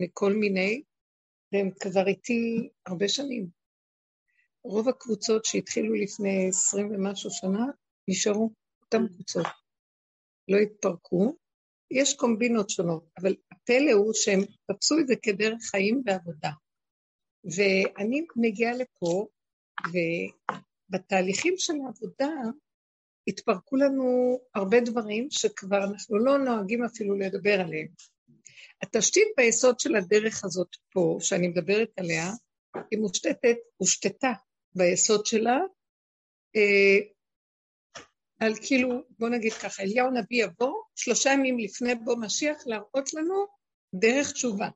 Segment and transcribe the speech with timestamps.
[0.00, 0.82] מכל מיני,
[1.52, 3.48] והם כבר איתי הרבה שנים.
[4.64, 7.64] רוב הקבוצות שהתחילו לפני עשרים ומשהו שנה,
[8.08, 8.50] נשארו
[8.84, 9.46] אותן קבוצות.
[10.48, 11.36] לא התפרקו.
[11.90, 16.50] יש קומבינות שונות, אבל הפלא הוא שהם תפסו את זה כדרך חיים ועבודה.
[17.44, 19.26] ואני מגיעה לפה,
[20.90, 22.30] ובתהליכים של העבודה
[23.28, 27.88] התפרקו לנו הרבה דברים שכבר אנחנו לא נוהגים אפילו לדבר עליהם.
[28.82, 32.32] התשתית ביסוד של הדרך הזאת פה, שאני מדברת עליה,
[32.90, 34.32] היא מושתתת, הושתתה
[34.74, 35.58] ביסוד שלה,
[36.56, 36.98] אה,
[38.40, 43.46] על כאילו, בוא נגיד ככה, אליהו נביא יבוא, שלושה ימים לפני בוא משיח, להראות לנו
[43.94, 44.68] דרך תשובה.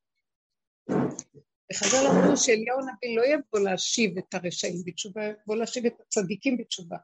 [1.73, 6.97] וחז"ל אמרו שאליהו הנביא לא יבוא להשיב את הרשעים בתשובה, יבוא להשיב את הצדיקים בתשובה.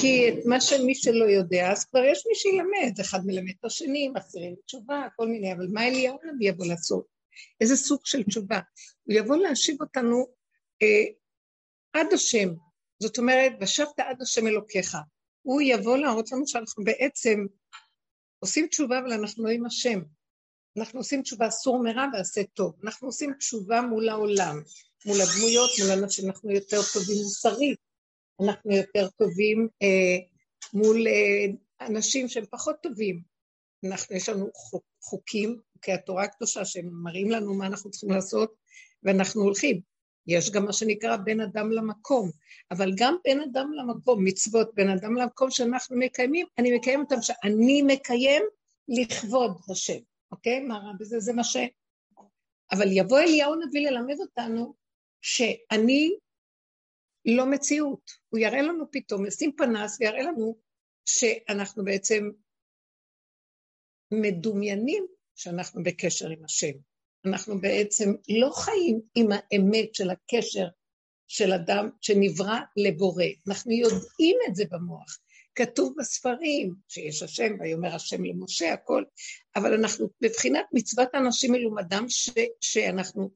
[0.00, 4.08] כי את מה שמי שלא יודע, אז כבר יש מי שילמד, אחד מלמד את השני,
[4.08, 7.06] מחזירים תשובה, כל מיני, אבל מה אליהו הנביא יבוא לעשות?
[7.60, 8.60] איזה סוג של תשובה?
[9.04, 10.26] הוא יבוא להשיב אותנו
[10.82, 11.04] אה,
[11.92, 12.48] עד השם,
[13.02, 14.96] זאת אומרת, ושבת עד השם אלוקיך.
[15.42, 17.46] הוא יבוא להראות לנו שאנחנו בעצם
[18.38, 20.00] עושים תשובה, אבל אנחנו לא עם השם.
[20.78, 22.74] אנחנו עושים תשובה סור מרע ועשה טוב.
[22.84, 24.62] אנחנו עושים תשובה מול העולם,
[25.06, 27.78] מול הדמויות, מול אנשים, אנחנו יותר טובים מוסרית,
[28.42, 30.18] אנחנו יותר טובים אה,
[30.72, 31.46] מול אה,
[31.86, 33.22] אנשים שהם פחות טובים.
[33.84, 38.54] אנחנו, יש לנו חוק, חוקים, חוקי התורה הקדושה, שהם מראים לנו מה אנחנו צריכים לעשות,
[39.02, 39.80] ואנחנו הולכים.
[40.26, 42.30] יש גם מה שנקרא בין אדם למקום,
[42.70, 47.82] אבל גם בין אדם למקום, מצוות בין אדם למקום שאנחנו מקיימים, אני מקיים אותם שאני
[47.82, 48.42] מקיים
[48.88, 49.98] לכבוד השם,
[50.32, 50.60] אוקיי?
[50.60, 51.20] מה רע בזה?
[51.20, 51.56] זה מה ש...
[52.72, 54.74] אבל יבוא אליהו נביא ללמד אותנו
[55.22, 56.16] שאני
[57.24, 58.10] לא מציאות.
[58.28, 60.58] הוא יראה לנו פתאום, ישים פנס ויראה לנו
[61.04, 62.30] שאנחנו בעצם
[64.10, 66.72] מדומיינים שאנחנו בקשר עם השם.
[67.26, 70.66] אנחנו בעצם לא חיים עם האמת של הקשר
[71.28, 73.24] של אדם שנברא לבורא.
[73.48, 75.18] אנחנו יודעים את זה במוח.
[75.54, 79.04] כתוב בספרים שיש השם, ויאמר השם למשה, הכל,
[79.56, 83.30] אבל אנחנו בבחינת מצוות אנשים מלומדם, ש, שאנחנו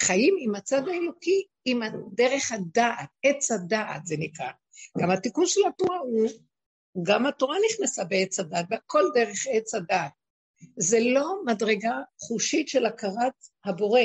[0.00, 1.80] חיים עם הצד האלוקי, עם
[2.14, 4.50] דרך הדעת, עץ הדעת זה נקרא.
[4.98, 6.28] גם התיקון של התורה הוא,
[7.02, 10.12] גם התורה נכנסה בעץ הדעת, והכל דרך עץ הדעת.
[10.76, 13.32] זה לא מדרגה חושית של הכרת
[13.64, 14.00] הבורא,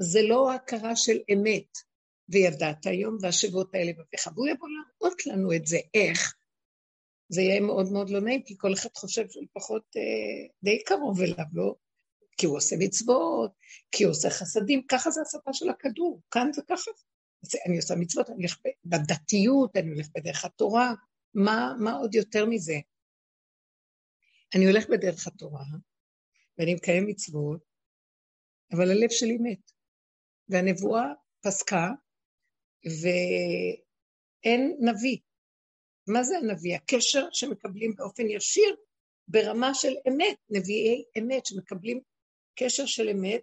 [0.00, 1.92] זה לא הכרה של אמת.
[2.28, 6.34] וידעת היום והשבות האלה בפיך, והוא יבוא להראות לנו את זה, איך.
[7.28, 11.44] זה יהיה מאוד מאוד לא נעים, כי כל אחד חושב שלפחות אה, די קרוב אליו,
[11.52, 11.74] לא?
[12.36, 13.52] כי הוא עושה מצוות,
[13.92, 16.90] כי הוא עושה חסדים, ככה זה השפה של הכדור, כאן זה ככה.
[17.66, 20.94] אני עושה מצוות, אני הולך בדתיות, אני הולך בדרך התורה,
[21.34, 22.76] מה, מה עוד יותר מזה?
[24.54, 25.64] אני הולך בדרך התורה,
[26.58, 27.60] ואני מקיים מצוות,
[28.72, 29.72] אבל הלב שלי מת.
[30.48, 31.04] והנבואה
[31.40, 31.88] פסקה,
[34.44, 35.18] ואין נביא.
[36.08, 36.76] מה זה הנביא?
[36.76, 38.76] הקשר שמקבלים באופן ישיר
[39.28, 42.00] ברמה של אמת, נביאי אמת שמקבלים
[42.54, 43.42] קשר של אמת,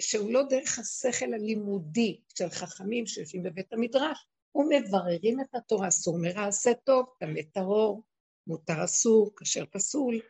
[0.00, 6.46] שהוא לא דרך השכל הלימודי של חכמים שיושבים בבית המדרש, ומבררים את התורה, אסור מרע
[6.46, 8.02] עשה טוב, טמא טהור,
[8.46, 10.20] מותר אסור, כשר פסול,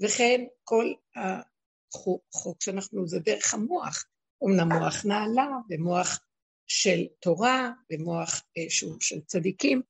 [0.00, 4.04] וכן כל החוק שאנחנו, זה דרך המוח,
[4.44, 6.20] אמנם מוח נעלה ומוח
[6.66, 9.82] של תורה ומוח אה, שהוא של צדיקים,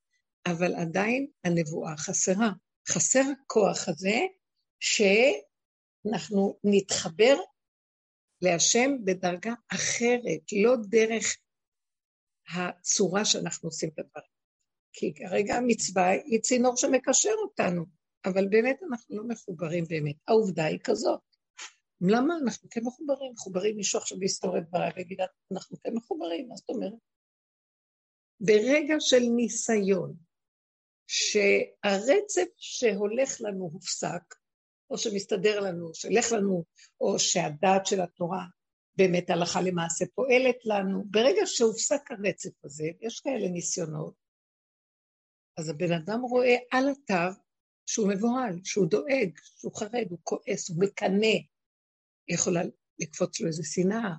[0.46, 2.50] אבל עדיין הנבואה חסרה.
[2.88, 4.18] חסר הכוח הזה
[6.02, 7.36] שאנחנו נתחבר
[8.42, 11.36] להשם בדרגה אחרת, לא דרך
[12.54, 14.30] הצורה שאנחנו עושים את הדברים.
[14.92, 17.84] כי כרגע המצווה היא צינור שמקשר אותנו,
[18.24, 20.16] אבל באמת אנחנו לא מחוברים באמת.
[20.28, 21.20] העובדה היא כזאת.
[22.00, 23.32] למה אנחנו כן מחוברים?
[23.32, 24.18] מחוברים מישהו עכשיו
[24.58, 25.20] את דבריי ויגיד,
[25.52, 26.92] אנחנו כן מחוברים, מה זאת אומרת?
[28.40, 30.16] ברגע של ניסיון,
[31.06, 34.34] שהרצף שהולך לנו הופסק,
[34.90, 36.64] או שמסתדר לנו, שהולך לנו,
[37.00, 38.44] או שהדעת של התורה
[38.96, 44.14] באמת הלכה למעשה פועלת לנו, ברגע שהופסק הרצף הזה, יש כאלה ניסיונות,
[45.58, 47.40] אז הבן אדם רואה על התו
[47.86, 49.30] שהוא מבוהל, שהוא דואג,
[49.60, 51.36] שהוא חרד, הוא כועס, הוא מקנא.
[52.28, 52.60] יכולה
[52.98, 54.14] לקפוץ לו איזה שנאה,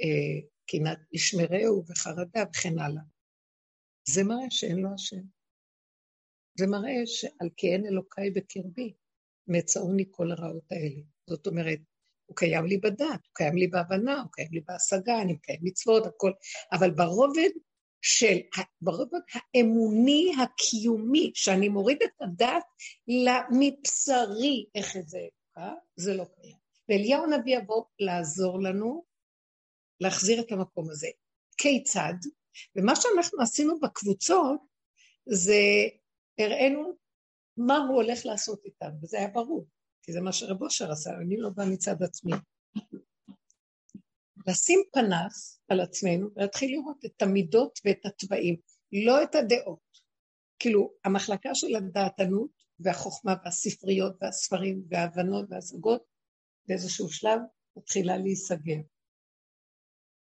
[0.00, 3.02] אה, קנאת ישמרהו וחרדה וכן הלאה.
[4.08, 5.22] זה מראה שאין לו השם.
[6.58, 8.94] זה מראה שעל כי אין אלוקיי בקרבי,
[9.48, 11.02] מצאוני כל הרעות האלה.
[11.28, 11.78] זאת אומרת,
[12.26, 16.06] הוא קיים לי בדת, הוא קיים לי בהבנה, הוא קיים לי בהשגה, אני מקיים מצוות,
[16.06, 16.32] הכל,
[16.72, 17.50] אבל ברובד
[18.02, 18.38] של,
[18.80, 22.64] ברובד האמוני הקיומי, שאני מוריד את הדת
[23.08, 25.20] למבשרי, איך זה,
[25.58, 25.72] אה?
[25.96, 26.56] זה לא קיים.
[26.88, 29.04] ואליהו הנביא יבוא לעזור לנו
[30.00, 31.08] להחזיר את המקום הזה.
[31.56, 32.14] כיצד?
[32.76, 34.60] ומה שאנחנו עשינו בקבוצות
[35.26, 35.62] זה
[36.38, 36.92] הראינו
[37.58, 39.66] מה הוא הולך לעשות איתם, וזה היה ברור,
[40.02, 42.32] כי זה מה שרב אושר עשה, אני לא באה מצד עצמי.
[44.46, 48.56] לשים פנס על עצמנו ולהתחיל לראות את המידות ואת התוואים,
[48.92, 49.88] לא את הדעות.
[50.58, 52.50] כאילו, המחלקה של הדעתנות
[52.80, 56.02] והחוכמה והספריות והספרים וההבנות וההשגות
[56.68, 57.40] באיזשהו שלב
[57.76, 58.80] מתחילה להיסגר.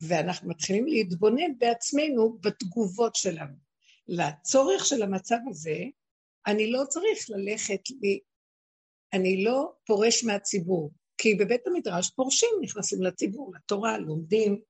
[0.01, 3.55] ואנחנו מתחילים להתבונן בעצמנו בתגובות שלנו.
[4.07, 5.77] לצורך של המצב הזה,
[6.47, 8.19] אני לא צריך ללכת, לי,
[9.13, 14.61] אני לא פורש מהציבור, כי בבית המדרש פורשים, נכנסים לציבור, לתורה, לומדים.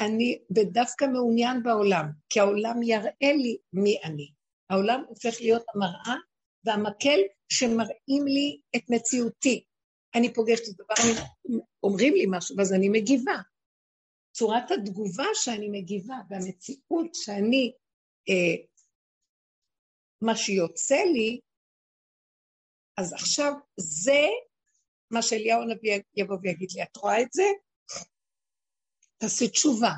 [0.00, 4.30] אני דווקא מעוניין בעולם, כי העולם יראה לי מי אני.
[4.70, 6.16] העולם הופך להיות המראה
[6.64, 9.64] והמקל שמראים לי את מציאותי.
[10.14, 11.22] אני פוגשת את הדבר,
[11.82, 13.34] אומרים לי משהו, ואז אני מגיבה.
[14.32, 17.72] צורת התגובה שאני מגיבה והמציאות שאני,
[18.28, 18.64] אה,
[20.22, 21.40] מה שיוצא לי,
[22.96, 24.26] אז עכשיו זה
[25.10, 27.42] מה שאליהו הנביא יבוא ויגיד לי, את רואה את זה?
[29.18, 29.92] תעשי תשובה.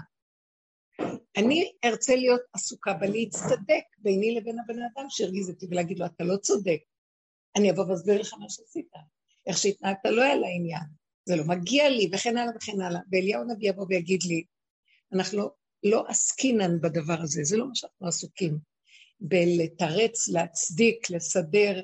[1.37, 6.37] אני ארצה להיות עסוקה בלהצטדק ביני לבין הבן אדם שהרגיז אותי ולהגיד לו, אתה לא
[6.37, 6.79] צודק.
[7.57, 8.89] אני אבוא ואסביר לך מה שעשית.
[9.47, 10.85] איך שהתנהגת לא היה לעניין.
[11.25, 13.01] זה לא מגיע לי, וכן הלאה וכן הלאה.
[13.13, 14.45] ואליהו הנביא יבוא ויגיד לי,
[15.13, 15.51] אנחנו לא,
[15.83, 18.74] לא עסקינן בדבר הזה, זה לא מה שאנחנו עסוקים.
[19.21, 21.81] בלתרץ, להצדיק, לסדר,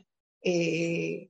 [0.47, 1.27] אה,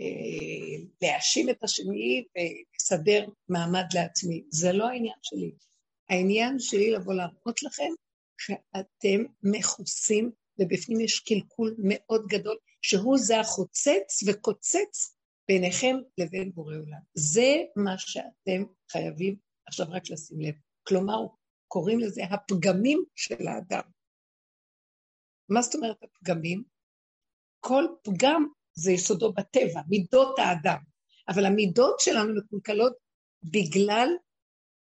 [0.00, 4.44] אה, להאשים את השני ולסדר מעמד לעצמי.
[4.50, 5.52] זה לא העניין שלי.
[6.08, 7.92] העניין שלי לבוא להראות לכם
[8.40, 15.16] שאתם מכוסים ובפנים יש קלקול מאוד גדול, שהוא זה החוצץ וקוצץ
[15.48, 17.00] ביניכם לבין בורא עולם.
[17.14, 19.36] זה מה שאתם חייבים
[19.66, 20.54] עכשיו רק לשים לב.
[20.86, 21.26] כלומר,
[21.68, 23.93] קוראים לזה הפגמים של האדם.
[25.48, 26.62] מה זאת אומרת הפגמים?
[27.60, 30.78] כל פגם זה יסודו בטבע, מידות האדם.
[31.28, 32.92] אבל המידות שלנו מקולקלות
[33.42, 34.08] בגלל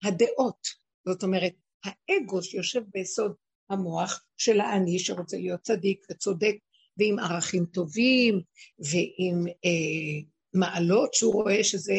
[0.05, 0.67] הדעות.
[1.09, 1.53] זאת אומרת,
[1.85, 3.35] האגו שיושב ביסוד
[3.71, 6.57] המוח של האני שרוצה להיות צדיק וצודק
[6.97, 8.43] ועם ערכים טובים
[8.79, 11.95] ועם אה, מעלות שהוא רואה שזה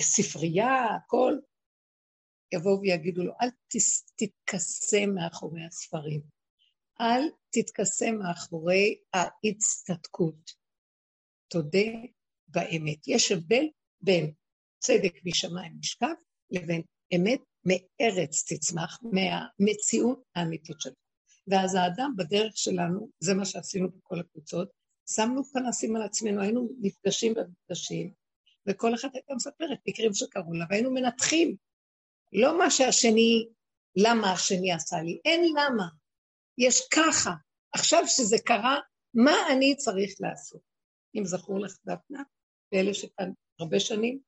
[0.00, 1.34] ספרייה, הכל,
[2.54, 3.48] יבואו ויגידו לו, אל
[4.16, 6.20] תתכסה מאחורי הספרים,
[7.00, 10.52] אל תתכסה מאחורי ההצטדקות.
[11.48, 11.88] תודה
[12.48, 13.08] באמת.
[13.08, 13.64] יש הבדל
[14.00, 14.32] בין
[14.78, 16.14] צדק משמיים נשכב
[16.50, 16.82] לבין
[17.16, 20.96] אמת מארץ תצמח, מהמציאות האמיתית שלנו.
[21.48, 24.70] ואז האדם בדרך שלנו, זה מה שעשינו בכל הקבוצות,
[25.10, 28.12] שמנו פנסים על עצמנו, היינו נפגשים במפגשים,
[28.66, 31.56] וכל אחת הייתה מספרת מקרים שקרו לה, והיינו מנתחים.
[32.32, 33.48] לא מה שהשני,
[33.96, 35.88] למה השני עשה לי, אין למה.
[36.58, 37.30] יש ככה.
[37.72, 38.76] עכשיו שזה קרה,
[39.14, 40.60] מה אני צריך לעשות?
[41.14, 42.22] אם זכור לך דפנה,
[42.72, 44.20] ואלה שכאן הרבה שנים,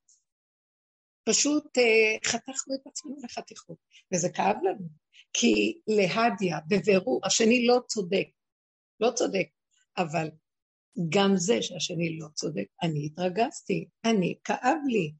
[1.28, 3.76] פשוט uh, חתכנו את עצמנו לחתיכות,
[4.14, 4.88] וזה כאב לנו,
[5.32, 8.26] כי להדיה, בבירור, השני לא צודק,
[9.00, 9.46] לא צודק,
[9.98, 10.30] אבל
[11.08, 15.12] גם זה שהשני לא צודק, אני התרגזתי, אני, כאב לי,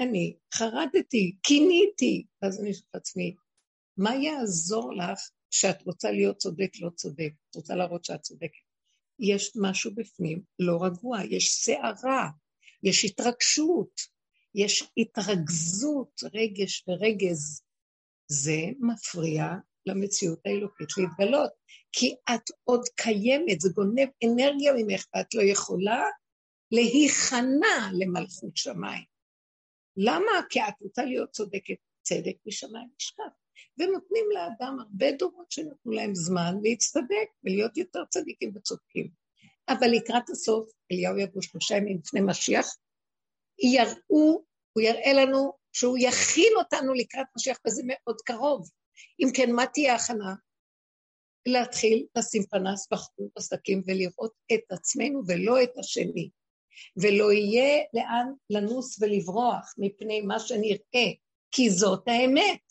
[0.00, 3.34] אני חרדתי, קיניתי, ואז אני שואלת לעצמי,
[3.96, 8.64] מה יעזור לך שאת רוצה להיות צודק, לא צודק, את רוצה להראות שאת צודקת?
[9.18, 12.28] יש משהו בפנים לא רגוע, יש סערה,
[12.82, 14.00] יש התרגשות,
[14.54, 17.62] יש התרכזות, רגש ורגז.
[18.28, 19.44] זה מפריע
[19.86, 21.50] למציאות האלוקית להתגלות,
[21.92, 26.04] כי את עוד קיימת, זה גונב אנרגיה ממך, ואת לא יכולה
[26.72, 29.04] להיכנע למלכות שמיים.
[29.96, 30.32] למה?
[30.50, 33.39] כי את רוצה להיות צודקת, צדק משמיים נשכב.
[33.78, 39.08] ונותנים לאדם הרבה דורות שנתנו להם זמן להצטדק ולהיות יותר צדיקים וצודקים.
[39.68, 42.76] אבל לקראת הסוף, אליהו יבוא שלושה ימים לפני משיח,
[43.62, 48.70] יראו, הוא יראה לנו שהוא יכין אותנו לקראת משיח, וזה מאוד קרוב.
[49.20, 50.34] אם כן, מה תהיה ההכנה?
[51.46, 56.30] להתחיל לשים פנס בחוץ עסקים ולראות את עצמנו ולא את השני.
[56.96, 61.10] ולא יהיה לאן לנוס ולברוח מפני מה שנראה,
[61.50, 62.62] כי זאת האמת.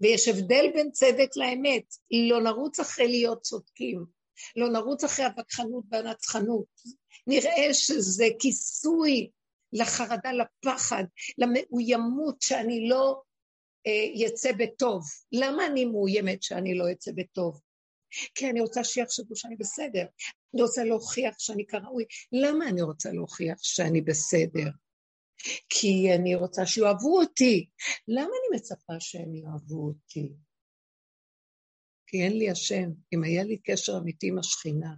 [0.00, 1.84] ויש הבדל בין צדק לאמת.
[2.28, 4.04] לא נרוץ אחרי להיות צודקים,
[4.56, 6.66] לא נרוץ אחרי הווכחנות והנצחנות.
[7.26, 9.30] נראה שזה כיסוי
[9.72, 11.04] לחרדה, לפחד,
[11.38, 13.22] למאוימות שאני לא
[14.14, 15.04] יצא בטוב.
[15.32, 17.60] למה אני מאוימת שאני לא אצא בטוב?
[18.34, 20.04] כי אני רוצה שיחשבו שאני בסדר.
[20.54, 22.04] אני רוצה להוכיח שאני כראוי.
[22.32, 24.68] למה אני רוצה להוכיח שאני בסדר?
[25.68, 27.66] כי אני רוצה שיאהבו אותי.
[28.08, 30.32] למה אני מצפה שהם יאהבו אותי?
[32.06, 32.90] כי אין לי השם.
[33.14, 34.94] אם היה לי קשר אמיתי עם השכינה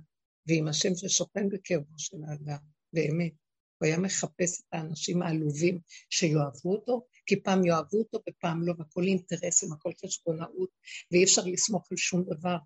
[0.47, 2.59] ועם השם ששוכן בקרבו של האדם,
[2.93, 3.33] באמת,
[3.79, 5.81] הוא היה מחפש את האנשים העלובים
[6.11, 10.71] שיאהבו אותו, כי פעם יאהבו אותו ופעם לא, והכל אינטרסים, הכל חשבונאות,
[11.13, 12.57] ואי אפשר לסמוך על שום דבר.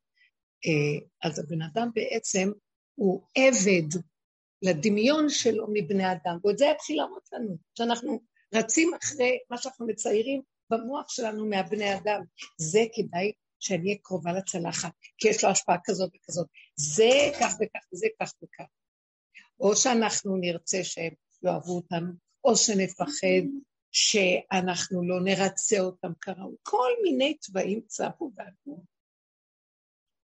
[0.67, 2.51] אה, אז הבן אדם בעצם
[2.95, 4.03] הוא עבד
[4.63, 8.21] לדמיון שלו מבני אדם, ואת זה יתחיל להראות לנו, שאנחנו
[8.55, 12.23] רצים אחרי מה שאנחנו מציירים במוח שלנו מהבני אדם.
[12.57, 16.47] זה כדאי שאני אהיה קרובה לצלחת, כי יש לו השפעה כזאת וכזאת.
[16.77, 18.65] זה כך וכך וזה כך וכך.
[19.61, 22.13] או שאנחנו נרצה שהם יאהבו אותנו,
[22.45, 23.47] או שנפחד
[23.91, 26.57] שאנחנו לא נרצה אותם כראוי.
[26.63, 28.92] כל מיני צבעים צפו ועלו.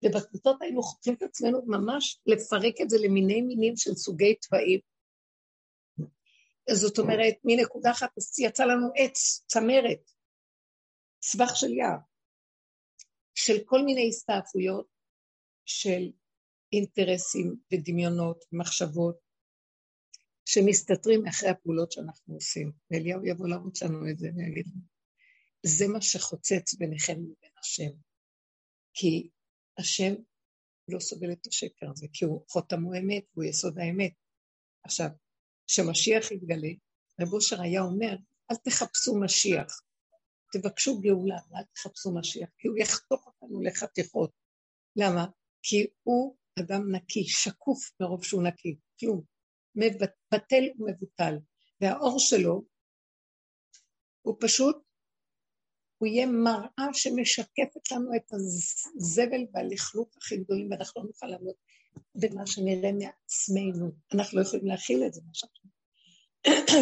[0.05, 4.79] ובקבוצות היינו חוקרים את עצמנו ממש לפרק את זה למיני מינים של סוגי צבעים.
[6.71, 10.11] זאת אומרת, מנקודה אחת יצא לנו עץ, צמרת,
[11.21, 11.97] סבך של יער,
[13.35, 14.87] של כל מיני הסתעפויות
[15.65, 16.11] של
[16.73, 19.17] אינטרסים ודמיונות ומחשבות
[20.45, 22.71] שמסתתרים מאחרי הפעולות שאנחנו עושים.
[22.91, 24.81] ואליהו יבוא להרוץ לנו את זה ויגיד לנו,
[25.63, 27.91] זה מה שחוצץ ביניכם לבין השם.
[28.93, 29.29] כי
[29.79, 30.13] השם
[30.87, 34.13] לא סובל את השקר הזה, כי הוא חותם הוא אמת, הוא יסוד האמת.
[34.83, 35.09] עכשיו,
[35.67, 36.69] כשמשיח יתגלה,
[37.21, 38.15] רב אושר היה אומר,
[38.51, 39.81] אל תחפשו משיח,
[40.53, 44.31] תבקשו גאולה, אל תחפשו משיח, כי הוא יחתוך אותנו לחתיכות.
[44.95, 45.25] למה?
[45.63, 49.21] כי הוא אדם נקי, שקוף מרוב שהוא נקי, כלום.
[50.33, 51.35] בטל ומבוטל.
[51.81, 52.63] והאור שלו
[54.21, 54.77] הוא פשוט,
[55.97, 61.53] הוא יהיה מראה שמשקפת לנו את הזבל והלכלוך הכי גדולים, ואנחנו לא נוכל לעמוד
[62.15, 63.91] במה שנראה מעצמנו.
[64.13, 65.69] אנחנו לא יכולים להכיל את זה, מה שאנחנו...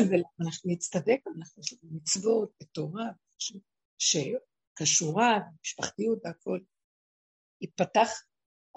[0.10, 3.06] ואנחנו נצטדק, אנחנו יש לנו מצוות ותורה
[3.98, 6.64] שקשורה, משפחתיות והכול.
[7.62, 8.10] ייפתח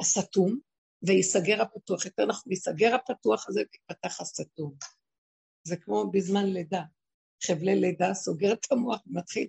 [0.00, 0.58] הסתום,
[1.02, 2.06] וייסגר הפתוח.
[2.06, 4.74] יותר נכון, ייסגר הפתוח הזה ויפתח הסתום.
[5.64, 6.82] זה כמו בזמן לידה.
[7.46, 9.48] חבלי לידה סוגר את המוח ומתחיל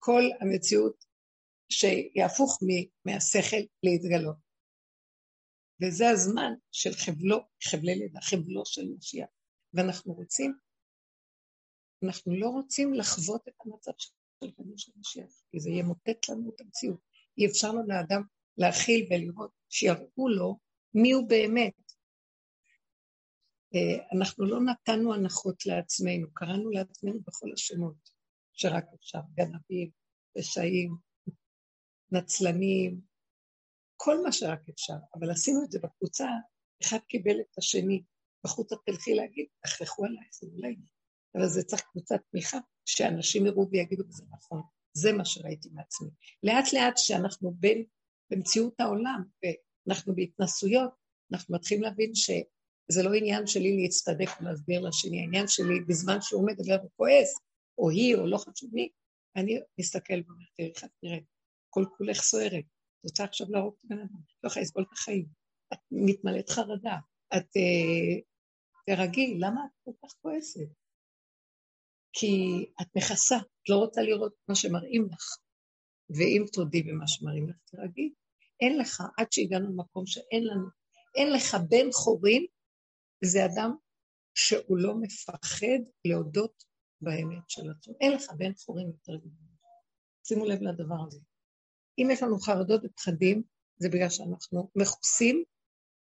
[0.00, 1.04] כל המציאות
[1.68, 2.58] שיהפוך
[3.04, 4.36] מהשכל להתגלות.
[5.82, 9.28] וזה הזמן של חבלו, חבלי לידה, חבלו של משיח.
[9.74, 10.54] ואנחנו רוצים,
[12.04, 16.60] אנחנו לא רוצים לחוות את המצב של חבלו של משיח, כי זה ימוטט לנו את
[16.60, 17.00] המציאות.
[17.38, 18.22] אי אפשר לו לאדם
[18.58, 20.58] להכיל ולראות, שיראו לו
[20.94, 21.92] מי הוא באמת.
[23.74, 28.19] אה, אנחנו לא נתנו הנחות לעצמנו, קראנו לעצמנו בכל השמות
[28.60, 29.90] שרק אפשר, גנבים,
[30.38, 30.96] רשעים,
[32.12, 33.00] נצלנים,
[33.96, 36.26] כל מה שרק אפשר, אבל עשינו את זה בקבוצה,
[36.82, 38.02] אחד קיבל את השני,
[38.44, 40.76] בחוץ את תלכי להגיד, תכלכו עליי, זה אולי,
[41.34, 44.62] אבל זה צריך קבוצת תמיכה, שאנשים יראו ויגידו, זה נכון,
[44.92, 46.10] זה מה שראיתי מעצמי.
[46.42, 47.84] לאט לאט שאנחנו בין,
[48.30, 49.24] במציאות העולם,
[49.88, 50.90] אנחנו בהתנסויות,
[51.32, 56.76] אנחנו מתחילים להבין שזה לא עניין שלי להצטדק ולהסביר לשני, העניין שלי בזמן שהוא מדבר
[56.86, 57.49] וכועס,
[57.80, 58.88] או היא, או לא חשוב מי,
[59.36, 60.90] אני מסתכל ואומר, תראי איך את
[61.70, 65.26] כל כולך סוערת, את רוצה עכשיו להרוג את הבן אדם, לא יכולה לסבול את החיים,
[65.72, 66.96] את מתמלאת חרדה,
[67.36, 68.22] את uh,
[68.86, 70.68] תרגי, למה את כל כך כועסת?
[72.12, 72.36] כי
[72.82, 75.36] את מכסה, את לא רוצה לראות מה שמראים לך,
[76.16, 78.12] ואם תודי במה שמראים לך, תרגי.
[78.60, 80.66] אין לך, עד שהגענו למקום שאין לנו,
[81.16, 82.46] אין לך בן חורים,
[83.24, 83.70] זה אדם
[84.34, 86.64] שהוא לא מפחד להודות
[87.00, 87.94] באמת של עצמו.
[88.00, 89.50] אין לך בן חורים יותר גדול.
[90.24, 91.20] שימו לב לדבר הזה.
[91.98, 93.42] אם יש לנו חרדות ופחדים,
[93.76, 95.44] זה בגלל שאנחנו מכוסים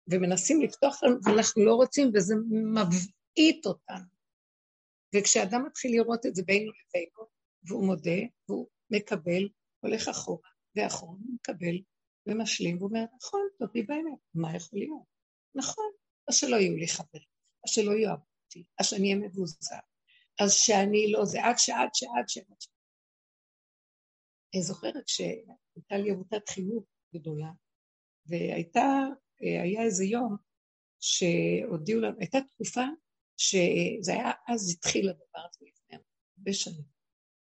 [0.08, 2.36] ומנסים לפתוח לנו, ואנחנו לא רוצים, וזה
[2.74, 4.06] מבעית אותנו.
[5.16, 7.30] וכשאדם מתחיל לראות את זה בינו לבינו,
[7.64, 8.20] והוא מודה,
[8.50, 11.82] והוא מקבל, הולך אחורה ואחורה, הוא מקבל
[12.28, 15.04] ומשלים, והוא אומר, נכון, תודי באמת, מה יכול להיות?
[15.56, 15.92] נכון,
[16.28, 17.28] אז שלא יהיו לי חברים,
[17.66, 19.76] אז שלא יאהבו אותי, אז שאני אהיה מבוזר,
[20.40, 22.80] אז שאני לא זה, עד שעד שעד שעד שעד.
[24.54, 26.84] אני זוכרת שהייתה לי עמותת חינוך
[27.16, 27.52] גדולה,
[28.26, 29.06] והייתה,
[29.40, 30.36] היה איזה יום
[31.00, 32.86] שהודיעו לנו, הייתה תקופה
[33.38, 35.98] שזה היה, אז התחיל הדבר הזה לפני
[36.38, 36.86] הרבה שנים,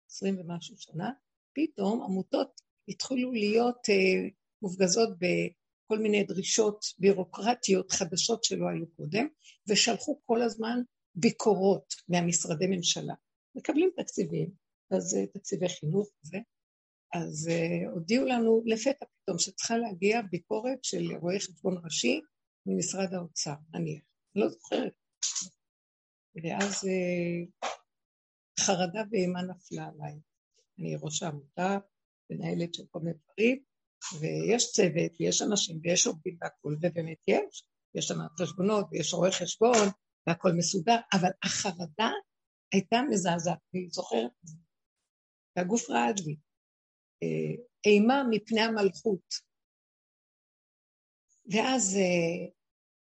[0.10, 1.12] עשרים ומשהו שנה,
[1.54, 9.28] פתאום עמותות התחילו להיות uh, מופגזות בכל מיני דרישות בירוקרטיות חדשות שלא היו קודם,
[9.70, 10.80] ושלחו כל הזמן
[11.16, 13.14] ביקורות מהמשרדי ממשלה.
[13.56, 14.50] מקבלים תקציבים,
[14.92, 16.38] אז אה, תקציבי חינוך וזה,
[17.14, 22.22] אז uh, הודיעו לנו לפתע פתאום שצריכה להגיע ביקורת של רואה חשבון ראשי
[22.66, 24.04] ממשרד האוצר, נניח,
[24.36, 24.94] לא זוכרת.
[26.44, 27.68] ואז uh,
[28.60, 30.20] חרדה ואימה נפלה עליי.
[30.80, 31.78] אני ראש העמותה,
[32.30, 33.64] מנהלת של כל מיני דברים,
[34.20, 37.64] ויש צוות, ויש אנשים, ויש עובדים והכול, ובאמת יש,
[37.96, 39.88] יש שם חשבונות, ויש רואה חשבון,
[40.28, 42.10] והכול מסודר, אבל החרדה
[42.74, 44.58] הייתה מזעזעת, והיא זוכרת את זה.
[45.56, 46.36] והגוף רעד לי.
[47.24, 49.34] אה, אימה מפני המלכות.
[51.52, 52.52] ואז אה,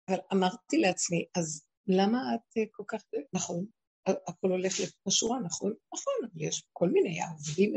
[0.10, 3.02] אבל אמרתי לעצמי, אז למה את אה, כל כך,
[3.34, 3.66] נכון,
[4.08, 4.74] הכל הולך
[5.08, 5.74] לשורה, נכון?
[5.94, 7.74] נכון, אבל יש כל מיני עובדים,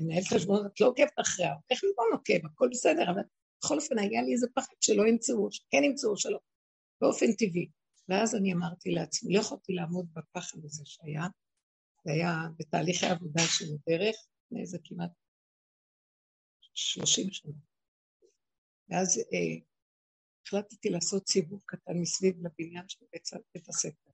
[0.00, 3.22] מנהל חשבון, את לא עוקבת אחריה, איך לא עוקב, הכל בסדר, אבל
[3.64, 6.38] בכל אופן היה לי איזה פחד שלא ימצאו, שכן ימצאו שלא,
[7.00, 7.68] באופן טבעי.
[8.08, 11.22] ואז אני אמרתי לעצמי, לא יכולתי לעמוד בפחד הזה שהיה,
[12.04, 15.10] זה היה בתהליכי עבודה של דרך, לפני איזה כמעט
[16.74, 17.52] שלושים שנה.
[18.88, 19.64] ואז אה,
[20.46, 23.04] החלטתי לעשות סיבוב קטן מסביב לבניין של
[23.54, 24.10] בית הספר.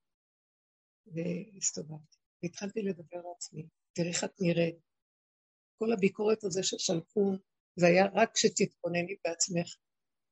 [1.06, 4.78] והסתובבתי, והתחלתי לדבר לעצמי, תראי איך את נראית.
[5.78, 7.32] כל הביקורת הזה ששלחו,
[7.76, 9.76] זה היה רק שתתכונני בעצמך.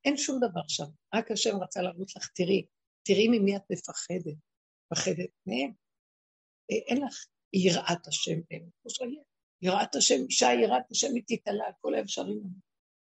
[0.05, 2.65] אין שום דבר שם, רק השם רצה להראות לך, תראי,
[3.05, 4.37] תראי ממי את מפחדת.
[4.91, 5.71] מפחדת מהם.
[6.71, 9.23] אה, אין לך יראת השם באמת, כמו שיהיה.
[9.61, 12.43] יראת השם, אישה יראת השם היא תתעלה על כל האפשרים.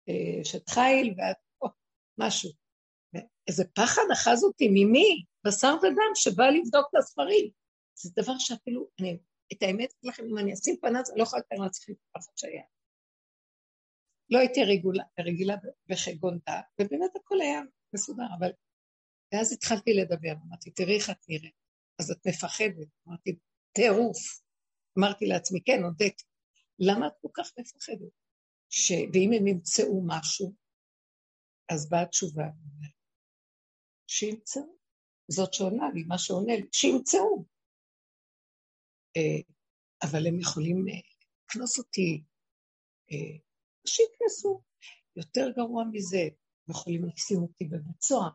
[0.08, 1.68] אה, אשת חיל ואת, או,
[2.18, 2.50] משהו.
[3.48, 5.24] איזה פחד אחז אותי, ממי?
[5.46, 7.50] בשר ודם שבא לבדוק את הספרים.
[7.94, 9.18] זה דבר שאפילו, אני,
[9.52, 12.62] את האמת לכם, אם אני אשים פנס, אני לא יכולה לתאר לעצמי את הפחד שהיה.
[14.30, 15.54] לא הייתי רגילה, רגילה
[15.88, 17.60] בחגון דעת, ובאמת הכל היה
[17.94, 18.50] מסודר, אבל...
[19.32, 21.54] ואז התחלתי לדבר, אמרתי, תראי איך את נראית.
[22.00, 22.88] אז את מפחדת.
[23.08, 23.38] אמרתי,
[23.72, 24.18] טירוף.
[24.98, 26.24] אמרתי לעצמי, כן, הודיתי.
[26.78, 28.12] למה את כל כך מפחדת?
[28.68, 28.92] ש...
[29.12, 30.54] ואם הם ימצאו משהו,
[31.72, 32.44] אז באה התשובה,
[34.06, 34.76] שימצאו.
[35.28, 37.44] זאת שעונה לי, מה שעונה לי, שימצאו.
[39.16, 39.40] אה,
[40.02, 40.94] אבל הם יכולים אה,
[41.44, 42.24] לקנוס אותי,
[43.12, 43.38] אה,
[43.86, 44.62] שיקנסו.
[45.16, 46.28] יותר גרוע מזה,
[46.70, 48.30] יכולים לשים אותי בבית סוהר,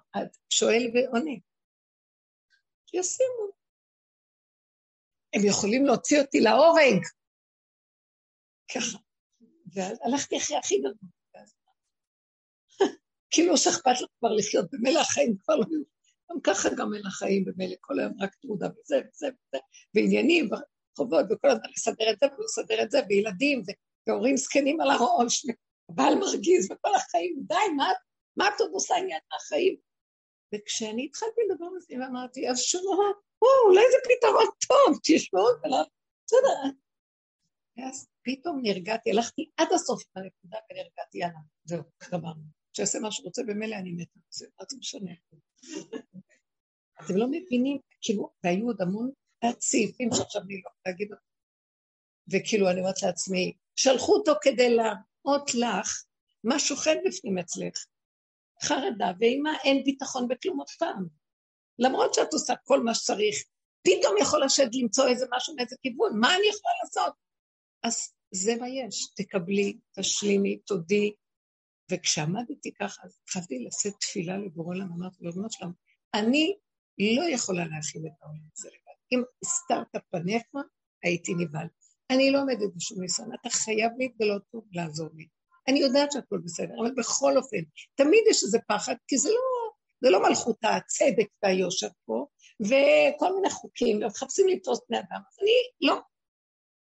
[0.49, 1.35] שואל ועונה.
[2.85, 3.45] שישימו.
[5.35, 7.03] הם יכולים להוציא אותי להורג.
[8.75, 8.97] ככה.
[9.73, 11.09] ואז הלכתי אחרי הכי גדול.
[13.31, 15.65] כאילו שאכפת לך כבר לחיות, במילא החיים כבר לא...
[16.31, 19.57] גם ככה גם אין החיים במילא, כל היום רק תעודה וזה וזה וזה,
[19.93, 23.61] ועניינים וחובות, וכל הזמן לסדר את זה ולסדר את זה, וילדים,
[24.07, 25.45] והורים זקנים על הראש,
[25.89, 27.91] ובעל מרגיז, וכל החיים, די, מה,
[28.37, 29.75] מה את עוד עושה עניין מהחיים?
[30.55, 33.05] וכשאני התחלתי לדבר על זה, ואמרתי, אז שמוע,
[33.67, 35.47] אולי זה פתרון טוב, תשמעו,
[36.25, 36.71] בסדר.
[37.77, 42.43] ואז פתאום נרגעתי, הלכתי עד הסוף בנקודה ונרגעתי, יאללה, זהו, גמרנו.
[42.73, 45.11] שיעשה מה שרוצה, במילא אני מתה מזה, מה זה משנה?
[47.03, 49.11] אתם לא מבינים, כאילו, והיו עוד המון
[49.59, 51.21] סעיפים שעכשיו אני לא יכולה להגיד אותם.
[52.31, 56.05] וכאילו, אני אומרת לעצמי, שלחו אותו כדי להראות לך
[56.43, 57.85] מה שוכן בפנים אצלך.
[58.63, 61.05] חרדה ואימה, אין ביטחון בכלום אף פעם.
[61.79, 63.35] למרות שאת עושה כל מה שצריך,
[63.81, 67.13] פתאום יכול השד למצוא איזה משהו מאיזה כיוון, מה אני יכולה לעשות?
[67.83, 71.13] אז זה מה יש, תקבלי, תשלימי, תודי,
[71.91, 75.71] וכשעמדתי ככה, אז התחלתי לשאת תפילה לבורא עולם, אמרתי לו, שלום,
[76.13, 76.57] אני
[77.17, 78.97] לא יכולה להכיל את העולם הזה לבד.
[79.11, 80.43] אם הסתרת פניך,
[81.03, 81.67] הייתי נבהל.
[82.09, 85.27] אני לא עומדת בשום ניסיון, אתה חייב להתגלות פה ולעזור לי.
[85.67, 87.57] אני יודעת שהכל בסדר, אבל בכל אופן,
[87.95, 92.25] תמיד יש איזה פחד, כי זה לא, זה לא מלכות הצדק והיושר פה,
[92.59, 95.99] וכל מיני חוקים, ומחפשים לתפוס בני אדם, אז אני לא.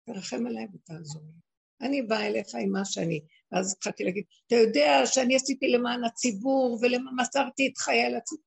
[0.06, 1.44] תרחם עליי ותעזור לי.
[1.86, 3.20] אני באה אליך עם מה שאני.
[3.52, 8.44] ואז התחלתי להגיד, אתה יודע שאני עשיתי למען הציבור ומסרתי את חיי לציבור.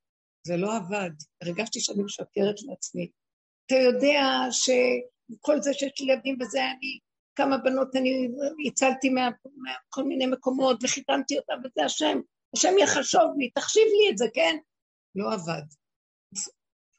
[0.47, 1.09] זה לא עבד,
[1.41, 3.11] הרגשתי שאני משקרת לעצמי.
[3.65, 4.21] אתה יודע
[4.51, 6.99] שכל זה שיש לי ילדים וזה, אני,
[7.37, 8.29] כמה בנות אני
[8.67, 12.19] הצלתי מכל מיני מקומות וחיתנתי אותם וזה השם,
[12.55, 14.57] השם יחשוב לי, תחשיב לי את זה, כן?
[15.15, 15.61] לא עבד.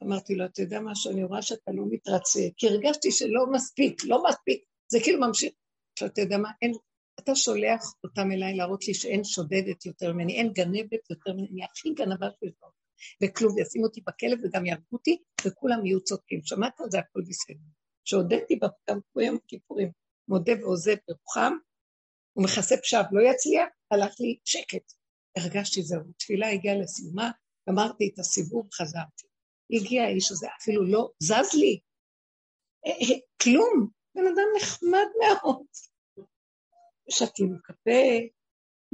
[0.03, 4.23] אמרתי לו, אתה יודע משהו, אני רואה שאתה לא מתרצה, כי הרגשתי שלא מספיק, לא
[4.29, 5.53] מספיק, זה כאילו ממשיך.
[5.93, 6.73] עכשיו, אתה יודע מה, אין,
[7.19, 11.63] אתה שולח אותם אליי להראות לי שאין שודדת יותר ממני, אין גנבת יותר ממני, אני
[11.63, 12.69] הכי גנבה שיש לו.
[13.23, 16.39] וכלום, ישימו אותי בכלב וגם יהרגו אותי, וכולם יהיו צודקים.
[16.43, 16.73] שמעת?
[16.89, 17.55] זה הכל בסדר.
[18.05, 19.91] שהודיתי בפגם ביום הכיפורים,
[20.29, 21.53] מודה ועוזב ברוחם,
[22.33, 24.93] הוא מכסה פשב, לא יצליח, הלך לי שקט.
[25.37, 27.31] הרגשתי זהו, תפילה הגיעה לסיומה,
[27.69, 29.27] גמרתי את הסיבוב, חזרתי.
[29.71, 31.79] הגיע האיש הזה, אפילו לא זז לי,
[32.85, 35.65] אה, אה, כלום, בן אדם נחמד מאוד.
[37.09, 38.01] שתינו קפה,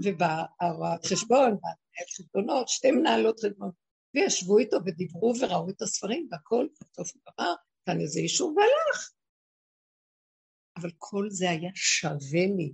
[0.04, 3.72] ובהערת חשבון, והמנהל חשבונות, שתי מנהלות חשבון,
[4.16, 7.54] וישבו איתו ודיברו וראו את הספרים והכל, וטוב וגמר,
[7.86, 9.15] כאן איזה אישור והלך.
[10.78, 12.74] אבל כל זה היה שווה לי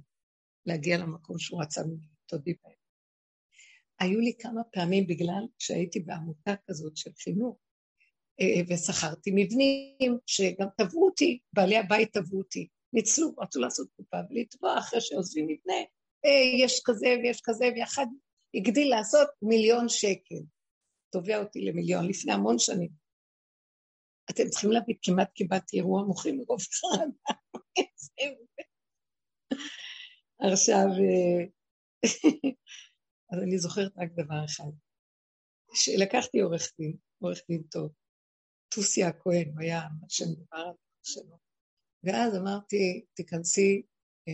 [0.65, 2.75] להגיע למקום שהוא רצה ממני, תודי בהם.
[3.99, 7.57] היו לי כמה פעמים בגלל שהייתי בעמותה כזאת של חינוך,
[8.41, 14.77] אה, ושכרתי מבנים שגם תבעו אותי, בעלי הבית תבעו אותי, ניצלו, רצו לעשות קופה ולתבוע
[14.77, 15.79] אחרי שעוזבים מבנה,
[16.25, 18.05] אה, יש כזה ויש כזה, ואחד
[18.55, 20.41] הגדיל לעשות מיליון שקל.
[21.11, 23.00] תובע אותי למיליון לפני המון שנים.
[24.32, 27.34] אתם צריכים להבין, כמעט קיבלתי אירוע מוחי מרוב חרדה.
[30.54, 31.44] עכשיו, אה,
[33.32, 34.72] אז אני זוכרת רק דבר אחד,
[35.74, 37.91] שלקחתי עורך דין, עורך דין טוב,
[38.74, 41.38] טוסי הכהן, הוא היה מה שמדובר על שלו,
[42.04, 43.82] ואז אמרתי, תיכנסי
[44.28, 44.34] אה,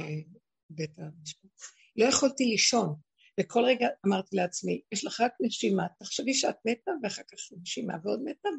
[0.70, 1.50] בית המשפט.
[1.96, 2.96] לא יכולתי לישון,
[3.40, 8.20] וכל רגע אמרתי לעצמי, יש לך רק נשימה, תחשבי שאת מתה ואחר כך נשימה ועוד
[8.24, 8.50] מתה,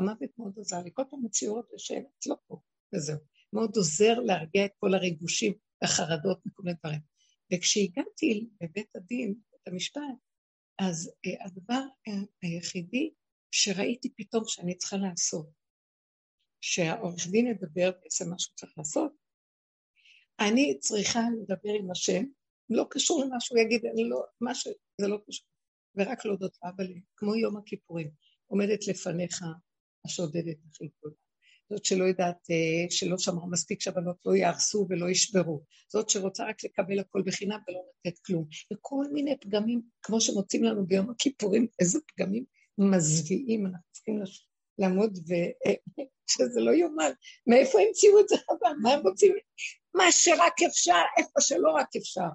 [0.00, 0.90] והמוות מאוד עזר לי.
[0.94, 2.60] כל פעם מציורות לשבת, לא פה,
[2.94, 3.18] וזהו.
[3.52, 7.00] מאוד עוזר להרגיע את כל הריגושים והחרדות וכל מיני דברים.
[7.52, 10.02] וכשהגעתי לבית הדין, בית המשפט,
[10.78, 13.10] אז uh, הדבר uh, היחידי
[13.50, 15.50] שראיתי פתאום שאני צריכה לעשות,
[16.60, 19.12] שהעורך דין ידבר ויעשה מה שהוא צריך לעשות,
[20.40, 22.24] אני צריכה לדבר עם השם
[22.70, 24.68] לא קשור למה שהוא יגיד, אני לא, מה ש...
[25.00, 25.46] זה לא קשור.
[25.96, 28.10] ורק להודות לאבא לי, כמו יום הכיפורים,
[28.46, 29.42] עומדת לפניך
[30.04, 31.14] השודדת הכי גדולה.
[31.70, 35.64] זאת שלא יודעת, אה, שלא שמרה מספיק שהבנות לא יהרסו ולא ישברו.
[35.92, 38.46] זאת שרוצה רק לקבל הכל בחינם ולא לתת כלום.
[38.72, 42.44] וכל מיני פגמים, כמו שמוצאים לנו ביום הכיפורים, איזה פגמים
[42.78, 44.22] מזוויעים, אנחנו צריכים
[44.78, 45.34] לעמוד ו...
[46.30, 47.10] שזה לא יאומן.
[47.46, 48.36] מאיפה המציאו את זה?
[48.82, 49.34] מה הם רוצים?
[49.94, 52.28] מה שרק אפשר, איפה שלא רק אפשר.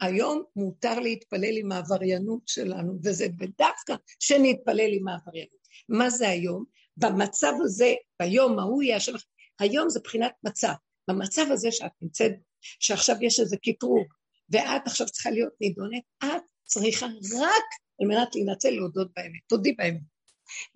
[0.00, 5.64] היום מותר להתפלל עם העבריינות שלנו, וזה בדווקא שנתפלל עם העבריינות.
[5.88, 6.64] מה זה היום?
[6.96, 9.12] במצב הזה, ביום ההוא יהיה השם,
[9.58, 10.72] היום זה בחינת מצב.
[11.08, 14.06] במצב הזה שאת נמצאת, שעכשיו יש איזה קטרוג,
[14.50, 17.64] ואת עכשיו צריכה להיות נידונת, את צריכה רק
[18.00, 20.00] על מנת להינצל להודות באמת, תודי באמת.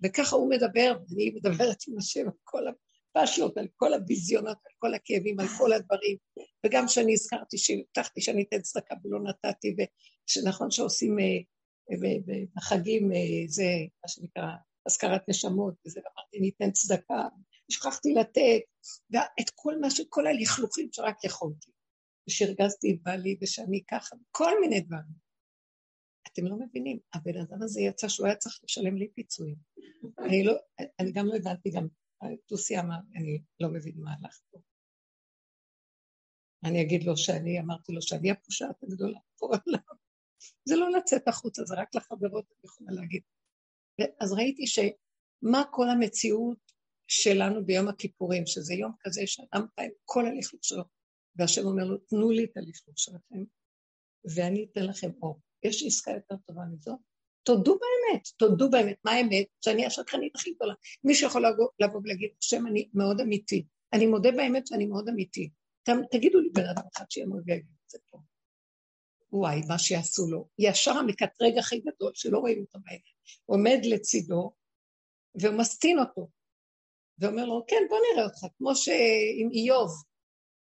[0.03, 2.63] וככה הוא מדבר, ואני מדברת עם השם על כל
[3.15, 6.17] הפשלות, על כל הביזיונות, על כל הכאבים, על כל הדברים,
[6.65, 9.75] וגם שאני הזכרתי שהבטחתי שאני אתן צדקה ולא נתתי,
[10.29, 11.25] ושנכון שעושים אה,
[12.55, 13.63] בחגים, אה, זה
[14.03, 14.47] מה שנקרא
[14.89, 17.27] הזכרת נשמות, וזה אמרתי, ניתן צדקה,
[17.71, 18.61] שכחתי לתת,
[19.11, 20.01] ואת כל מה ש...
[20.09, 21.71] כל הלכלוכים שרק יכולתי,
[22.27, 25.29] ושהרגזתי את בעלי ושאני ככה, כל מיני דברים.
[26.27, 29.55] אתם לא מבינים, הבן אדם הזה יצא שהוא היה צריך לשלם לי פיצויים.
[30.25, 30.53] אני לא,
[30.99, 31.87] אני גם לא הבנתי, גם
[32.45, 34.59] טוסי אמר, אני לא מבין מה הלך פה.
[36.63, 39.49] אני אגיד לו שאני, אמרתי לו שאני הפושעת הגדולה פה.
[40.69, 43.21] זה לא לצאת החוצה, זה רק לחברות, אני יכולה להגיד.
[44.19, 46.57] אז ראיתי שמה כל המציאות
[47.07, 50.83] שלנו ביום הכיפורים, שזה יום כזה שאדם בא עם כל הלכלוך שלו,
[51.35, 53.43] והשם אומר לו, תנו לי את הלכלוך שלכם,
[54.35, 55.39] ואני אתן לכם אור.
[55.63, 56.97] יש עסקה יותר טובה מזו?
[57.43, 58.97] תודו באמת, תודו באמת.
[59.05, 59.47] מה האמת?
[59.61, 60.73] שאני השקרנית הכי גדולה.
[61.03, 61.45] מישהו יכול
[61.79, 63.65] לבוא, ולהגיד, השם, אני מאוד אמיתי.
[63.93, 65.49] אני מודה באמת שאני מאוד אמיתי.
[66.11, 68.17] תגידו לי בן אדם אחד שיעמוד ויגיד את זה פה.
[69.31, 70.47] וואי, מה שיעשו לו.
[70.59, 73.13] ישר המקטרג הכי גדול, שלא רואים אותו בעיניים,
[73.45, 74.51] עומד לצידו,
[75.35, 76.27] והוא מסטין אותו.
[77.19, 79.91] ואומר לו, כן, בוא נראה אותך, כמו שעם איוב,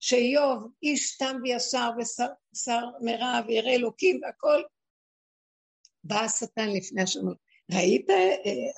[0.01, 4.63] שאיוב, איש תם וישר ושר מרע וירא אלוקים והכל,
[6.05, 7.21] בא השטן לפני השם,
[7.73, 8.07] ראית,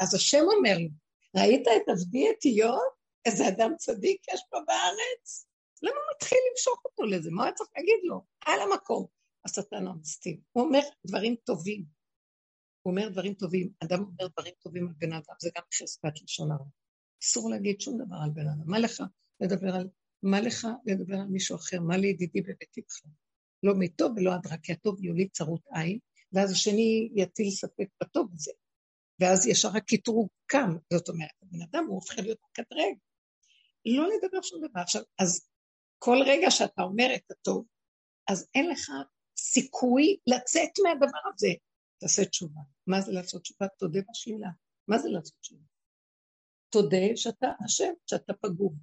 [0.01, 0.89] אז השם אומר לו,
[1.37, 2.81] ראית את עבדי את איוב?
[3.25, 5.47] איזה אדם צדיק יש פה בארץ?
[5.83, 7.31] למה הוא מתחיל למשוך אותו לזה?
[7.33, 8.21] מה הוא צריך להגיד לו?
[8.47, 9.07] על המקום.
[9.45, 10.37] השטן המסתיר.
[10.53, 11.85] הוא אומר דברים טובים.
[12.83, 13.71] הוא אומר דברים טובים.
[13.85, 16.67] אדם אומר דברים טובים על בן אדם, זה גם חזקת לשון הרע.
[17.23, 18.71] אסור להגיד שום דבר על בן אדם.
[18.71, 19.03] מה לך
[19.41, 19.89] לדבר על...
[20.23, 21.81] מה לך לדבר על מישהו אחר?
[21.81, 23.11] מה לידידי בביתי בכלל?
[23.63, 25.99] לא מטוב ולא עד רק הטוב יוליד צרות עין,
[26.33, 28.53] ואז השני יטיל ספק בטוב הזה.
[29.21, 32.95] ואז ישר הקטרוג קם, זאת אומרת, הבן אדם הוא הופך להיות מקטרג.
[33.87, 34.81] לא לדבר שום דבר.
[34.81, 35.49] עכשיו, אז
[35.99, 37.67] כל רגע שאתה אומר את הטוב,
[38.29, 38.91] אז אין לך
[39.37, 41.49] סיכוי לצאת מהדבר הזה.
[42.01, 42.61] תעשה תשובה.
[42.87, 43.67] מה זה לעשות תשובה?
[43.79, 44.49] תודה בשלילה.
[44.89, 45.65] מה זה לעשות תשובה?
[46.69, 48.75] תודה שאתה אשם, שאתה פגום.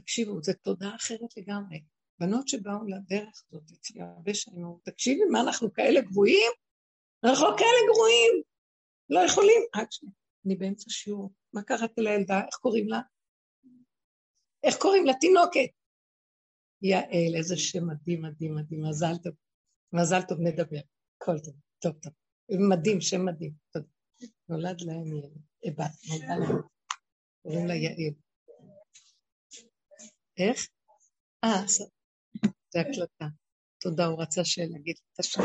[0.00, 1.82] תקשיבו, זו תודה אחרת לגמרי.
[2.18, 6.52] בנות שבאו לדרך הזאת אצלי הרבה שנים, תקשיבי, מה אנחנו כאלה גרועים?
[7.24, 8.42] אנחנו לא כאלה גרועים,
[9.10, 9.62] לא יכולים.
[9.76, 10.14] רק שנייה,
[10.46, 12.40] אני באמצע שיעור, מה קראתי לילדה?
[12.46, 13.00] איך קוראים לה?
[14.62, 15.12] איך קוראים לה?
[15.20, 15.70] תינוקת.
[16.82, 19.32] יעל, איזה שם מדהים, מדהים, מדהים, מזל טוב.
[19.94, 20.80] מזל טוב, נדבר.
[21.16, 22.12] הכל טוב, טוב, טוב.
[22.70, 23.52] מדהים, שם מדהים.
[23.72, 23.86] תודה.
[24.48, 26.62] נולד להם ילד, בת, נולדה להם.
[27.42, 28.14] קוראים לה יעל.
[30.38, 30.68] איך?
[31.44, 31.66] אה,
[32.72, 33.24] זה הקלטה.
[33.80, 35.40] תודה, הוא רצה שנגיד את השם.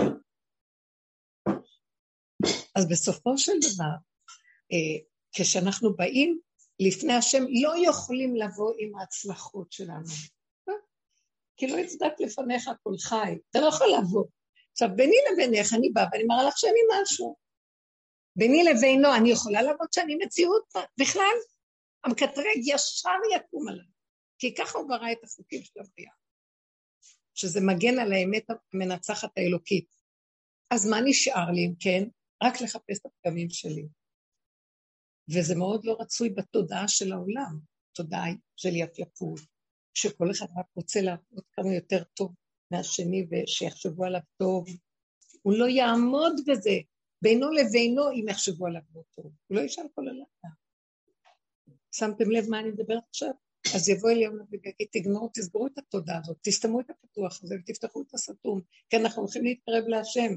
[2.76, 3.96] אז בסופו של דבר,
[4.72, 6.40] אה, כשאנחנו באים
[6.80, 10.08] לפני השם, לא יכולים לבוא עם ההצלחות שלנו.
[11.58, 14.26] כי לא יצדק לפניך כל חי, אתה לא יכול לבוא.
[14.82, 17.36] עכשיו, ביני לבינך אני באה ואני מראה לך שאני משהו.
[18.36, 21.36] ביני לבינו אני יכולה לעבוד שאני מציאות בכלל?
[22.04, 23.86] המקטרג ישר יקום עליו,
[24.38, 26.12] כי ככה הוא ברא את החוקים של הבריאה.
[27.34, 29.96] שזה מגן על האמת המנצחת האלוקית.
[30.74, 32.04] אז מה נשאר לי אם כן?
[32.44, 33.88] רק לחפש את הפגמים שלי.
[35.30, 37.60] וזה מאוד לא רצוי בתודעה של העולם,
[37.96, 39.40] תודעה של יפייפות,
[39.94, 42.34] שכל אחד רק רוצה לעבוד כמה יותר טוב
[42.72, 44.68] מהשני ושיחשבו עליו טוב.
[45.42, 46.78] הוא לא יעמוד בזה,
[47.22, 49.26] בינו לבינו אם יחשבו עליו לא טוב.
[49.48, 50.26] הוא לא ישאל כל הלילה.
[51.92, 53.32] שמתם לב מה אני מדברת עכשיו?
[53.76, 58.14] אז יבוא אליהו ויגיד, תגמרו, תסגרו את התודעה הזאת, תסתמו את הפתוח הזה ותפתחו את
[58.14, 60.34] הסתום, כי אנחנו הולכים להתקרב להשם.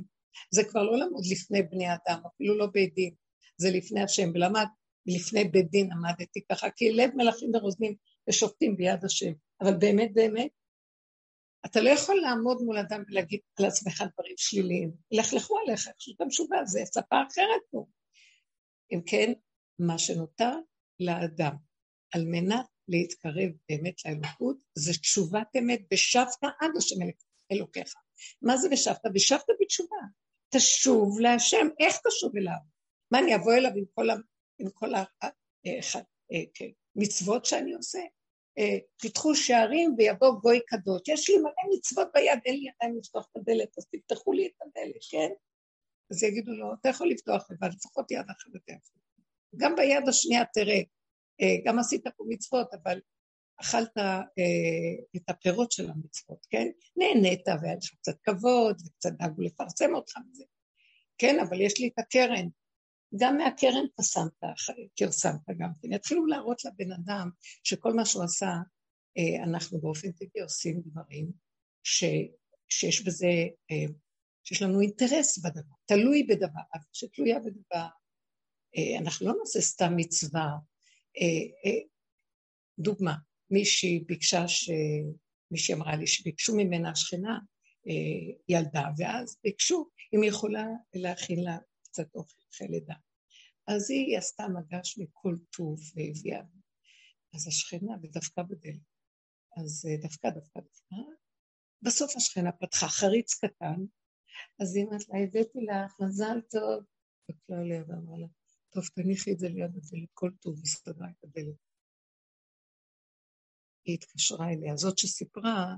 [0.50, 3.14] זה כבר לא לעמוד לפני בני אדם, אפילו לא בית דין,
[3.56, 4.30] זה לפני השם.
[4.34, 4.64] ולמה
[5.06, 6.70] לפני בית דין עמדתי ככה?
[6.70, 7.94] כי לב מלאכים ורוזנים
[8.28, 9.32] ושופטים ביד השם.
[9.60, 10.50] אבל באמת באמת,
[11.66, 14.92] אתה לא יכול לעמוד מול אדם ולהגיד על עצמך דברים שליליים.
[15.10, 17.86] לכלכו עליך, איך גם שובה, זה שפה אחרת פה.
[18.92, 19.32] אם כן,
[19.78, 20.56] מה שנותר
[21.00, 21.56] לאדם,
[22.14, 26.96] על מנת להתקרב באמת לאלוקות, זה תשובת אמת, ושבת עד השם
[27.52, 27.94] אלוקיך.
[28.42, 29.00] מה זה ושבת?
[29.14, 29.96] ושבת בתשובה.
[30.54, 32.58] תשוב להשם, איך תשוב אליו?
[33.10, 33.70] מה, אני אבוא אליו
[34.58, 34.94] עם כל,
[36.96, 38.00] המצוות אה, אה, שאני עושה?
[38.58, 41.02] אה, פיתחו שערים ויבוא גוי קדוש.
[41.08, 44.62] יש לי מלא מצוות ביד, אין לי ידיים לפתוח את הדלת, אז תפתחו לי את
[44.62, 45.30] הדלת, כן?
[46.10, 48.74] אז יגידו לו, אתה יכול לפתוח לבד, לפחות יד אחת אתה.
[49.56, 50.80] גם ביד השנייה תראה,
[51.40, 53.00] אה, גם עשית פה מצוות, אבל
[53.60, 54.22] אכלת אה,
[55.16, 56.66] את הפירות של המצוות, כן?
[56.96, 60.44] נהנית והיה לך קצת כבוד, וקצת דאגו לפרסם אותך מזה.
[61.18, 62.48] כן, אבל יש לי את הקרן.
[63.16, 64.32] גם מהקרן פסמת,
[64.96, 65.92] כרסמת גם כן.
[65.92, 67.30] יתחילו להראות לבן אדם
[67.64, 68.52] שכל מה שהוא עשה,
[69.18, 71.32] אה, אנחנו באופן טבעי עושים דברים
[71.82, 72.04] ש,
[72.68, 73.32] שיש בזה,
[73.70, 73.92] אה,
[74.44, 76.60] שיש לנו אינטרס בדבר, תלוי בדבר,
[76.92, 77.86] שתלויה בדבר.
[78.76, 80.48] אה, אנחנו לא נעשה סתם מצווה.
[82.78, 83.14] דוגמה,
[83.50, 84.70] מישהי ביקשה ש...
[85.50, 87.38] מישהי אמרה לי שביקשו ממנה השכנה
[88.48, 91.56] ילדה, ואז ביקשו אם היא יכולה להכין לה
[91.92, 92.94] קצת אוכל אחרי לידה.
[93.68, 96.42] אז היא עשתה מגש מכל טוב והביאה.
[97.34, 98.80] אז השכנה, ודפקה בדלת.
[99.56, 100.96] אז דפקה, דפקה, דפקה.
[101.82, 103.80] בסוף השכנה פתחה חריץ קטן,
[104.60, 106.84] אז היא אמרת לה, הבאתי לך, מזל טוב.
[107.26, 108.26] פתחה עליה ואמרה לה,
[108.70, 111.56] טוב, תניחי את זה ליד הדלת, כל טוב, הסתדרה את הדלת.
[113.84, 115.74] היא התקשרה אליה, זאת שסיפרה,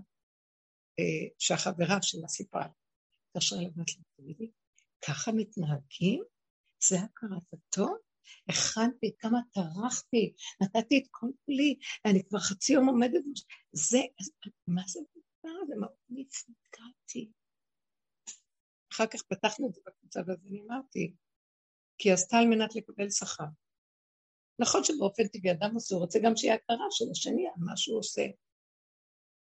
[0.98, 2.68] אה, שהחברה שלה סיפרה,
[3.28, 4.50] התקשרה אליה ואמרת לה, תגידי,
[5.08, 6.24] ככה מתנהגים?
[6.88, 7.96] זה הכרת הטוב?
[8.48, 13.22] הכנתי, כמה טרחתי, נתתי את כל כולי, אני כבר חצי יום עומדת,
[13.72, 13.98] זה,
[14.66, 15.74] מה זה דבר הזה?
[15.80, 17.30] מאוד נפגעתי.
[18.92, 21.14] אחר כך פתחנו את זה בקבוצה, ואז אני אמרתי,
[21.98, 23.44] כי היא עשתה על מנת לקבל שכר.
[24.58, 27.98] נכון שבאופן טבעי אדם עושה, הוא רוצה גם שיהיה הכרה של השני על מה שהוא
[27.98, 28.22] עושה.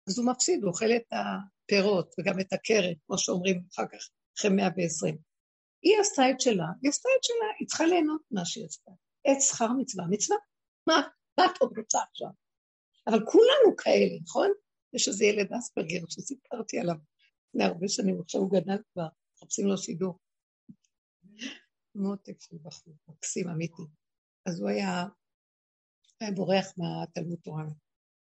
[0.08, 4.50] אז הוא מפסיד, הוא אוכל את הפירות וגם את הקרן, כמו שאומרים אחר כך, אחרי
[4.56, 5.33] מאה ועשרים.
[5.84, 8.90] היא עשתה את שלה, היא עשתה את שלה, היא צריכה ליהנות מה שהיא עשתה.
[9.30, 10.38] את שכר מצווה, מצווה.
[10.86, 11.02] מה?
[11.38, 12.28] מה את עוד רוצה עכשיו?
[13.06, 14.50] אבל כולנו כאלה, נכון?
[14.92, 16.94] יש איזה ילד אספרגר שסיפרתי עליו
[17.48, 20.18] לפני הרבה שנים, עכשיו הוא גדל כבר, מחפשים לו שידור.
[21.94, 23.82] מותק של בחור, מקסים אמיתי.
[24.46, 25.06] אז הוא היה,
[26.20, 27.64] היה בורח מהתלמוד תורה.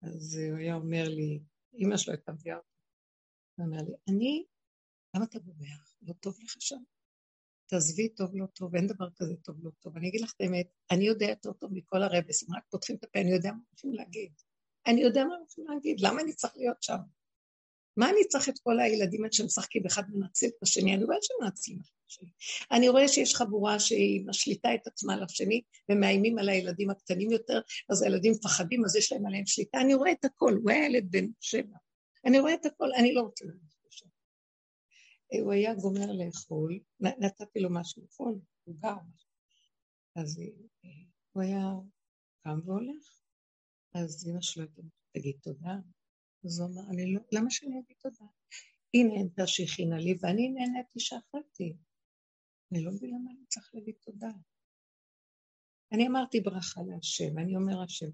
[0.01, 1.39] אז הוא היה אומר לי,
[1.73, 2.69] אמא שלו הייתה מביאה אותו,
[3.55, 4.45] הוא אומר לי, אני,
[5.15, 5.95] למה אתה בורח?
[6.01, 6.83] לא טוב לך שם?
[7.69, 9.97] תעזבי טוב לא טוב, אין דבר כזה טוב לא טוב.
[9.97, 13.03] אני אגיד לך את האמת, אני יודע יותר טוב מכל הרבס, הם רק פותחים את
[13.03, 14.31] הפה, אני יודע מה הולכים להגיד.
[14.87, 16.97] אני יודע מה הולכים להגיד, למה אני צריך להיות שם?
[17.97, 20.95] מה אני צריך את כל הילדים האלה שמשחקים אחד מנצל את השני?
[20.95, 22.29] אני רואה שהם מנצלים אחד את השני.
[22.71, 27.61] אני רואה שיש חבורה שהיא משליטה את עצמה על השני ומאיימים על הילדים הקטנים יותר,
[27.89, 29.81] אז הילדים מפחדים, אז יש להם עליהם שליטה.
[29.81, 31.77] אני רואה את הכל, הוא היה ילד בן שבע.
[32.25, 33.68] אני רואה את הכל, אני לא רוצה לדעת.
[35.37, 39.29] הוא היה גומר לאכול, נתתי לו משהו לאכול, הוא משהו.
[40.15, 40.89] אז אה,
[41.31, 41.73] הוא היה
[42.43, 43.21] קם והולך,
[43.93, 45.75] אז אמא שלו הייתה תגיד תודה.
[46.45, 48.25] אז הוא אמר, אני לא, למה שאני אגיד תודה?
[48.93, 51.73] היא נהנתה שהכינה לי, ואני נהניתי שאכלתי.
[52.71, 54.31] אני לא מבינה למה אני צריך להגיד תודה.
[55.91, 58.09] אני אמרתי ברכה להשם, אני אומר השם.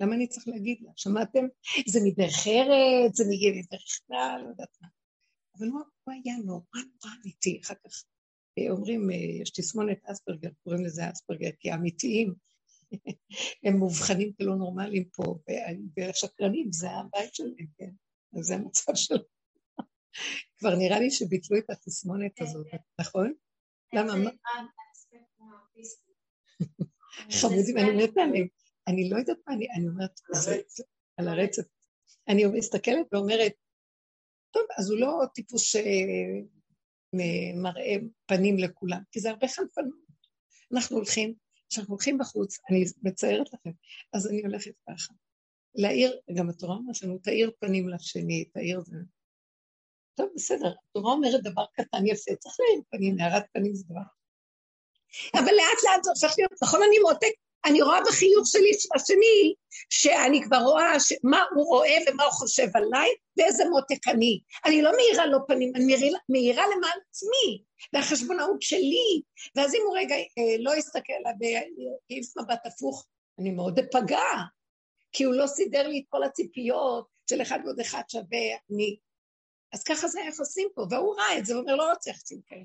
[0.00, 0.92] למה אני צריך להגיד לה?
[0.96, 1.44] שמעתם?
[1.92, 4.88] זה מדרך ארץ, זה מדרך כלל, לא יודעת מה.
[5.58, 7.60] אבל הוא, הוא היה נורא נורא אמיתי.
[7.64, 8.04] אחר כך
[8.58, 12.34] אה, אומרים, אה, יש תסמונת אספרגר, קוראים לזה אספרגר, כי האמיתיים
[13.64, 15.38] הם מאובחנים כלא נורמליים פה,
[15.96, 17.90] והשקרנים זה הבית שלהם, כן?
[18.38, 19.22] אז זה המצב שלהם.
[20.58, 22.76] כבר נראה לי שביטלו את התסמונת כן, הזאת, כן.
[23.00, 23.32] נכון?
[23.94, 24.30] למה?
[27.40, 28.46] חמודים, אני אומרת עליהם,
[28.88, 30.20] אני לא יודעת מה, אני אומרת,
[31.16, 31.62] על הרצף.
[32.28, 33.52] אני מסתכלת ואומרת,
[34.52, 35.62] טוב, אז הוא לא טיפוס
[37.12, 37.94] שמראה
[38.26, 40.02] פנים לכולם, כי זה הרבה חנפנות.
[40.72, 41.34] אנחנו הולכים,
[41.70, 43.70] כשאנחנו הולכים בחוץ, אני מציירת לכם,
[44.12, 45.14] אז אני הולכת ככה.
[45.74, 48.96] להאיר, גם התורה אומרת לנו, תאיר פנים לשני, תאיר זה.
[50.14, 54.00] טוב, בסדר, התורה אומרת דבר קטן יפה, צריך להאיר פנים, הארת פנים זה דבר.
[55.34, 57.34] אבל לאט לאט זה הופך להיות, נכון, אני מותק,
[57.64, 59.54] אני רואה בחיוך שלי של השני,
[59.90, 64.40] שאני כבר רואה מה הוא רואה ומה הוא חושב עליי, ואיזה מותק אני.
[64.66, 69.22] אני לא מאירה לו פנים, אני מאירה למען עצמי, והחשבונאות שלי.
[69.56, 73.06] ואז אם הוא רגע אה, לא יסתכל עליי ויעיף מבט הפוך,
[73.38, 74.24] אני מאוד אפגע,
[75.12, 78.38] כי הוא לא סידר לי את כל הציפיות של אחד ועוד אחד שווה
[78.70, 78.96] אני.
[79.72, 82.64] אז ככה זה היחסים פה, והוא ראה את זה, הוא אומר, לא רוצה יחסים כאלה.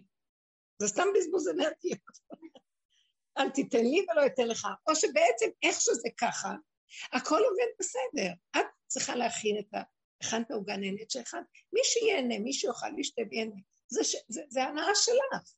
[0.80, 1.96] זה סתם בזבוז אנרגיה.
[3.40, 4.68] אל תיתן לי ולא אתן לך.
[4.88, 6.54] או שבעצם איך שזה ככה,
[7.14, 8.32] הכל עובד בסדר.
[8.58, 9.82] את צריכה להכין את ה...
[10.22, 11.34] הכנת עוגה נהנית שלך,
[11.74, 13.62] מי שיהנה, מי שיאכל, מי שתה ויהנה.
[13.88, 15.52] זה, זה, זה, זה הנאה שלך.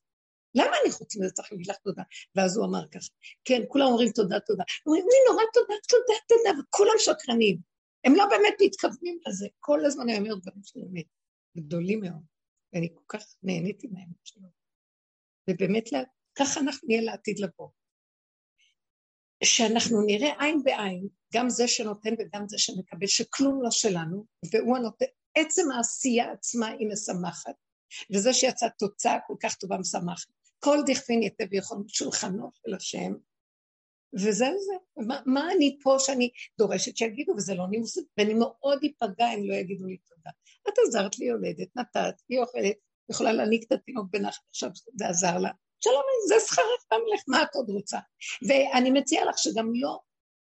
[0.54, 2.02] למה אני חוץ מזה צריך להגיד לך תודה?
[2.34, 3.08] ואז הוא אמר ככה,
[3.44, 4.64] כן, כולם אומרים תודה, תודה.
[4.86, 7.58] אומרים לי נורא תודה, תודה, תודה, וכולם שקרנים.
[8.04, 9.48] הם לא באמת מתכוונים לזה.
[9.60, 11.06] כל הזמן הם אומרים דברים של אמת,
[11.56, 12.22] גדולים מאוד.
[12.72, 13.88] ואני כל כך נהניתי
[14.24, 14.48] שלו.
[15.50, 15.92] ובאמת
[16.40, 17.68] ככה אנחנו נהיה לעתיד לבוא.
[19.44, 25.04] שאנחנו נראה עין בעין, גם זה שנותן וגם זה שמקבל, שכלום לא שלנו, והוא הנותן,
[25.34, 27.54] עצם העשייה עצמה היא משמחת,
[28.14, 30.28] וזה שיצאה תוצאה כל כך טובה משמחת.
[30.58, 33.12] כל דכפין יתה ויכול שולחנו של השם,
[34.14, 35.04] וזה זה.
[35.06, 39.54] מה, מה אני פה שאני דורשת שיגידו, וזה לא נימוס, ואני מאוד אפגע אם לא
[39.54, 40.30] יגידו לי תודה.
[40.68, 42.76] את עזרת לי יולדת, נתת, היא אוכלת,
[43.10, 45.50] יכולה להניק את התינוק בנחת, עכשיו זה עזר לה.
[45.80, 47.98] שלום, זה שכרך בעמלך, מה את עוד רוצה?
[48.48, 49.98] ואני מציעה לך שגם לא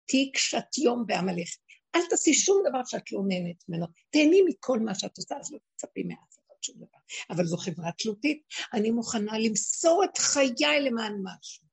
[0.06, 1.48] תהיי קשת יום בעמלך.
[1.94, 3.86] אל תעשי שום דבר שאת לא נהנית ממנו.
[4.10, 6.98] תהני מכל מה שאת עושה, אז לא תצפי מאף אחד שום דבר.
[7.30, 8.42] אבל זו חברה תלותית,
[8.72, 11.64] אני מוכנה למסור את חיי למען משהו.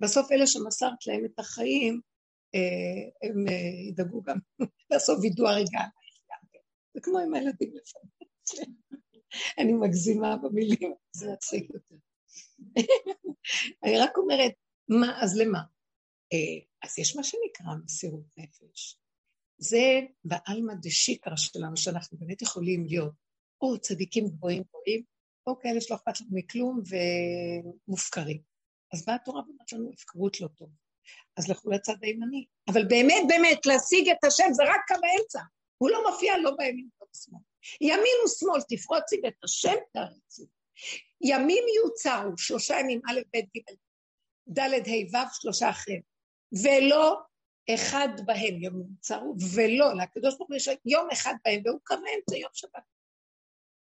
[0.00, 2.00] בסוף אלה שמסרת להם את החיים,
[2.54, 4.38] אה, הם אה, ידאגו גם
[4.90, 5.80] לעשות וידוא הרגע.
[6.94, 8.78] זה כמו עם הילדים לפעמים.
[9.58, 12.07] אני מגזימה במילים, זה מצחיק יותר.
[13.84, 14.52] אני רק אומרת,
[14.88, 15.58] מה, אז למה?
[16.32, 18.98] אה, אז יש מה שנקרא מסירות נפש.
[19.58, 23.12] זה בעלמא דשיקרא שלנו, שאנחנו באמת יכולים להיות
[23.60, 25.02] או צדיקים גבוהים גבוהים,
[25.46, 26.82] או כאלה שלא אכפת לנו מכלום
[27.86, 28.42] ומופקרים.
[28.92, 30.68] אז באה התורה ואומרת לנו, הפקרות לא טוב.
[31.36, 32.46] אז לכו לצד הימני.
[32.68, 35.40] אבל באמת, באמת, להשיג את השם זה רק קו האמצע.
[35.78, 37.40] הוא לא מופיע לא בימין ולא בשמאל.
[37.80, 40.46] ימין ושמאל, תפרוצי ואת השם תערצי.
[41.20, 43.60] ימים יוצרו, שלושה ימים, א', ב', ג',
[44.48, 46.02] ד', ה', ו', שלושה אחרים,
[46.64, 47.20] ולא
[47.74, 52.36] אחד בהם יום יוצרו, ולא, לקדוש ברוך הוא יש יום אחד בהם, והוא קו האמצע,
[52.36, 52.82] יום שבת.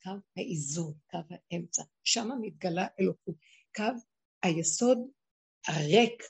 [0.04, 1.18] קו האיזון, קו
[1.52, 3.36] האמצע, שם מתגלה אלוקות.
[3.76, 3.84] קו
[4.44, 4.98] היסוד
[5.68, 6.24] הריק,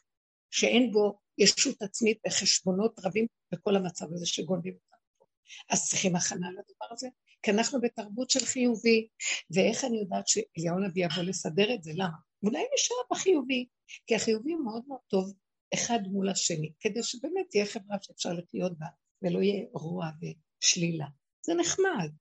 [0.51, 5.25] שאין בו ישות עצמית וחשבונות רבים בכל המצב הזה שגונבים אותנו פה.
[5.69, 7.07] אז צריכים הכנה לדבר הזה,
[7.43, 9.07] כי אנחנו בתרבות של חיובי,
[9.55, 11.91] ואיך אני יודעת שאליהו הנביא יבוא לסדר את זה?
[11.95, 12.17] למה?
[12.43, 13.65] אולי נשאר בחיובי,
[14.07, 15.33] כי החיובי מאוד מאוד טוב
[15.73, 18.85] אחד מול השני, כדי שבאמת תהיה חברה שאפשר לחיות בה,
[19.21, 21.07] ולא יהיה רוע ושלילה.
[21.45, 22.11] זה נחמד,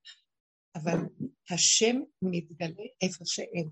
[0.75, 0.99] אבל
[1.51, 3.69] השם מתגלה איפה שאין,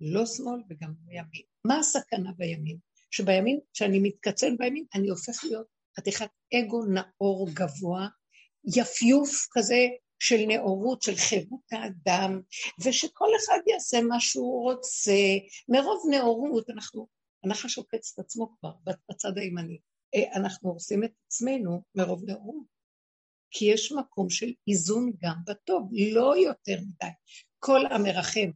[0.00, 1.42] לא שמאל וגם לא ימין.
[1.66, 2.78] מה הסכנה בימין?
[3.10, 5.66] שבימין, כשאני מתקצן בימין, אני הופך להיות
[5.98, 8.08] חתיכת אגו נאור גבוה,
[8.76, 9.86] יפיוף כזה
[10.22, 12.40] של נאורות, של חירות האדם,
[12.84, 15.12] ושכל אחד יעשה מה שהוא רוצה.
[15.68, 17.06] מרוב נאורות אנחנו,
[17.44, 18.72] הנחש עוקץ את עצמו כבר
[19.10, 19.78] בצד הימני.
[20.14, 22.66] אה, אנחנו הורסים את עצמנו מרוב נאורות.
[23.50, 27.12] כי יש מקום של איזון גם בטוב, לא יותר מדי.
[27.58, 28.50] כל המרחם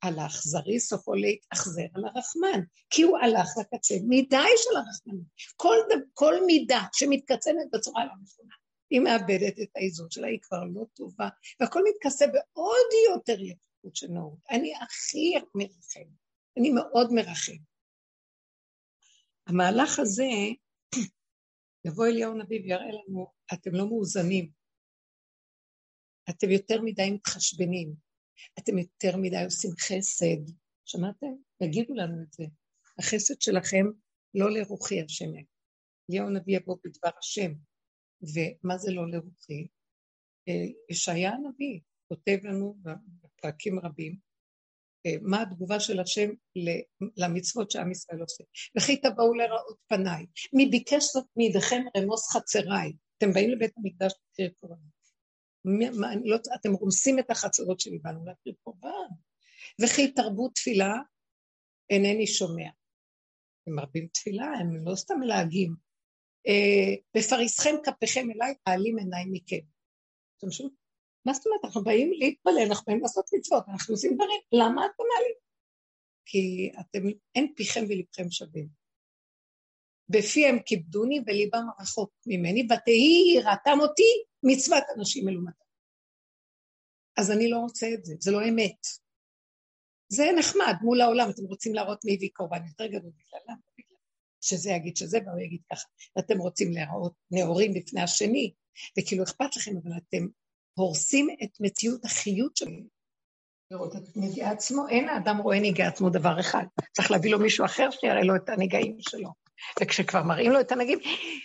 [0.00, 2.60] על האכזרי, סופו להתאכזר על הרחמן,
[2.90, 5.26] כי הוא הלך לקצה מידה של הרחמנות.
[5.56, 5.76] כל,
[6.14, 8.54] כל מידה שמתקצנת בצורה לא נכונה,
[8.90, 11.28] היא מאבדת את האיזון שלה, היא כבר לא טובה,
[11.60, 14.38] והכל מתכסה בעוד יותר יפות של נאות.
[14.50, 16.10] אני הכי מרחם,
[16.58, 17.56] אני מאוד מרחם.
[19.46, 20.24] המהלך הזה
[21.86, 24.50] יבוא אליהו הנביא ויראה לנו, אתם לא מאוזנים,
[26.30, 27.94] אתם יותר מדי מתחשבנים,
[28.58, 30.52] אתם יותר מדי עושים חסד.
[30.84, 31.26] שמעתם?
[31.62, 32.44] יגידו לנו את זה.
[32.98, 33.86] החסד שלכם
[34.34, 35.30] לא לרוחי השם.
[36.10, 37.52] אליהו הנביא יבוא בדבר השם.
[38.22, 39.66] ומה זה לא לרוחי?
[40.48, 42.76] אה, ישעיה הנביא כותב לנו
[43.22, 44.16] בפרקים רבים,
[45.06, 46.30] אה, מה התגובה של השם
[47.16, 48.44] למצוות שעם ישראל עושה.
[48.76, 52.92] וכי תבואו לראות פניי, מי ביקש זאת מידיכם רמוס חצריי.
[53.18, 54.76] אתם באים לבית המקדש להקריב קורבן.
[56.24, 59.08] לא, אתם רומסים את החצרות שלי, באנו להקריב קורבן.
[59.80, 60.94] וכי תרבו תפילה,
[61.90, 62.70] אינני שומע.
[63.66, 65.89] הם מרבים תפילה, הם לא סתם להגים.
[66.46, 69.64] אה, בפריסכם כפיכם אליי, פעלים עיניי מכם.
[70.38, 70.74] אתם שומעים?
[71.24, 71.64] מה זאת אומרת?
[71.64, 75.34] אנחנו באים להתפלל, אנחנו באים לעשות מצוות, אנחנו עושים דברים, למה אתם מעלים?
[76.26, 76.98] כי אתם,
[77.34, 78.68] אין פיכם ולבכם שווים.
[80.08, 84.12] בפיהם כיבדוני וליבם רחוק ממני, ותהי יראתם אותי
[84.42, 85.70] מצוות אנשים מלומדם.
[87.18, 88.86] אז אני לא רוצה את זה, זה לא אמת.
[90.08, 93.60] זה נחמד מול העולם, אתם רוצים להראות מי הביא קורבן יותר גדול בגללם,
[94.40, 95.88] שזה יגיד שזה והוא יגיד ככה.
[96.16, 98.52] ואתם רוצים להראות נאורים בפני השני,
[98.98, 100.26] וכאילו אכפת לכם, אבל אתם
[100.74, 102.86] הורסים את מציאות החיות שלהם.
[103.70, 107.64] לראות את נגיע עצמו, אין האדם רואה נגיע עצמו דבר אחד, צריך להביא לו מישהו
[107.64, 109.30] אחר שיראה לו את הנגעים שלו.
[109.80, 110.98] וכשכבר מראים לו את הנגיעים,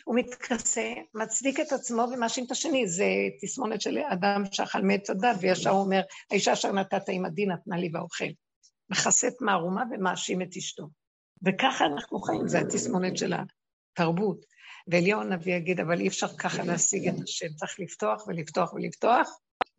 [0.05, 2.87] הוא מתכסה, מצדיק את עצמו ומאשים את השני.
[2.87, 3.05] זה
[3.41, 7.77] תסמונת של אדם שאכל מעץ הדת, וישר הוא אומר, האישה אשר נתת עם הדין נתנה
[7.77, 8.25] לי ואוכל.
[8.89, 10.87] מכסה את מערומה ומאשים את אשתו.
[11.45, 14.45] וככה אנחנו חיים, זה התסמונת של התרבות.
[14.87, 19.29] ואליהו הנביא יגיד, אבל אי אפשר ככה להשיג את השם, צריך לפתוח ולפתוח ולפתוח,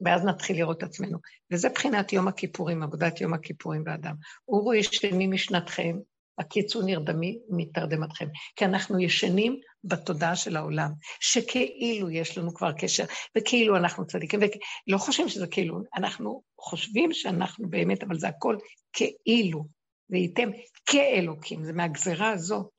[0.00, 1.18] ואז נתחיל לראות את עצמנו.
[1.50, 4.14] וזה בחינת יום הכיפורים, עבודת יום הכיפורים באדם.
[4.48, 5.96] אורו ישנים משנתכם,
[6.38, 8.26] הקיצו נרדמי מתרדמתכם.
[8.56, 10.90] כי אנחנו ישנים בתודעה של העולם,
[11.20, 13.04] שכאילו יש לנו כבר קשר,
[13.38, 18.56] וכאילו אנחנו צדיקים, ולא חושבים שזה כאילו, אנחנו חושבים שאנחנו באמת, אבל זה הכל
[18.92, 19.75] כאילו,
[20.10, 20.48] והייתם
[20.86, 22.70] כאלוקים, זה מהגזרה הזאת.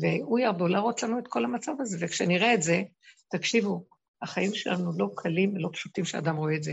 [0.00, 2.82] והוא ירדו להראות לנו את כל המצב הזה, וכשנראה את זה,
[3.30, 3.84] תקשיבו,
[4.22, 6.72] החיים שלנו לא קלים ולא פשוטים שאדם רואה את זה.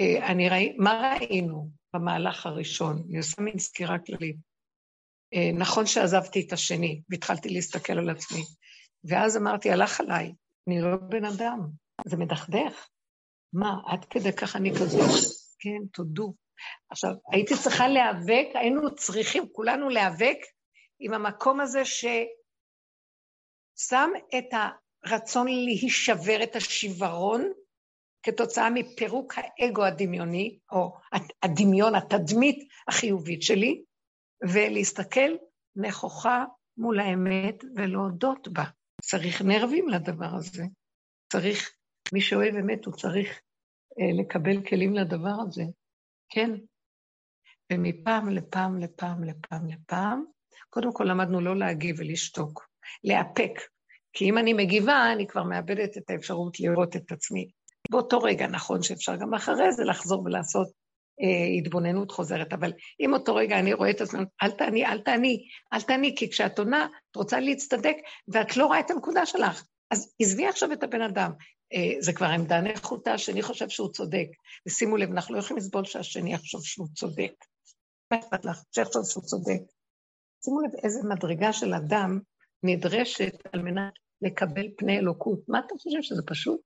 [0.00, 3.02] אה, אני ראי, מה ראינו במהלך הראשון?
[3.08, 4.36] אני עושה מין סקירה כללית.
[5.34, 8.42] אה, נכון שעזבתי את השני, והתחלתי להסתכל על עצמי,
[9.04, 10.32] ואז אמרתי, הלך עליי,
[10.68, 11.58] אני לא בן אדם,
[12.06, 12.88] זה מדכדך.
[13.52, 15.10] מה, עד כדי כך אני כזאת?
[15.58, 16.34] כן, תודו.
[16.90, 20.38] עכשיו, הייתי צריכה להיאבק, היינו צריכים כולנו להיאבק
[21.00, 22.10] עם המקום הזה ששם
[24.38, 24.44] את
[25.04, 27.52] הרצון להישבר את השיוורון
[28.22, 30.92] כתוצאה מפירוק האגו הדמיוני, או
[31.42, 33.82] הדמיון, התדמית החיובית שלי,
[34.52, 35.30] ולהסתכל
[35.76, 36.44] נכוחה
[36.76, 38.64] מול האמת ולהודות בה.
[39.02, 40.64] צריך נרבים לדבר הזה.
[41.32, 41.70] צריך,
[42.12, 43.40] מי שאוהב אמת, הוא צריך
[44.00, 45.62] אה, לקבל כלים לדבר הזה.
[46.28, 46.50] כן.
[47.72, 50.24] ומפעם לפעם לפעם לפעם לפעם,
[50.70, 52.68] קודם כל למדנו לא להגיב ולשתוק,
[53.04, 53.60] לאפק.
[54.12, 57.48] כי אם אני מגיבה, אני כבר מאבדת את האפשרות לראות את עצמי.
[57.90, 60.68] באותו רגע, נכון שאפשר גם אחרי זה לחזור ולעשות
[61.20, 65.46] אה, התבוננות חוזרת, אבל אם אותו רגע אני רואה את עצמי, אל תעני, אל תעני,
[65.72, 67.96] אל תעני, כי כשאת עונה, את רוצה להצטדק,
[68.28, 69.64] ואת לא רואה את הנקודה שלך.
[69.90, 71.30] אז עזבי עכשיו את הבן אדם.
[71.72, 74.26] אה, זה כבר עמדה נחותה, השני חושב שהוא צודק.
[74.68, 77.32] ושימו לב, אנחנו לא יכולים לסבול שהשני יחשוב שהוא צודק.
[78.10, 78.62] מה אכפת לך?
[78.74, 79.62] שיחשוב שהוא צודק.
[80.44, 82.20] שימו לב איזה מדרגה של אדם
[82.62, 83.92] נדרשת על מנת
[84.22, 85.40] לקבל פני אלוקות.
[85.48, 86.60] מה אתה חושב שזה פשוט?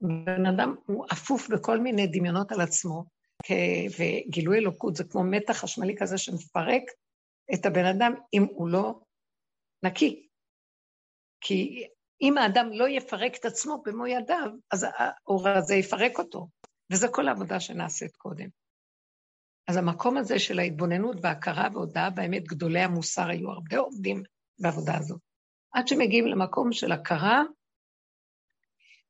[0.00, 3.04] בן אדם הוא אפוף בכל מיני דמיונות על עצמו,
[3.98, 6.82] וגילוי אלוקות זה כמו מתח חשמלי כזה שמפרק
[7.54, 9.00] את הבן אדם אם הוא לא
[9.82, 10.28] נקי.
[11.40, 11.86] כי
[12.22, 16.48] אם האדם לא יפרק את עצמו במו ידיו, אז האור הזה יפרק אותו.
[16.92, 18.48] וזה כל העבודה שנעשית קודם.
[19.68, 24.22] אז המקום הזה של ההתבוננות וההכרה והודעה באמת, גדולי המוסר היו הרבה עובדים
[24.58, 25.20] בעבודה הזאת.
[25.72, 27.42] עד שמגיעים למקום של הכרה,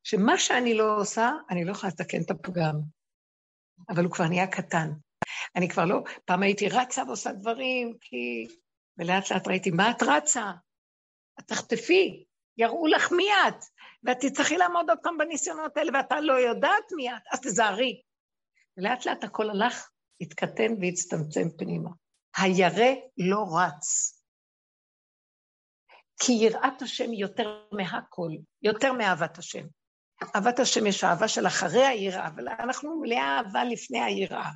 [0.03, 2.75] שמה שאני לא עושה, אני לא יכולה לתקן את הפגם.
[3.89, 4.91] אבל הוא כבר נהיה קטן.
[5.57, 8.47] אני כבר לא, פעם הייתי רצה ועושה דברים, כי...
[8.99, 10.53] ולאט לאט ראיתי, מה את רצה?
[11.41, 12.25] את תחטפי,
[12.57, 13.65] יראו לך מי את,
[14.03, 18.03] ואת תצטרכי לעמוד עוד פעם בניסיונות האלה, ואתה לא יודעת מי את, אז תזהרי.
[18.77, 19.91] ולאט לאט הכל הלך,
[20.21, 21.91] התקטן והצטמצם פנימה.
[22.37, 24.19] הירא לא רץ.
[26.23, 28.31] כי יראת השם יותר מהכל,
[28.63, 29.67] יותר מאהבת השם.
[30.37, 34.51] אהבת השם יש אהבה של אחרי היראה, אבל אנחנו מלאי אהבה לפני היראה.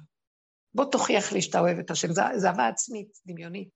[0.75, 3.69] בוא תוכיח לי שאתה אוהב את השם, זו אהבה עצמית, דמיונית.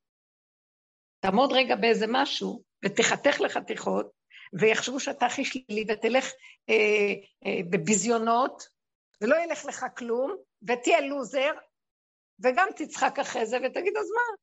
[1.21, 4.11] תעמוד רגע באיזה משהו, ותחתך לחתיכות,
[4.53, 6.31] ויחשבו שאתה הכי שלילי, ותלך
[6.69, 6.75] אה,
[7.47, 8.69] אה, בביזיונות,
[9.21, 11.51] ולא ילך לך כלום, ותהיה לוזר,
[12.41, 14.37] וגם תצחק אחרי זה ותגיד, אז מה?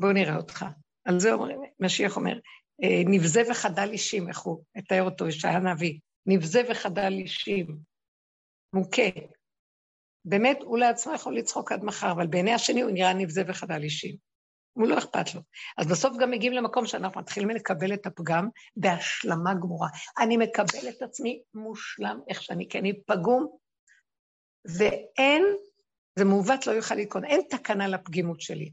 [0.00, 0.64] בואו נראה אותך.
[1.04, 2.38] על זה אומר, משיח אומר,
[2.82, 7.78] אה, נבזה וחדל אישים, איך הוא מתאר אותו, ישעיה הנביא, נבזה וחדל אישים,
[8.72, 9.02] מוכה.
[10.24, 14.16] באמת, הוא לעצמו יכול לצחוק עד מחר, אבל בעיני השני הוא נראה נבזה וחדל אישים.
[14.72, 15.40] הוא לא אכפת לו.
[15.78, 19.88] אז בסוף גם מגיעים למקום שאנחנו מתחילים לקבל את הפגם בהשלמה גמורה.
[20.18, 23.56] אני מקבל את עצמי מושלם איך שאני, כי אני פגום,
[24.78, 25.42] ואין,
[26.18, 28.72] זה מעוות לא יוכל להתכונן, אין תקנה לפגימות שלי.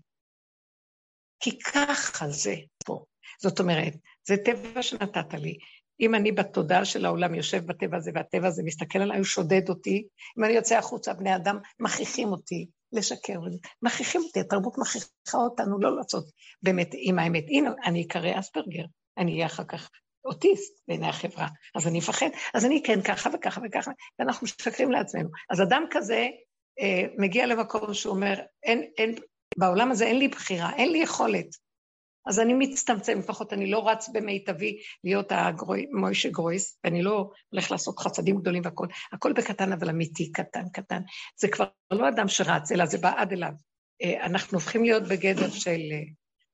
[1.39, 3.05] כי ככה זה פה.
[3.41, 3.93] זאת אומרת,
[4.27, 5.57] זה טבע שנתת לי.
[5.99, 10.07] אם אני בתודעה של העולם יושב בטבע הזה, והטבע הזה מסתכל עליי, הוא שודד אותי,
[10.37, 13.39] אם אני יוצא החוצה, בני אדם מכריחים אותי לשקר,
[13.81, 16.25] מכריחים אותי, התרבות מכריחה אותנו לא לעשות
[16.61, 17.43] באמת עם האמת.
[17.47, 18.83] הנה, אני אקרא אספרגר,
[19.17, 19.89] אני אהיה אחר כך
[20.25, 25.29] אוטיסט בעיני החברה, אז אני אפחד, אז אני כן ככה וככה וככה, ואנחנו משקרים לעצמנו.
[25.49, 26.27] אז אדם כזה
[26.79, 29.15] אה, מגיע למקום שהוא אומר, אין, אין,
[29.57, 31.68] בעולם הזה אין לי בחירה, אין לי יכולת.
[32.29, 37.99] אז אני מצטמצם, לפחות אני לא רץ במיטבי להיות המוישה גרויס, ואני לא הולך לעשות
[37.99, 41.01] חסדים גדולים והכול, הכל בקטן אבל אמיתי, קטן, קטן.
[41.39, 43.51] זה כבר לא אדם שרץ, אלא זה בא עד אליו.
[44.01, 46.03] אה, אנחנו הופכים להיות בגדר של אה,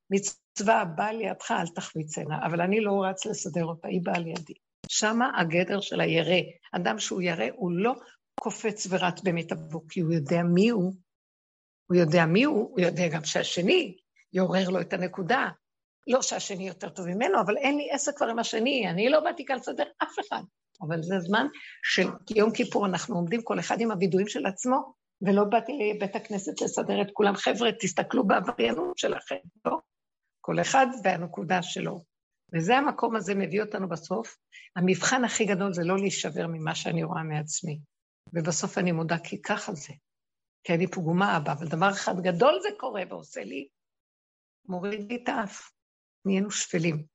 [0.09, 4.53] מצווה, באה לידך, אל תחמיצנה, אבל אני לא רץ לסדר אותה, היא באה לידי.
[4.87, 6.41] שמה הגדר של הירא.
[6.75, 7.93] אדם שהוא ירא, הוא לא
[8.39, 10.93] קופץ ורץ במיטבו, כי הוא יודע מי הוא,
[11.89, 13.97] הוא יודע מי הוא, הוא יודע גם שהשני
[14.33, 15.49] יעורר לו את הנקודה.
[16.07, 19.45] לא שהשני יותר טוב ממנו, אבל אין לי עסק כבר עם השני, אני לא באתי
[19.45, 20.41] כאן לסדר אף אחד.
[20.81, 21.47] אבל זה זמן
[21.83, 26.61] של יום כיפור אנחנו עומדים כל אחד עם הווידויים של עצמו, ולא באתי לבית הכנסת
[26.61, 27.35] לסדר את כולם.
[27.35, 29.35] חבר'ה, תסתכלו בעבריינות שלכם,
[29.65, 29.77] לא?
[30.41, 32.03] כל אחד והנקודה שלו.
[32.55, 34.37] וזה המקום הזה מביא אותנו בסוף.
[34.75, 37.79] המבחן הכי גדול זה לא להישבר ממה שאני רואה מעצמי.
[38.33, 39.93] ובסוף אני מודה כי ככה זה.
[40.63, 43.67] כי אני פגומה אבא, אבל דבר אחד גדול זה קורה ועושה לי,
[44.67, 45.74] מוריד לי את האף.
[46.25, 47.05] נהיינו שפלים.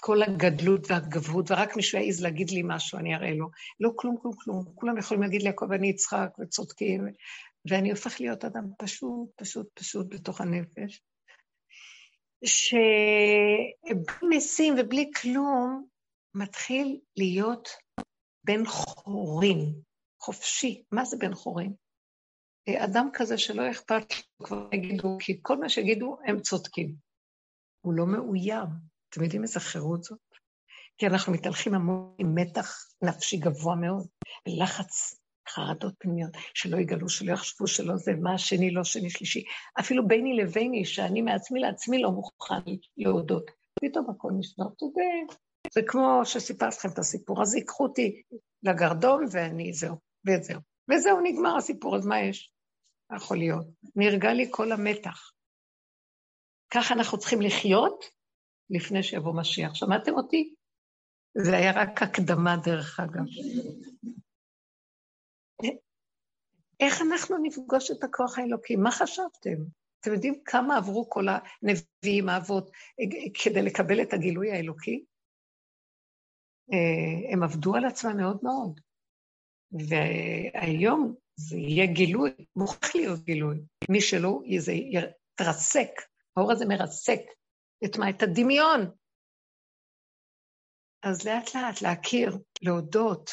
[0.00, 3.48] כל הגדלות והגבות, ורק מישהו יעז להגיד לי משהו, אני אראה לו.
[3.80, 4.64] לא כלום, כלום, כלום.
[4.74, 7.06] כולם יכולים להגיד לי, יעקב, אני יצחק, וצודקים,
[7.70, 11.02] ואני הופך להיות אדם פשוט, פשוט, פשוט בתוך הנפש.
[12.44, 15.86] שבלי ניסים ובלי כלום,
[16.34, 17.68] מתחיל להיות
[18.44, 19.58] בן חורים,
[20.20, 20.82] חופשי.
[20.92, 21.85] מה זה בן חורים?
[22.68, 24.02] אדם כזה שלא אכפת
[24.40, 26.94] לו כבר יגידו, כי כל מה שיגידו, הם צודקים.
[27.80, 28.66] הוא לא מאוים.
[29.08, 30.18] אתם יודעים איזה חירות זאת?
[30.98, 34.06] כי אנחנו מתהלכים המון עם מתח נפשי גבוה מאוד,
[34.46, 39.44] לחץ, חרדות פנימיות, שלא יגלו, שלא יחשבו שלא זה, מה השני, לא שני, שלישי.
[39.80, 43.50] אפילו ביני לביני, שאני מעצמי לעצמי לא מוכן להודות.
[43.80, 45.34] פתאום הכל נשמע, תודה.
[45.72, 48.22] זה כמו שסיפרתי לכם את הסיפור, אז ייקחו אותי
[48.62, 49.96] לגרדום ואני, זהו,
[50.26, 50.60] וזהו.
[50.90, 52.55] וזהו, נגמר הסיפור, אז מה יש?
[53.16, 53.66] יכול להיות.
[53.96, 55.32] נרגע לי כל המתח.
[56.70, 58.04] ככה אנחנו צריכים לחיות
[58.70, 59.74] לפני שיבוא משיח.
[59.74, 60.54] שמעתם אותי?
[61.34, 63.24] זה היה רק הקדמה, דרך אגב.
[66.80, 68.76] איך אנחנו נפגוש את הכוח האלוקי?
[68.76, 69.56] מה חשבתם?
[70.00, 72.70] אתם יודעים כמה עברו כל הנביאים, האבות,
[73.44, 75.04] כדי לקבל את הגילוי האלוקי?
[76.72, 78.80] אה, הם עבדו על עצמם מאוד מאוד.
[79.88, 83.56] והיום זה יהיה גילוי, מוכרח להיות גילוי.
[83.90, 85.90] מי שלא, זה יתרסק,
[86.36, 87.20] האור הזה מרסק
[87.84, 88.10] את מה?
[88.10, 88.90] את הדמיון.
[91.02, 93.30] אז לאט לאט להכיר, להודות,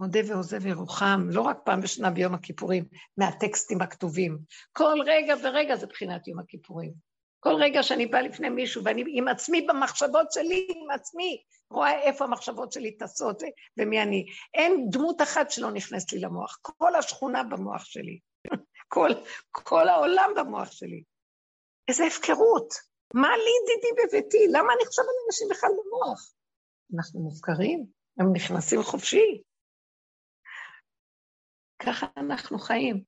[0.00, 2.84] מודה ועוזב ירוחם, לא רק פעם בשנה ביום הכיפורים,
[3.16, 4.38] מהטקסטים הכתובים.
[4.72, 7.09] כל רגע ורגע זה בחינת יום הכיפורים.
[7.40, 12.24] כל רגע שאני באה לפני מישהו ואני עם עצמי במחשבות שלי, עם עצמי, רואה איפה
[12.24, 13.42] המחשבות שלי טסות
[13.76, 14.26] ומי אני.
[14.54, 18.18] אין דמות אחת שלא נכנסת לי למוח, כל השכונה במוח שלי,
[18.94, 19.08] כל,
[19.50, 21.02] כל העולם במוח שלי.
[21.88, 22.74] איזה הפקרות.
[23.14, 24.46] מה לי דידי בביתי?
[24.48, 26.32] למה אני חושב על אנשים בכלל במוח?
[26.96, 27.86] אנחנו מופקרים,
[28.18, 29.42] הם נכנסים חופשי.
[31.82, 33.02] ככה אנחנו חיים.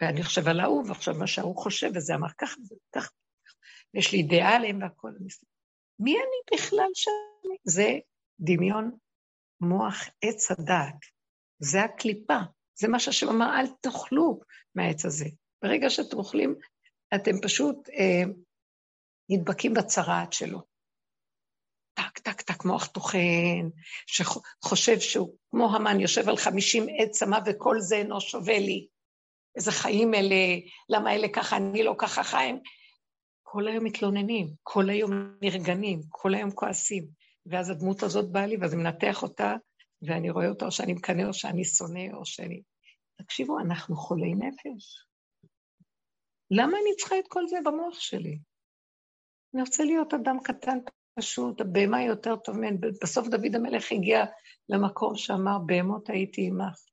[0.00, 3.10] ואני חושב על ההוא, ועכשיו מה שההוא חושב, וזה אמר ככה, וזה ככה.
[3.96, 5.10] יש לי דעה עליהם והכל.
[5.98, 7.56] מי אני בכלל שאני?
[7.64, 7.98] זה
[8.40, 8.90] דמיון
[9.60, 10.96] מוח עץ הדעת.
[11.58, 12.38] זה הקליפה.
[12.74, 14.40] זה מה שהשם אמר, אל תאכלו
[14.74, 15.26] מהעץ הזה.
[15.62, 16.54] ברגע שאתם אוכלים,
[17.14, 18.22] אתם פשוט אה,
[19.28, 20.60] נדבקים בצרעת שלו.
[21.94, 23.68] טק, טק, טק, מוח טוחן,
[24.06, 28.86] שחושב שהוא כמו המן, יושב על חמישים עץ צמא וכל זה אינו שווה לי.
[29.56, 30.36] איזה חיים אלה,
[30.88, 32.60] למה אלה ככה, אני לא ככה חיים.
[33.56, 35.10] כל היום מתלוננים, כל היום
[35.42, 37.06] נרגנים, כל היום כועסים.
[37.46, 39.56] ואז הדמות הזאת באה לי, ואז אני מנתח אותה,
[40.02, 42.62] ואני רואה אותה, או שאני מקנא, או שאני שונא, או שאני...
[43.22, 45.06] תקשיבו, אנחנו חולי נפש.
[46.50, 48.38] למה אני צריכה את כל זה במוח שלי?
[49.54, 50.78] אני רוצה להיות אדם קטן
[51.18, 52.76] פשוט, הבהמה יותר טוב מהן.
[53.02, 54.24] בסוף דוד המלך הגיע
[54.68, 56.84] למקום שאמר, בהמות הייתי עמך,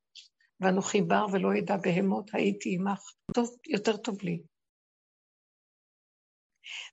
[0.59, 3.01] ואנוכי בר ולא ידע בהמות הייתי עמך.
[3.33, 4.43] טוב, יותר טוב לי.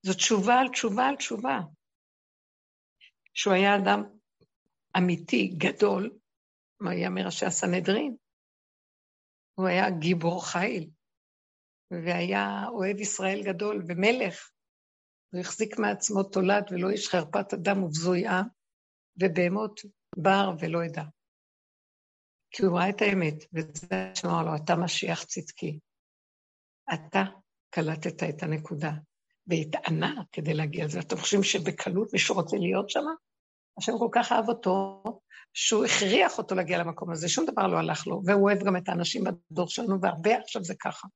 [0.02, 1.58] זו תשובה על תשובה על תשובה.
[3.34, 4.02] שהוא היה אדם
[4.96, 6.18] אמיתי, גדול,
[6.80, 8.16] הוא היה מראשי הסנהדרין.
[9.54, 10.90] הוא היה גיבור חיל,
[11.90, 14.50] והיה אוהב ישראל גדול ומלך.
[15.32, 18.40] הוא החזיק מעצמו תולד ולא איש חרפת אדם ובזויה,
[19.16, 19.80] ובהמות
[20.16, 21.02] בר ולא ידע.
[22.50, 25.78] כי הוא ראה את האמת, וזה שאמר לו, אתה משיח צדקי.
[26.94, 27.22] אתה
[27.70, 28.90] קלטת את הנקודה,
[29.50, 31.00] והתענה כדי להגיע לזה.
[31.00, 33.04] אתם חושבים שבקלות מישהו רוצה להיות שם?
[33.78, 35.02] השם כל כך אהב אותו,
[35.52, 38.88] שהוא הכריח אותו להגיע למקום הזה, שום דבר לא הלך לו, והוא אוהב גם את
[38.88, 41.08] האנשים בדור שלנו, והרבה עכשיו זה ככה.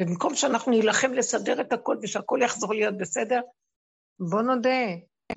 [0.00, 3.40] ובמקום שאנחנו נילחם לסדר את הכל ושהכול יחזור להיות בסדר,
[4.30, 4.86] בוא נודה,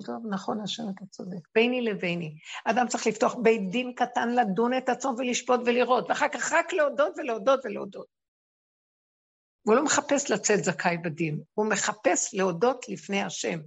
[0.06, 1.48] טוב, נכון, השם, אתה צודק.
[1.54, 2.34] ביני לביני.
[2.64, 7.12] אדם צריך לפתוח בית דין קטן, לדון את עצמו ולשפוט ולראות, ואחר כך רק להודות
[7.16, 8.21] ולהודות ולהודות.
[9.62, 13.60] הוא לא מחפש לצאת זכאי בדין, הוא מחפש להודות לפני השם.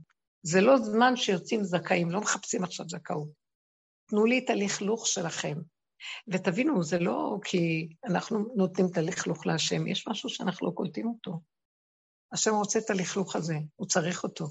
[0.44, 3.30] זה לא זמן שיוצאים זכאים, לא מחפשים עכשיו זכאות.
[4.10, 5.58] תנו לי את הלכלוך שלכם.
[6.28, 11.40] ותבינו, זה לא כי אנחנו נותנים את הלכלוך להשם, יש משהו שאנחנו לא קולטים אותו.
[12.32, 14.46] השם רוצה את הלכלוך הזה, הוא צריך אותו.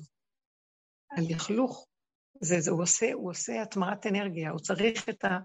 [1.11, 1.87] הלכלוך,
[2.41, 5.39] זה, זה, הוא, עושה, הוא עושה התמרת אנרגיה, הוא צריך את, ה,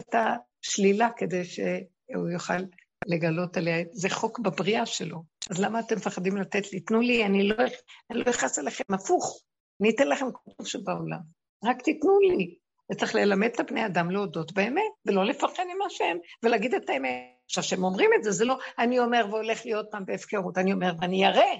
[0.00, 2.62] את השלילה כדי שהוא יוכל
[3.06, 5.22] לגלות עליה, זה חוק בבריאה שלו.
[5.50, 6.80] אז למה אתם מפחדים לתת לי?
[6.80, 7.56] תנו לי, אני לא,
[8.10, 9.40] לא אכעס עליכם, הפוך,
[9.80, 11.20] אני אתן לכם כל טוב שבעולם.
[11.64, 12.56] רק תיתנו לי.
[12.92, 17.10] וצריך ללמד את הבני אדם להודות באמת, ולא לפחד עם השם, ולהגיד את האמת.
[17.44, 20.92] עכשיו, כשהם אומרים את זה, זה לא אני אומר והולך להיות פעם בהפקרות, אני אומר
[21.00, 21.52] ואני אראה,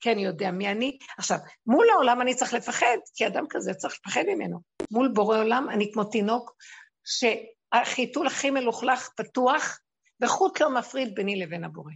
[0.00, 0.98] כי אני יודע מי אני.
[1.18, 4.60] עכשיו, מול העולם אני צריך לפחד, כי אדם כזה צריך לפחד ממנו.
[4.90, 6.56] מול בורא עולם אני כמו תינוק
[7.04, 9.78] שהחיתול הכי מלוכלך פתוח,
[10.22, 11.92] וחוט לא מפריד ביני לבין הבורא.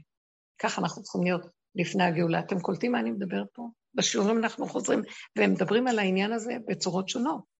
[0.59, 2.39] ככה אנחנו צריכים להיות לפני הגאולה.
[2.39, 3.69] אתם קולטים מה אני מדברת פה?
[3.95, 5.03] בשיעורים אנחנו חוזרים,
[5.37, 7.53] והם מדברים על העניין הזה בצורות שונות.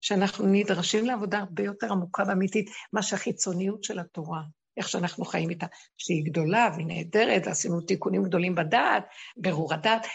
[0.00, 4.42] שאנחנו נדרשים לעבודה הרבה יותר עמוקה ואמיתית, מה שהחיצוניות של התורה,
[4.76, 5.66] איך שאנחנו חיים איתה,
[5.98, 9.04] שהיא גדולה והיא נהדרת, עשינו תיקונים גדולים בדעת,
[9.36, 10.06] ברור הדעת,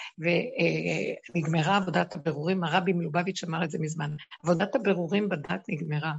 [1.36, 6.14] ונגמרה עבודת הבירורים, הרבי מלובביץ' אמר את זה מזמן, עבודת הבירורים בדעת נגמרה.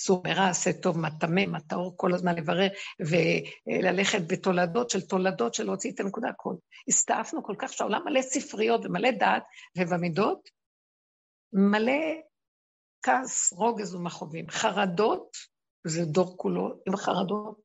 [0.00, 2.68] סור מרע, עשה טוב, מה טמא, מה טהור, כל הזמן לברר,
[3.00, 6.54] וללכת בתולדות של תולדות של להוציא את הנקודה, הכל.
[6.88, 9.42] הסתעפנו כל כך שהעולם מלא ספריות ומלא דעת,
[9.78, 10.48] ובמידות
[11.52, 12.02] מלא
[13.02, 14.50] כעס, רוגז ומכאובים.
[14.50, 15.36] חרדות,
[15.86, 17.60] זה דור כולו עם חרדות,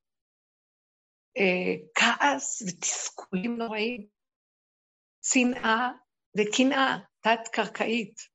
[1.37, 4.07] אה, כעס ותסכולים נוראים,
[5.25, 5.89] שנאה
[6.37, 8.32] וקנאה תת-קרקעית.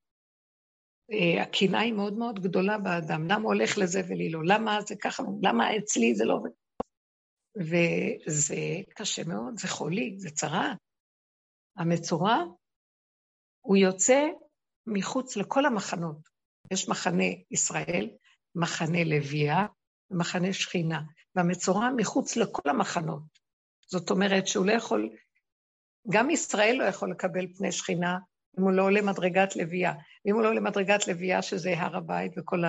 [1.12, 4.40] אה, הקנאה היא מאוד מאוד גדולה באדם, למה הולך לזה ולי לא?
[4.44, 5.22] למה זה ככה?
[5.42, 6.38] למה אצלי זה לא...
[7.56, 8.56] וזה
[8.94, 10.74] קשה מאוד, זה חולי, זה צרה.
[11.76, 12.36] המצורע,
[13.60, 14.28] הוא יוצא
[14.86, 16.28] מחוץ לכל המחנות.
[16.72, 18.10] יש מחנה ישראל,
[18.54, 19.66] מחנה לוויה
[20.10, 21.00] ומחנה שכינה,
[21.34, 23.22] והמצורע מחוץ לכל המחנות.
[23.86, 25.10] זאת אומרת שהוא לא יכול,
[26.10, 28.18] גם ישראל לא יכול לקבל פני שכינה
[28.58, 29.92] אם הוא לא עולה מדרגת לוויה.
[30.24, 32.62] ואם הוא לא עולה מדרגת לוויה, שזה הר הבית וכל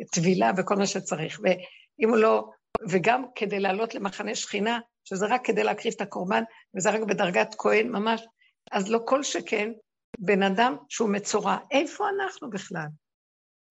[0.00, 2.48] הטבילה וכל מה שצריך, ואם הוא לא,
[2.88, 6.42] וגם כדי לעלות למחנה שכינה, שזה רק כדי להקריב את הקורבן,
[6.76, 8.22] וזה רק בדרגת כהן ממש,
[8.72, 9.72] אז לא כל שכן
[10.18, 11.58] בן אדם שהוא מצורע.
[11.70, 12.86] איפה אנחנו בכלל?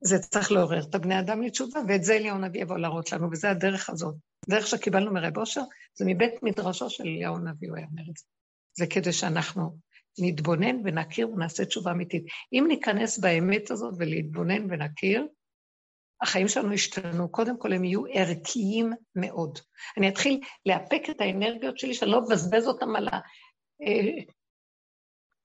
[0.03, 3.49] זה צריך לעורר את הבני אדם לתשובה, ואת זה אליהו הנביא יבוא להראות לנו, וזה
[3.49, 4.15] הדרך הזאת.
[4.49, 5.61] דרך שקיבלנו מרב אושר,
[5.93, 8.24] זה מבית מדרשו של אליהו הנביא, הוא היה אומר את זה.
[8.78, 9.78] זה כדי שאנחנו
[10.20, 12.24] נתבונן ונכיר ונעשה תשובה אמיתית.
[12.53, 15.28] אם ניכנס באמת הזאת ולהתבונן ונכיר,
[16.22, 17.30] החיים שלנו ישתנו.
[17.30, 19.59] קודם כל, הם יהיו ערכיים מאוד.
[19.97, 23.20] אני אתחיל לאפק את האנרגיות שלי, שאני לא אבזבז אותן על, ה,
[23.82, 24.24] אה,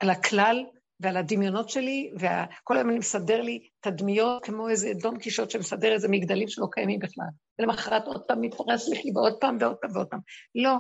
[0.00, 0.64] על הכלל
[1.00, 6.08] ועל הדמיונות שלי, וכל היום אני מסדר לי תדמיות כמו איזה דון קישוט שמסדר איזה
[6.08, 7.26] מגדלים שלא קיימים בכלל.
[7.58, 10.20] ולמחרת עוד פעם מתפרס לי ועוד פעם ועוד פעם ועוד פעם.
[10.54, 10.76] לא,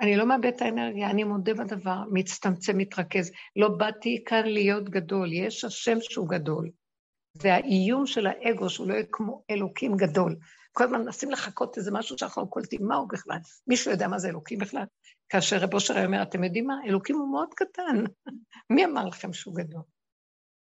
[0.00, 3.32] אני לא מאבד את האנרגיה, אני מודה בדבר, מצטמצם, מתרכז.
[3.56, 6.70] לא באתי כאן להיות גדול, יש השם שהוא גדול.
[7.34, 10.36] זה האיום של האגו, שהוא לא יהיה כמו אלוקים גדול.
[10.72, 13.38] כל הזמן מנסים לחכות איזה משהו שאנחנו קולטים, מה הוא בכלל?
[13.66, 14.84] מישהו יודע מה זה אלוקים בכלל?
[15.28, 16.74] כאשר רב אושר אומר, אתם יודעים מה?
[16.86, 18.04] אלוקים הוא מאוד קטן.
[18.74, 19.82] מי אמר לכם שהוא גדול?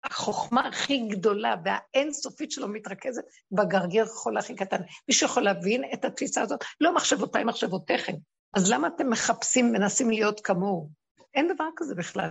[0.03, 4.81] החוכמה הכי גדולה והאינסופית שלו מתרכזת בגרגיר חול הכי קטן.
[5.07, 6.63] מישהו יכול להבין את התפיסה הזאת?
[6.81, 8.13] לא מחשבותיי, מחשבותיכם.
[8.53, 10.89] אז למה אתם מחפשים, מנסים להיות כמוהו?
[11.33, 12.29] אין דבר כזה בכלל.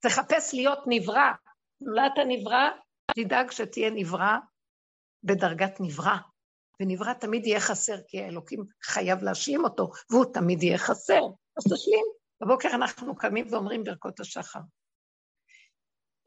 [0.00, 1.32] תחפש להיות נברא.
[1.80, 2.68] נולדת נברא,
[3.14, 4.36] תדאג שתהיה נברא
[5.22, 6.16] בדרגת נברא.
[6.80, 11.20] ונברא תמיד יהיה חסר, כי האלוקים חייב להשלים אותו, והוא תמיד יהיה חסר.
[11.56, 12.04] אז תשלים.
[12.40, 14.60] בבוקר אנחנו קמים ואומרים ברכות השחר.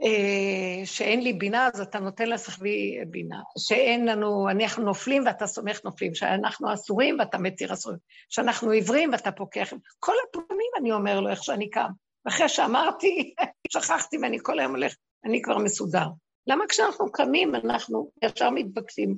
[0.03, 3.41] אה, שאין לי בינה, אז אתה נותן לשכבי בינה.
[3.57, 6.15] שאין לנו, אנחנו נופלים ואתה סומך נופלים.
[6.15, 7.99] שאנחנו אסורים ואתה מתיר אסורים.
[8.29, 9.73] שאנחנו עיוורים ואתה פוקח.
[9.99, 11.89] כל הפעמים אני אומר לו איך שאני קם.
[12.25, 13.33] ואחרי שאמרתי,
[13.73, 14.95] שכחתי ואני כל היום הולך,
[15.25, 16.07] אני כבר מסודר.
[16.47, 19.15] למה כשאנחנו קמים אנחנו ישר מתבקשים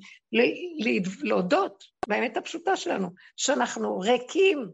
[1.23, 4.69] להודות באמת הפשוטה שלנו, שאנחנו ריקים.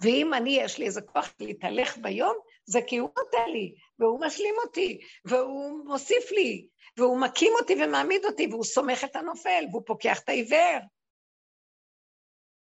[0.00, 2.36] ואם אני, יש לי איזה כוח להתהלך ביום,
[2.66, 6.66] זה כי הוא נותן לי, והוא משלים אותי, והוא מוסיף לי,
[6.98, 10.78] והוא מקים אותי ומעמיד אותי, והוא סומך את הנופל, והוא פוקח את העיוור.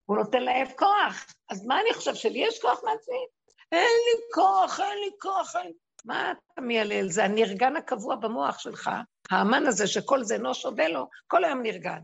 [0.05, 1.26] הוא נותן להם כוח.
[1.49, 3.26] אז מה אני חושב, שלי יש כוח מעצמי?
[3.72, 5.72] אין לי כוח, אין לי כוח, אין...
[6.05, 7.09] מה אתה מיילל?
[7.09, 8.91] זה הנרגן הקבוע במוח שלך,
[9.30, 12.01] האמן הזה שכל זה לא שווה לו, כל היום נרגן.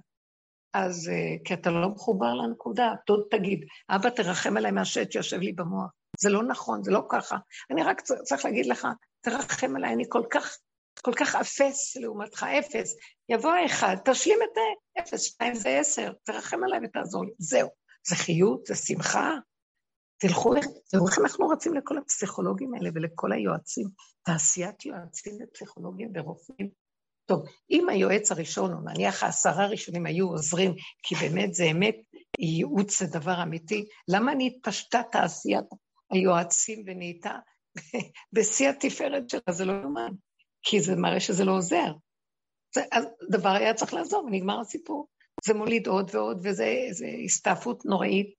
[0.75, 2.93] אז uh, כי אתה לא מחובר לנקודה,
[3.31, 5.91] תגיד, אבא תרחם עליי מהשט שיושב לי במוח.
[6.21, 7.37] זה לא נכון, זה לא ככה.
[7.71, 8.89] אני רק צריך להגיד לך,
[9.21, 10.59] תרחם עליי, אני כל כך,
[11.03, 12.97] כל כך אפס לעומתך, אפס.
[13.29, 14.59] יבוא האחד, תשלים את
[15.03, 17.31] אפס, שתיים זה עשר, תרחם עליי ותעזור לי.
[17.39, 17.69] זהו.
[18.09, 19.35] זה חיות, זה שמחה,
[20.19, 20.55] תלכו,
[20.91, 23.89] תראו איך אנחנו רצים לכל הפסיכולוגים האלה ולכל היועצים,
[24.23, 26.71] תעשיית יועצים ופסיכולוגים ורופאים.
[27.27, 31.95] טוב, אם היועץ הראשון, או נניח העשרה הראשונים היו עוזרים, כי באמת זה אמת,
[32.39, 35.65] ייעוץ זה דבר אמיתי, למה אני התפשטה תעשיית
[36.11, 37.39] היועצים ונהייתה
[38.35, 39.41] בשיא התפארת שלה?
[39.51, 40.13] זה לא יאומן,
[40.63, 41.93] כי זה מראה שזה לא עוזר.
[42.75, 42.81] זה,
[43.23, 45.09] הדבר היה צריך לעזור, ונגמר הסיפור.
[45.47, 46.67] זה מוליד עוד ועוד, וזה
[47.25, 48.35] הסתעפות נוראית.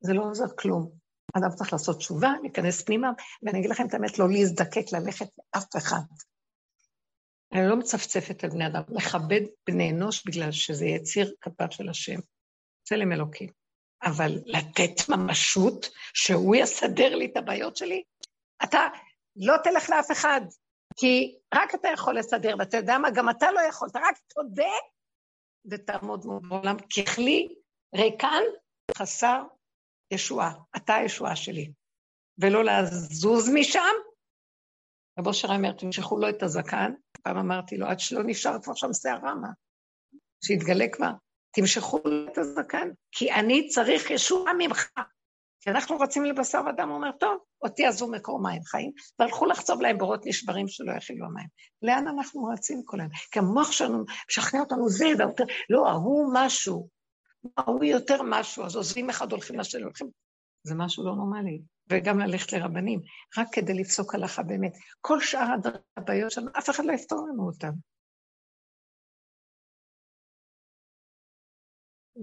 [0.00, 0.90] זה לא עוזר כלום.
[1.36, 3.10] אדם צריך לעשות תשובה, להיכנס פנימה,
[3.42, 6.02] ואני אגיד לכם את האמת, לא להזדקק ללכת לאף אחד.
[7.52, 12.20] אני לא מצפצפת על בני אדם, לכבד בני אנוש בגלל שזה יציר כפיו של השם.
[12.88, 13.61] צלם אלוקים.
[14.02, 18.02] אבל לתת ממשות שהוא יסדר לי את הבעיות שלי?
[18.64, 18.88] אתה
[19.36, 20.40] לא תלך לאף אחד,
[20.96, 24.72] כי רק אתה יכול לסדר, ואתה יודע מה, גם אתה לא יכול, אתה רק תודה
[25.70, 27.54] ותעמוד מול העולם ככלי
[27.94, 28.42] ריקן,
[28.98, 29.42] חסר
[30.10, 30.52] ישועה.
[30.76, 31.72] אתה הישועה שלי.
[32.38, 33.94] ולא לזוז משם.
[35.18, 36.92] רבו אושר אומר, תמשכו לו את הזקן,
[37.22, 39.48] פעם אמרתי לו, עד שלא נשאר כבר שם שערה, מה?
[40.44, 41.12] שיתגלה כבר.
[41.52, 41.98] תמשכו
[42.32, 44.88] את הזקן, כי אני צריך ישועה ממך.
[45.60, 49.80] כי אנחנו רצים לבשר ודם, הוא אומר, טוב, אותי עזו מקור מים חיים, והלכו לחצוב
[49.80, 51.46] להם בורות נשברים שלא יכילו המים.
[51.82, 53.10] לאן אנחנו רצים כל היום?
[53.30, 56.88] כי המוח שלנו משכנע אותנו זה, ואותו, לא, ההוא משהו,
[57.56, 60.08] ההוא יותר משהו, אז עוזבים אחד, הולכים לשני, הולכים...
[60.64, 61.62] זה משהו לא נורמלי.
[61.90, 63.00] וגם ללכת לרבנים,
[63.38, 64.72] רק כדי לפסוק הלכה באמת.
[65.00, 65.54] כל שאר
[65.96, 67.70] הבעיות שלנו, אף אחד לא יפתור לנו אותן.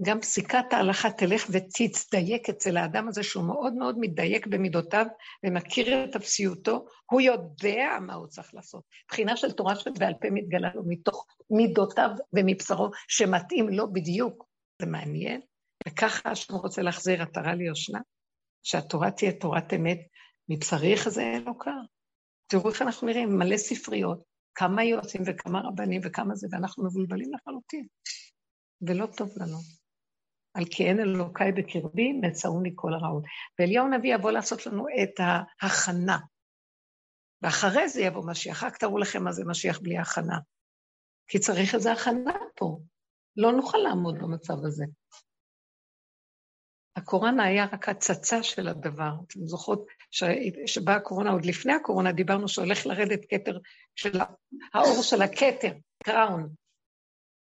[0.02, 5.06] גם פסיקת ההלכה תלך ותצטייק אצל האדם הזה, שהוא מאוד מאוד מתדייק במידותיו
[5.46, 8.84] ומכיר את אפסיותו, הוא יודע מה הוא צריך לעשות.
[9.08, 14.44] בחינה של תורה שבעל פה מתגלה לו מתוך מידותיו ומבשרו, שמתאים לו בדיוק.
[14.80, 15.40] זה מעניין,
[15.88, 18.00] וככה השם רוצה להחזיר עטרה ליושנה,
[18.62, 19.98] שהתורה תהיה תורת אמת,
[20.48, 21.74] מבשרי יחזה אלוקה.
[22.46, 24.22] תראו איך אנחנו נראים, מלא ספריות,
[24.54, 27.86] כמה יועצים וכמה רבנים וכמה זה, ואנחנו מבולבלים לחלוטין,
[28.82, 29.79] ולא טוב לנו.
[30.54, 33.24] על כי אין אלוקיי בקרבי, מצאוני כל הרעות.
[33.58, 35.20] ואליהו הנביא יבוא לעשות לנו את
[35.62, 36.18] ההכנה.
[37.42, 38.62] ואחרי זה יבוא משיח.
[38.62, 40.38] רק תראו לכם מה זה משיח בלי הכנה.
[41.28, 42.80] כי צריך איזו הכנה פה.
[43.36, 44.84] לא נוכל לעמוד במצב הזה.
[46.96, 49.12] הקורונה היה רק הצצה של הדבר.
[49.28, 49.86] אתם זוכרות
[50.66, 53.58] שבאה הקורונה, עוד לפני הקורונה דיברנו שהולך לרדת כתר
[53.94, 54.20] של
[54.74, 55.72] האור של הכתר,
[56.04, 56.54] קראון.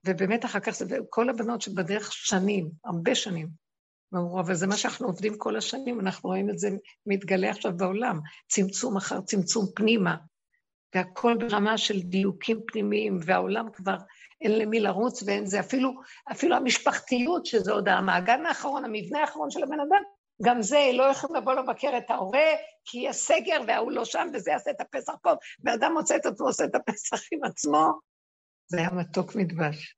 [0.07, 0.73] ובאמת אחר כך
[1.09, 3.47] כל הבנות שבדרך שנים, הרבה שנים,
[4.11, 6.69] ואמרו, אבל זה מה שאנחנו עובדים כל השנים, אנחנו רואים את זה
[7.05, 10.15] מתגלה עכשיו בעולם, צמצום אחר צמצום פנימה,
[10.95, 13.97] והכל ברמה של דיוקים פנימיים, והעולם כבר
[14.41, 15.93] אין למי לרוץ ואין זה, אפילו,
[16.31, 20.03] אפילו המשפחתיות, שזה עוד המעגן האחרון, המבנה האחרון של הבן אדם,
[20.43, 22.49] גם זה, לא יכולים לבוא לבקר את ההורה,
[22.85, 25.31] כי יש סגר וההוא לא שם, וזה יעשה את הפסח פה,
[25.63, 27.99] ואדם מוצא את עצמו עושה את הפסח עם עצמו,
[28.67, 29.97] זה היה מתוק מדבש.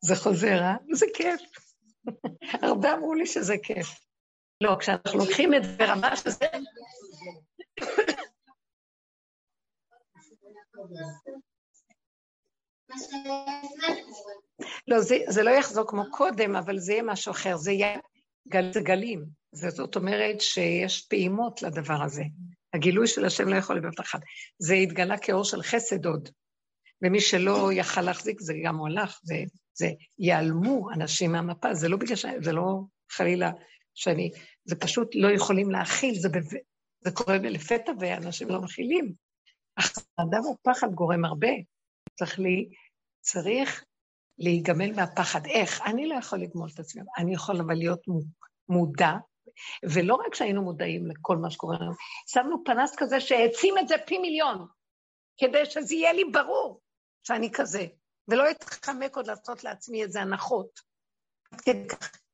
[0.00, 0.76] זה חוזר, אה?
[0.92, 1.40] זה כיף.
[2.62, 3.86] הרבה אמרו לי שזה כיף.
[4.60, 6.46] לא, כשאנחנו לוקחים את זה ברמה שזה...
[14.88, 17.98] לא, זה, זה לא יחזור כמו קודם, אבל זה יהיה משהו אחר, זה יהיה
[18.48, 19.24] גל, זה גלים.
[19.52, 22.22] זאת אומרת שיש פעימות לדבר הזה.
[22.74, 24.18] הגילוי של השם לא יכול להיות אחד.
[24.58, 26.28] זה התגלה כאור של חסד עוד.
[27.02, 29.34] ומי שלא יכל להחזיק, זה גם הוא הלך, זה,
[29.74, 29.86] זה
[30.18, 32.26] ייעלמו אנשים מהמפה, זה לא בגלל ש...
[32.42, 32.80] זה לא
[33.10, 33.50] חלילה
[33.94, 34.30] שאני...
[34.64, 36.44] זה פשוט לא יכולים להכיל, זה, בב...
[37.00, 39.12] זה קורה לפתע ואנשים לא מכילים.
[39.76, 41.48] אך האדם הוא פחד גורם הרבה.
[42.18, 42.68] צריך, לי,
[43.20, 43.84] צריך
[44.38, 45.46] להיגמל מהפחד.
[45.46, 45.80] איך?
[45.86, 48.02] אני לא יכול לגמול את עצמי, אני יכול אבל להיות
[48.68, 49.12] מודע,
[49.94, 51.92] ולא רק שהיינו מודעים לכל מה שקורה לנו,
[52.26, 54.66] שמנו פנס כזה שהעצים את זה פי מיליון,
[55.38, 56.80] כדי שזה יהיה לי ברור
[57.22, 57.86] שאני כזה,
[58.28, 60.80] ולא אתחמק עוד לעשות לעצמי איזה הנחות.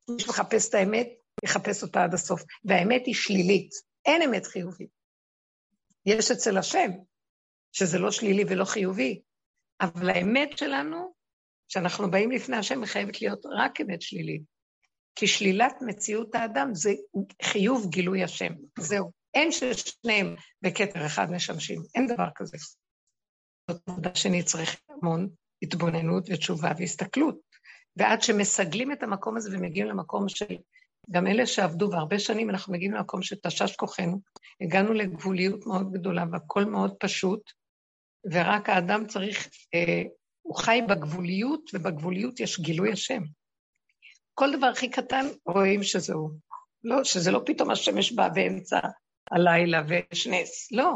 [0.09, 1.09] מי שמחפש את האמת,
[1.44, 2.42] יחפש אותה עד הסוף.
[2.64, 3.70] והאמת היא שלילית,
[4.05, 4.90] אין אמת חיובית.
[6.07, 6.90] יש אצל השם,
[7.72, 9.22] שזה לא שלילי ולא חיובי,
[9.80, 11.14] אבל האמת שלנו,
[11.73, 14.43] כשאנחנו באים לפני השם, היא חייבת להיות רק אמת שלילית.
[15.14, 16.91] כי שלילת מציאות האדם זה
[17.43, 18.53] חיוב גילוי השם.
[18.79, 19.11] זהו.
[19.35, 22.57] אין ששניהם בכתר אחד משמשים, אין דבר כזה.
[23.70, 25.29] זאת עבודה שנצטרך המון
[25.62, 27.39] התבוננות ותשובה והסתכלות.
[27.97, 30.57] ועד שמסגלים את המקום הזה ומגיעים למקום של...
[31.11, 34.20] גם אלה שעבדו, והרבה שנים אנחנו מגיעים למקום שתשש כוחנו,
[34.61, 37.53] הגענו לגבוליות מאוד גדולה והכל מאוד פשוט,
[38.33, 40.03] ורק האדם צריך, אה,
[40.43, 43.22] הוא חי בגבוליות, ובגבוליות יש גילוי השם.
[44.34, 46.30] כל דבר הכי קטן רואים שזהו.
[46.84, 48.78] לא, שזה לא פתאום השמש באה באמצע
[49.30, 50.95] הלילה ויש נס, לא.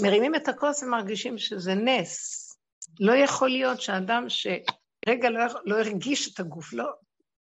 [0.00, 2.42] מרימים את הכוס ומרגישים שזה נס.
[3.00, 6.92] לא יכול להיות שאדם שרגע לא, לא הרגיש את הגוף, לא,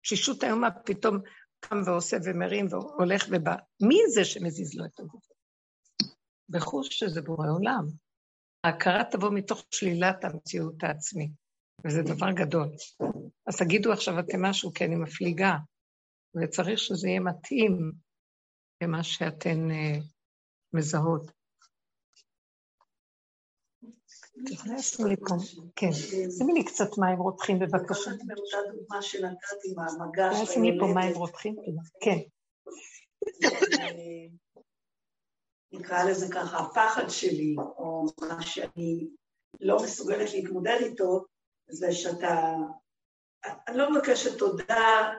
[0.03, 1.17] תשישות איומה פתאום
[1.59, 3.55] קם ועושה ומרים והולך ובא.
[3.81, 5.25] מי זה שמזיז לו את הגוף?
[6.49, 7.85] בחוש שזה בורא עולם.
[8.63, 11.31] ההכרה תבוא מתוך שלילת המציאות העצמית,
[11.85, 12.67] וזה דבר גדול.
[13.47, 15.55] אז תגידו עכשיו אתם משהו, כי אני מפליגה,
[16.35, 17.91] וצריך שזה יהיה מתאים
[18.83, 20.03] למה שאתן uh,
[20.73, 21.31] מזהות.
[24.45, 25.35] תכנסו לי פה,
[25.75, 25.91] כן.
[26.37, 28.11] שימי לי קצת מים רותחים בבקשה.
[30.45, 31.55] שימי לי פה מים רותחים,
[32.03, 32.17] כן.
[35.71, 39.07] נקרא לזה ככה, הפחד שלי, או מה שאני
[39.61, 41.25] לא מסוגלת להתמודד איתו,
[41.69, 42.53] זה שאתה...
[43.67, 45.13] אני לא מבקשת תודה,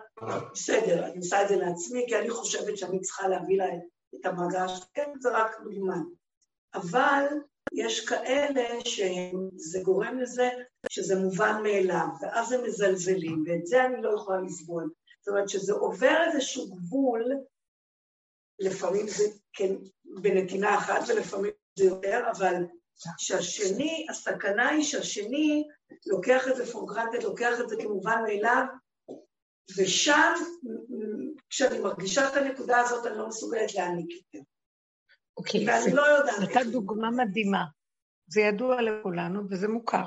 [0.52, 3.66] בסדר, אני עושה את זה לעצמי, כי אני חושבת שאני צריכה להביא לה
[4.14, 5.96] את המגש, כן, זה רק דוגמה.
[6.74, 7.26] אבל
[7.72, 10.48] יש כאלה שזה גורם לזה
[10.88, 14.90] שזה מובן מאליו, ואז הם מזלזלים, ואת זה אני לא יכולה לסבול.
[15.20, 17.24] זאת אומרת שזה עובר איזשהו גבול,
[18.58, 19.74] לפעמים זה כן
[20.04, 22.54] בנתינה אחת ולפעמים זה יותר, אבל
[23.18, 25.64] שהשני, הסכנה היא שהשני
[26.06, 28.64] לוקח את זה granted, לוקח את זה כמובן מאליו,
[29.78, 30.34] ושם,
[31.50, 34.44] כשאני מרגישה את הנקודה הזאת, אני לא מסוגלת להעניק יותר.
[35.36, 36.38] אוקיי, ואני לא יודעת.
[36.40, 37.64] נתת דוגמה מדהימה.
[38.26, 40.06] זה ידוע לכולנו וזה מוכר.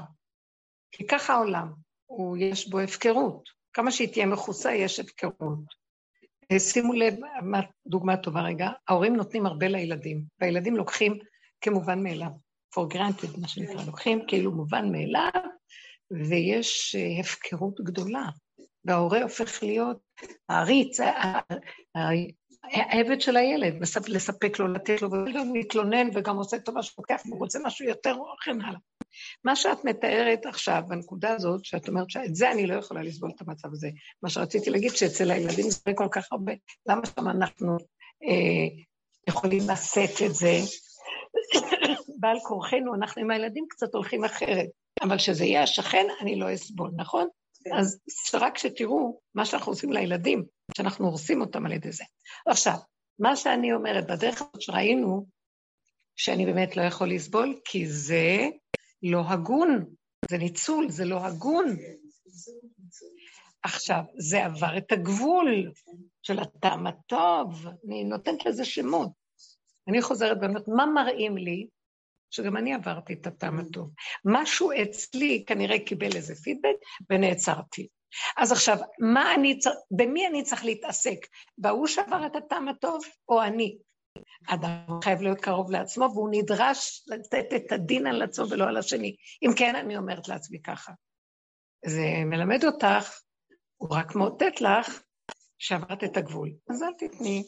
[0.92, 1.74] כי ככה העולם,
[2.06, 3.50] הוא, יש בו הפקרות.
[3.74, 5.85] כמה שהיא תהיה מכוסה, יש הפקרות.
[6.58, 7.14] שימו לב,
[7.88, 11.20] דוגמה טובה רגע, ההורים נותנים הרבה לילדים, והילדים לוקחים
[11.62, 12.30] כמובן מאליו,
[12.76, 15.42] for granted, מה שנקרא, לוקחים כאילו מובן מאליו,
[16.30, 18.30] ויש אה, הפקרות גדולה,
[18.86, 19.98] וההורה הופך להיות
[20.50, 21.00] העריץ,
[22.74, 27.60] העבד של הילד, לספק לו, לתת לו, וגם מתלונן וגם עושה טובה שלוקח, והוא רוצה
[27.64, 28.80] משהו יותר וכן הלאה.
[29.44, 33.42] מה שאת מתארת עכשיו, בנקודה הזאת, שאת אומרת שאת זה אני לא יכולה לסבול את
[33.42, 33.90] המצב הזה.
[34.24, 36.54] מה שרציתי להגיד, שאצל הילדים זה כל כך הרבה,
[36.90, 37.78] למה שם אנחנו
[38.24, 38.84] אה,
[39.28, 40.58] יכולים לשאת את זה?
[42.20, 44.70] בעל כורחנו, אנחנו עם הילדים קצת הולכים אחרת,
[45.02, 47.28] אבל שזה יהיה השכן, אני לא אסבול, נכון?
[47.64, 47.76] כן.
[47.76, 48.00] אז
[48.34, 50.46] רק שתראו מה שאנחנו עושים לילדים,
[50.78, 52.04] שאנחנו הורסים אותם על ידי זה.
[52.48, 52.78] עכשיו,
[53.20, 55.26] מה שאני אומרת, בדרך הזאת שראינו,
[56.16, 58.48] שאני באמת לא יכול לסבול, כי זה
[59.12, 59.86] לא הגון,
[60.30, 61.66] זה ניצול, זה לא הגון.
[63.64, 65.72] עכשיו, זה עבר את הגבול
[66.22, 69.10] של הטעם הטוב, אני נותנת לזה שמות.
[69.88, 71.68] אני חוזרת ואומרת, מה מראים לי?
[72.32, 73.92] שגם אני עברתי את הטעם הטוב.
[74.26, 76.76] משהו אצלי כנראה קיבל איזה פידבק
[77.10, 77.88] ונעצרתי.
[78.38, 79.60] אז עכשיו, מה אני
[79.92, 81.28] במי אני צריך להתעסק?
[81.58, 83.78] בהוא שעבר את הטעם הטוב, או אני?
[84.48, 89.16] אדם חייב להיות קרוב לעצמו, והוא נדרש לתת את הדין על עצמו ולא על השני.
[89.44, 90.92] אם כן, אני אומרת לעצמי ככה.
[91.86, 93.20] זה מלמד אותך,
[93.78, 95.04] הוא רק מאותת לך
[95.58, 96.52] שעברת את הגבול.
[96.70, 97.44] אז אל תתני.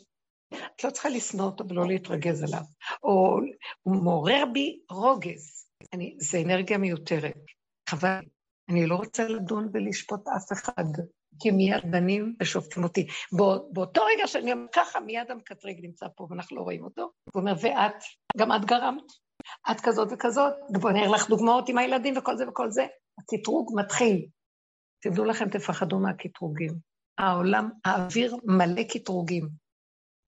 [0.76, 2.64] את לא צריכה לשנוא אותו ולא להתרגז עליו.
[3.04, 3.40] או
[3.82, 5.66] הוא מעורר בי רוגז.
[5.94, 7.34] אני, זה אנרגיה מיותרת.
[7.90, 8.22] חבל.
[8.70, 10.84] אני לא רוצה לדון ולשפוט אף אחד,
[11.40, 13.08] כי מיד דנים ושופטים אותי.
[13.32, 17.12] בא, באותו רגע שאני אומר ככה, מיד המקטרג נמצא פה ואנחנו לא רואים אותו.
[17.34, 18.04] הוא אומר, ואת,
[18.38, 19.12] גם את גרמת.
[19.72, 22.86] את כזאת וכזאת, בואי נראה לך דוגמאות עם הילדים וכל זה וכל זה.
[23.20, 24.26] הקטרוג מתחיל.
[25.02, 26.74] תדעו לכם, תפחדו מהקטרוגים.
[27.18, 29.50] העולם, האוויר מלא קטרוגים.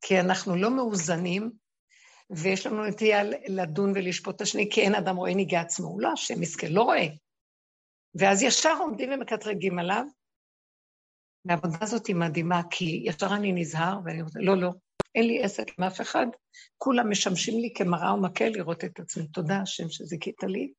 [0.01, 1.51] כי אנחנו לא מאוזנים,
[2.29, 5.99] ויש לנו נטייה לדון ולשפוט את השני, כי אין אדם רואה ניגע עצמו.
[5.99, 7.07] לא אשם, מסכן, לא רואה.
[8.15, 10.05] ואז ישר עומדים ומקטרגים עליו.
[11.45, 14.71] והעבודה הזאת היא מדהימה, כי ישר אני נזהר, ואני אומרת, לא, לא,
[15.15, 16.27] אין לי עסק עם אף אחד,
[16.77, 19.27] כולם משמשים לי כמראה ומקל לראות את עצמי.
[19.27, 20.71] תודה, השם שזיכית לי,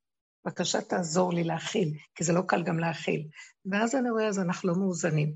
[0.45, 3.29] בבקשה תעזור לי להכיל, כי זה לא קל גם להכיל.
[3.71, 5.35] ואז אני רואה, אז אנחנו לא מאוזנים.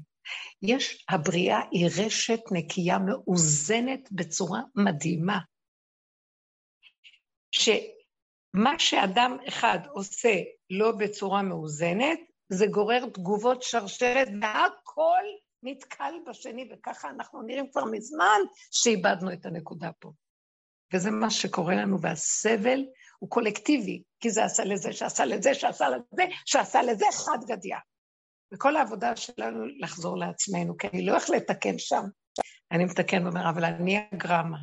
[0.62, 5.38] יש, הבריאה היא רשת נקייה מאוזנת בצורה מדהימה.
[7.50, 10.34] שמה שאדם אחד עושה
[10.70, 12.18] לא בצורה מאוזנת,
[12.48, 15.24] זה גורר תגובות שרשרת, והכל
[15.62, 18.40] נתקל בשני, וככה אנחנו נראים כבר מזמן
[18.70, 20.12] שאיבדנו את הנקודה פה.
[20.94, 22.84] וזה מה שקורה לנו, והסבל
[23.18, 27.76] הוא קולקטיבי, כי זה עשה לזה, שעשה לזה, שעשה לזה, שעשה לזה, חד גדיא.
[28.54, 32.02] וכל העבודה שלנו לחזור לעצמנו, כי אני לא הולך לתקן שם.
[32.72, 34.58] אני מתקן ואומר, אבל אני הגרמה.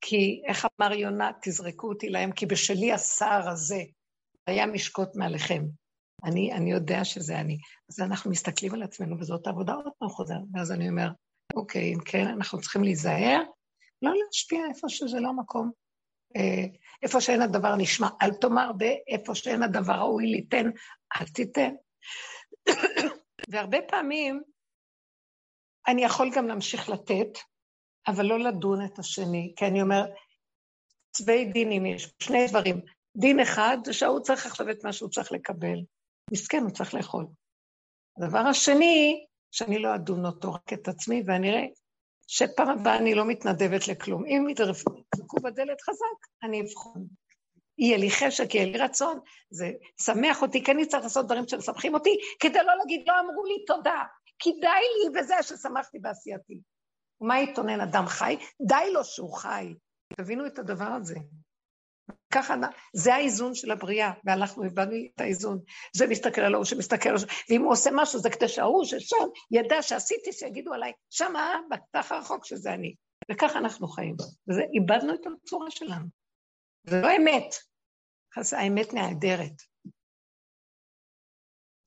[0.00, 3.82] כי איך אמר יונה, תזרקו אותי להם, כי בשלי הסער הזה
[4.46, 5.64] היה משקוט מעליכם.
[6.24, 7.58] אני, אני יודע שזה אני.
[7.90, 10.38] אז אנחנו מסתכלים על עצמנו, וזאת העבודה עוד פעם חוזר.
[10.54, 11.08] ואז אני אומר,
[11.54, 13.42] אוקיי, אם כן, אנחנו צריכים להיזהר,
[14.02, 15.70] לא להשפיע איפה שזה לא מקום.
[16.36, 16.64] אה,
[17.02, 20.70] איפה שאין הדבר נשמע, אל תאמר, ואיפה שאין הדבר ראוי ליתן,
[21.20, 21.74] אל תיתן.
[23.50, 24.42] והרבה פעמים
[25.88, 27.38] אני יכול גם להמשיך לתת,
[28.08, 30.04] אבל לא לדון את השני, כי אני אומר,
[31.16, 32.80] צווי דינים יש, שני דברים.
[33.16, 35.78] דין אחד זה שההוא צריך עכשיו את מה שהוא צריך לקבל.
[36.32, 37.26] מסכן, הוא צריך לאכול.
[38.18, 41.66] הדבר השני, שאני לא אדון אותו, רק את עצמי, ואני אראה
[42.26, 44.24] שפעם הבאה אני לא מתנדבת לכלום.
[44.26, 47.06] אם ידפקו בדלת חזק, אני אבחון.
[47.78, 51.94] יהיה לי חשק, יהיה לי רצון, זה שמח אותי, כי אני צריך לעשות דברים שמשמחים
[51.94, 54.02] אותי, כדי לא להגיד, לא אמרו לי תודה,
[54.38, 56.60] כדאי לי בזה ששמחתי בעשייתי.
[57.20, 58.36] ומה יתונן אדם חי?
[58.66, 59.74] די לו שהוא חי.
[60.16, 61.16] תבינו את הדבר הזה.
[62.32, 62.54] ככה,
[62.94, 65.58] זה האיזון של הבריאה, ואנחנו הבנו את האיזון.
[65.96, 67.16] זה מסתכל על ההוא שמסתכל על
[67.50, 72.44] ואם הוא עושה משהו, זה כדי שההוא ששם ידע שעשיתי, שיגידו עליי, שמה, בטח הרחוק
[72.44, 72.94] שזה אני.
[73.30, 74.16] וככה אנחנו חיים.
[74.48, 76.06] ואיבדנו את הצורה שלנו.
[76.84, 77.54] זה לא אמת,
[78.36, 79.62] אז האמת נהדרת.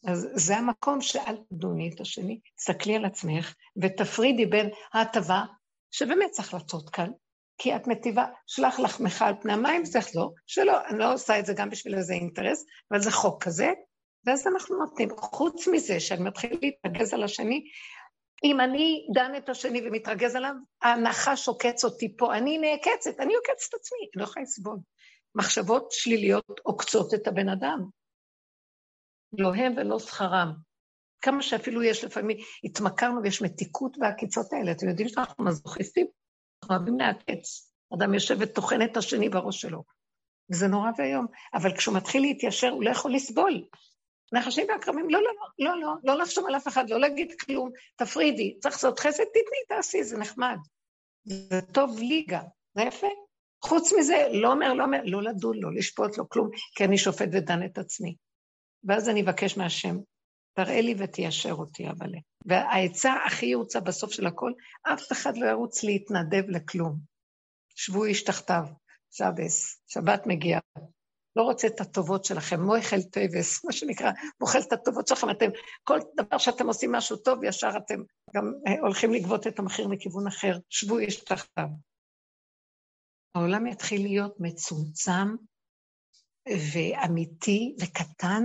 [0.08, 5.42] אז זה המקום שאל תדוני את השני, תסתכלי על עצמך ותפרידי בין ההטבה,
[5.92, 7.12] שבאמת צריך לצאת כאן,
[7.60, 11.54] כי את מטיבה, שלח לחמך על פני המים ותחזור, שלא, אני לא עושה את זה
[11.54, 13.74] גם בשביל איזה אינטרס, אבל זה חוק כזה,
[14.26, 15.10] ואז אנחנו נותנים.
[15.18, 17.64] חוץ מזה שאני מתחיל להתרגז על השני,
[18.44, 23.70] אם אני דן את השני ומתרגז עליו, הנחש עוקץ אותי פה, אני נעקצת, אני עוקצת
[23.70, 24.78] את עצמי, אני לא יכולה לסבול.
[25.36, 27.80] מחשבות שליליות עוקצות את הבן אדם.
[29.38, 30.54] לא הם ולא שכרם.
[31.22, 34.72] כמה שאפילו יש לפעמים, התמכרנו ויש מתיקות בעקיצות האלה.
[34.72, 36.08] אתם יודעים שאנחנו מזוכיסטים?
[36.70, 37.74] אוהבים לעקץ.
[37.94, 39.84] אדם יושב וטוחן את השני בראש שלו.
[40.52, 41.26] וזה נורא ואיום.
[41.54, 43.64] אבל כשהוא מתחיל להתיישר, הוא לא יכול לסבול.
[44.34, 47.70] נחשים ועקרבים, לא, לא, לא, לא, לא, לא לחשוב על אף אחד, לא להגיד כלום,
[47.96, 48.58] תפרידי.
[48.60, 50.58] צריך לעשות חסד, תתני, תעשי, זה נחמד.
[51.24, 52.44] זה טוב לי גם,
[52.76, 53.08] זה יפה.
[53.66, 57.30] חוץ מזה, לא אומר, לא אומר, לא לדון, לא לשפוט, לא כלום, כי אני שופט
[57.34, 58.16] ודן את עצמי.
[58.84, 59.98] ואז אני אבקש מהשם,
[60.54, 62.12] תראה לי ותיישר אותי, אבל...
[62.46, 64.52] והעצה הכי יעוצה בסוף של הכל,
[64.94, 67.00] אף אחד לא ירוץ להתנדב לכלום.
[67.76, 68.64] שבו איש תחתיו,
[69.12, 70.60] שבס, שבת מגיעה.
[71.36, 75.50] לא רוצה את הטובות שלכם, מויחל טובעס, מה שנקרא, מוכל את הטובות שלכם, אתם,
[75.84, 78.02] כל דבר שאתם עושים משהו טוב, ישר אתם
[78.36, 81.68] גם אה, הולכים לגבות את המחיר מכיוון אחר, שבו איש תחתיו.
[83.36, 85.36] העולם יתחיל להיות מצומצם
[86.74, 88.44] ואמיתי וקטן,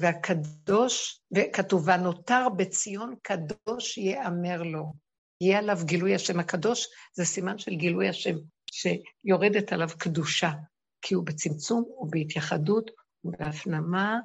[0.00, 4.92] והקדוש, וכתוב, והנותר בציון קדוש יאמר לו.
[5.40, 8.36] יהיה עליו גילוי השם הקדוש, זה סימן של גילוי השם,
[8.72, 10.50] שיורדת עליו קדושה,
[11.02, 12.90] כי הוא בצמצום, הוא בהתייחדות,
[13.20, 14.18] הוא בהפנמה,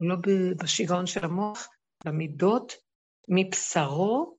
[0.00, 0.16] לא
[0.62, 1.68] בשיגעון של המוח,
[2.04, 2.72] במידות,
[3.28, 4.36] מבשרו,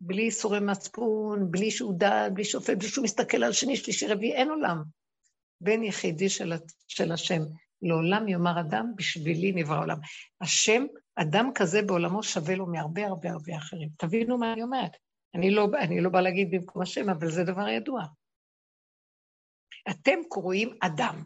[0.00, 4.32] בלי איסורי מצפון, בלי שהוא דל, בלי שופט, בלי שהוא מסתכל על שני, שלישי, רביעי,
[4.32, 4.82] אין עולם.
[5.60, 6.52] בן יחידי של,
[6.88, 7.42] של השם.
[7.82, 9.98] לעולם יאמר אדם, בשבילי נברא עולם.
[10.40, 10.84] השם,
[11.16, 13.88] אדם כזה בעולמו שווה לו מהרבה הרבה הרבה אחרים.
[13.98, 14.96] תבינו מה אני אומרת.
[15.34, 18.02] אני לא, אני לא באה להגיד במקום השם, אבל זה דבר ידוע.
[19.90, 21.24] אתם קרואים אדם.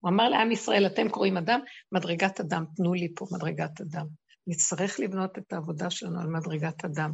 [0.00, 1.60] הוא אמר לעם ישראל, אתם קוראים אדם,
[1.92, 4.06] מדרגת אדם, תנו לי פה מדרגת אדם.
[4.46, 7.12] נצטרך לבנות את העבודה שלנו על מדרגת אדם.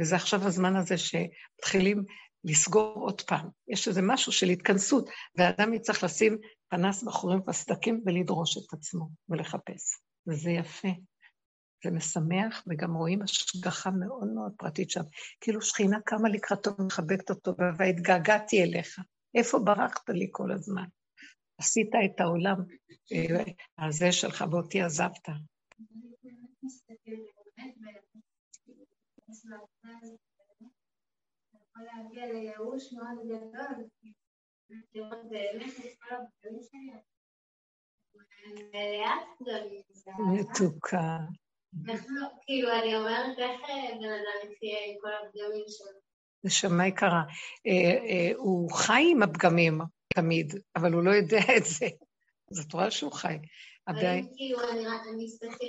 [0.00, 2.04] וזה עכשיו הזמן הזה שמתחילים
[2.48, 3.48] לסגור עוד פעם.
[3.68, 6.38] יש איזה משהו של התכנסות, והאדם יצטרך לשים
[6.68, 9.98] פנס בחורים בסדקים ולדרוש את עצמו ולחפש.
[10.26, 10.88] וזה יפה.
[11.84, 15.02] זה משמח, וגם רואים השגחה מאוד מאוד פרטית שם.
[15.40, 18.98] כאילו שכינה קמה לקראתו ומחבקת אותו, והתגעגעתי אליך.
[19.34, 20.84] איפה ברחת לי כל הזמן?
[21.58, 22.56] עשית את העולם
[23.12, 23.42] אה,
[23.78, 25.28] הזה שלך ואותי עזבת.
[40.40, 41.18] מתוקה.
[42.46, 43.60] כאילו, אני אומרת, איך
[44.00, 46.00] בן אדם יחיה עם כל הפגמים שלו?
[46.44, 47.22] נשמה יקרה.
[47.66, 49.80] אה, אה, הוא חי עם הפגמים
[50.14, 51.86] תמיד, אבל הוא לא יודע את זה.
[52.50, 53.38] אז את רואה שהוא חי.
[54.36, 55.66] כאילו, אני אסתכל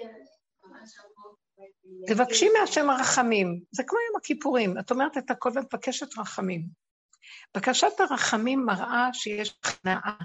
[2.08, 6.68] תבקשי מהשם הרחמים, זה כמו יום הכיפורים, את אומרת את הכל ומבקשת רחמים.
[7.58, 10.18] בקשת הרחמים מראה שיש הכנעה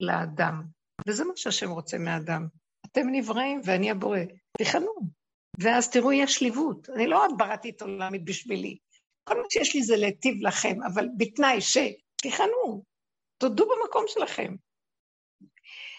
[0.00, 0.62] לאדם,
[1.08, 2.46] וזה מה שהשם רוצה מאדם.
[2.86, 4.18] אתם נבראים ואני הבורא,
[4.58, 4.92] תיכנו.
[5.58, 6.90] ואז תראו, יש שליבות.
[6.90, 8.78] אני לא עוד בראתי את עולמית בשבילי.
[9.24, 12.84] כל מה שיש לי זה להיטיב לכם, אבל בתנאי שתיכנו,
[13.38, 14.54] תודו במקום שלכם.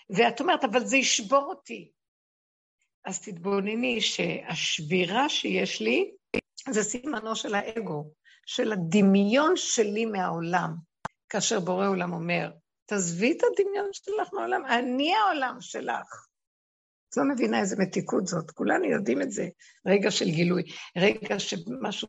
[0.10, 1.92] ואת אומרת, אבל זה ישבור אותי.
[3.06, 6.12] אז תתבונני שהשבירה שיש לי
[6.70, 8.12] זה סימנו של האגו,
[8.46, 10.76] של הדמיון שלי מהעולם.
[11.30, 12.52] כאשר בורא עולם אומר,
[12.86, 16.28] תעזבי את הדמיון שלך מהעולם, אני העולם שלך.
[17.10, 19.48] את לא מבינה איזה מתיקות זאת, כולנו יודעים את זה.
[19.88, 20.64] רגע של גילוי,
[20.98, 22.08] רגע שמשהו,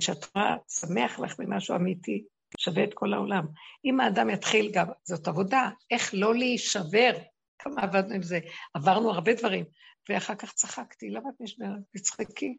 [0.00, 2.24] שאת רואה, שמח לך ממשהו אמיתי,
[2.58, 3.44] שווה את כל העולם.
[3.84, 7.12] אם האדם יתחיל גם, זאת עבודה, איך לא להישבר,
[7.58, 8.38] כמה עבדנו עם זה,
[8.74, 9.64] עברנו הרבה דברים,
[10.08, 11.80] ואחר כך צחקתי, למה את נשברת?
[11.90, 12.56] תצחקי,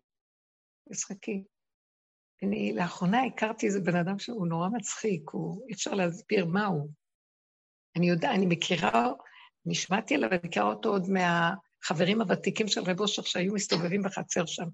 [0.89, 1.43] תצחקי.
[2.43, 6.89] אני לאחרונה הכרתי איזה בן אדם שהוא נורא מצחיק, הוא, אי אפשר להסביר מה הוא.
[7.97, 9.11] אני יודע, אני מכירה,
[9.65, 14.67] נשמעתי עליו, אני מכירה אותו עוד מהחברים הוותיקים של רב אושר שהיו מסתובבים בחצר שם.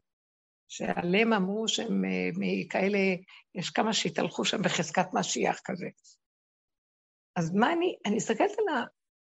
[0.67, 3.15] שעליהם אמרו שהם אה, מכאלה,
[3.55, 5.87] יש כמה שהתהלכו שם בחזקת משיח כזה.
[7.35, 8.83] אז מה אני, אני מסתכלת על,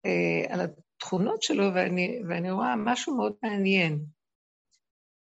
[0.05, 4.05] אה, על התכונות שלו ואני, ואני רואה משהו מאוד מעניין.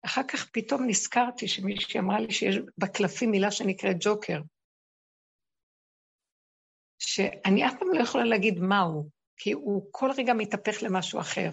[0.05, 4.41] אחר כך פתאום נזכרתי שמישהי אמרה לי שיש בקלפים מילה שנקראת ג'וקר,
[6.99, 11.51] שאני אף פעם לא יכולה להגיד מהו, כי הוא כל רגע מתהפך למשהו אחר.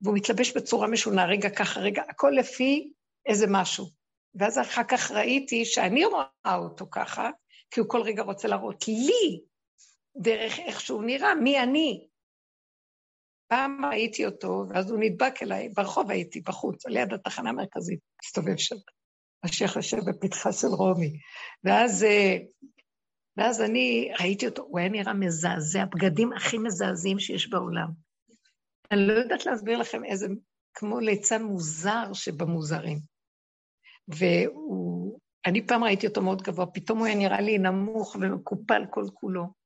[0.00, 2.92] והוא מתלבש בצורה משונה, רגע ככה, רגע, הכל לפי
[3.26, 3.86] איזה משהו.
[4.34, 7.30] ואז אחר כך ראיתי שאני רואה אותו ככה,
[7.70, 9.40] כי הוא כל רגע רוצה להראות לי,
[10.16, 12.08] דרך איך שהוא נראה, מי אני.
[13.48, 18.76] פעם ראיתי אותו, ואז הוא נדבק אליי, ברחוב הייתי, בחוץ, ליד התחנה המרכזית, הסתובב שם.
[19.44, 21.18] השייח יושב בפתחה של רומי.
[21.64, 22.36] ואז, אה,
[23.36, 27.88] ואז אני ראיתי אותו, הוא היה נראה מזעזע, בגדים הכי מזעזעים שיש בעולם.
[28.90, 30.26] אני לא יודעת להסביר לכם איזה,
[30.74, 32.98] כמו ליצן מוזר שבמוזרים.
[34.08, 39.04] והוא, אני פעם ראיתי אותו מאוד גבוה, פתאום הוא היה נראה לי נמוך ומקופל כל
[39.14, 39.63] כולו.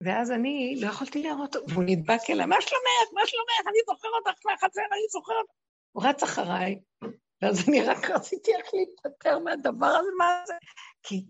[0.00, 3.12] ואז אני לא יכולתי לראות אותו, והוא נדבק אליי, מה שלומך?
[3.12, 3.68] מה שלומך?
[3.68, 5.52] אני זוכר אותך מהחצר, אני זוכר אותך.
[5.92, 6.80] הוא רץ אחריי,
[7.42, 10.54] ואז אני רק רציתי איך להיפטר מהדבר הזה, מה זה?
[11.02, 11.24] כי,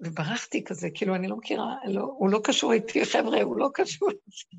[0.00, 4.10] וברחתי כזה, כאילו, אני לא מכירה, לא, הוא לא קשור איתי, חבר'ה, הוא לא קשור
[4.10, 4.56] איתי.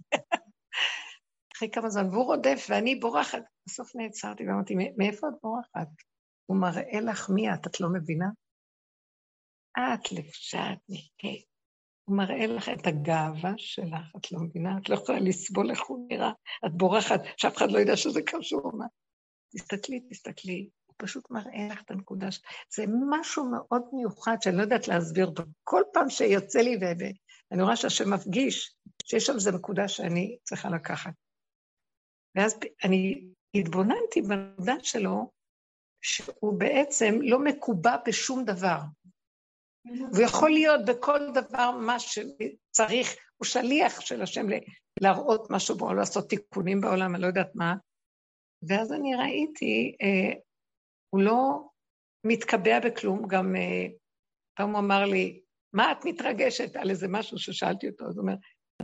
[1.56, 3.44] אחרי כמה זמן, והוא רודף, ואני בורחת.
[3.68, 5.88] בסוף נעצרתי ואמרתי, מאיפה את בורחת?
[6.46, 8.28] הוא מראה לך מי את, את לא מבינה?
[9.78, 11.50] את לבשת נקט.
[12.10, 14.78] הוא מראה לך את הגאווה שלך, את לא מבינה?
[14.78, 16.32] את לא יכולה לסבול איך הוא נראה,
[16.66, 18.72] את בורחת, שאף אחד לא ידע שזה קשור.
[18.78, 18.86] מה?
[19.56, 22.42] תסתכלי, תסתכלי, הוא פשוט מראה לך את הנקודה ש...
[22.76, 25.44] זה משהו מאוד מיוחד שאני לא יודעת להסביר אותו.
[25.64, 26.78] כל פעם שיוצא לי,
[27.52, 31.14] ואני רואה שהשם מפגיש, שיש שם איזו נקודה שאני צריכה לקחת.
[32.36, 35.32] ואז אני התבוננתי בנקודה שלו,
[36.02, 38.80] שהוא בעצם לא מקובע בשום דבר.
[39.84, 44.46] הוא יכול להיות בכל דבר מה שצריך, הוא שליח של השם
[45.02, 47.74] להראות משהו בו, לעשות תיקונים בעולם, אני לא יודעת מה,
[48.68, 50.40] ואז אני ראיתי, אה,
[51.10, 51.68] הוא לא
[52.24, 53.88] מתקבע בכלום, גם אה,
[54.58, 55.42] פעם הוא אמר לי,
[55.74, 58.06] מה את מתרגשת על איזה משהו ששאלתי אותו?
[58.06, 58.36] אז הוא אומר,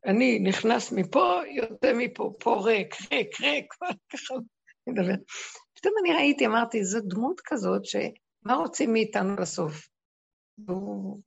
[0.06, 3.74] אני נכנס מפה, יוצא מפה, פה ריק, ריק, ריק,
[4.14, 4.34] ככה
[4.90, 5.16] מדבר.
[5.74, 9.95] פתאום אני ראיתי, אמרתי, זו דמות כזאת, שמה רוצים מאיתנו בסוף?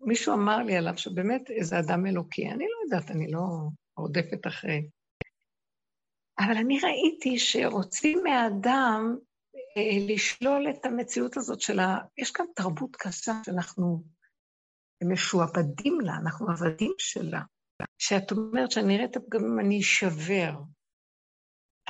[0.00, 4.88] מישהו אמר לי עליו שבאמת איזה אדם אלוקי, אני לא יודעת, אני לא רודפת אחרי.
[6.38, 9.16] אבל אני ראיתי שרוצים מהאדם
[9.76, 11.98] אה, לשלול את המציאות הזאת של ה...
[12.18, 14.02] יש כאן תרבות קשה שאנחנו
[15.04, 17.40] משועבדים לה, אנחנו עבדים שלה.
[17.98, 20.52] כשאת אומרת שאני אראה את הפגמים, אני אשבר.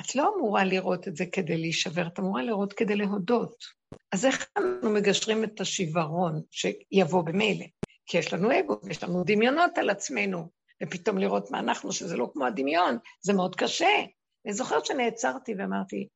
[0.01, 3.63] את לא אמורה לראות את זה כדי להישבר, את אמורה לראות כדי להודות.
[4.11, 7.65] אז איך אנחנו מגשרים את השיוורון שיבוא במילא?
[8.05, 10.49] כי יש לנו אגו, יש לנו דמיונות על עצמנו,
[10.83, 13.99] ופתאום לראות מה אנחנו, שזה לא כמו הדמיון, זה מאוד קשה.
[14.45, 16.07] אני זוכרת שנעצרתי ואמרתי,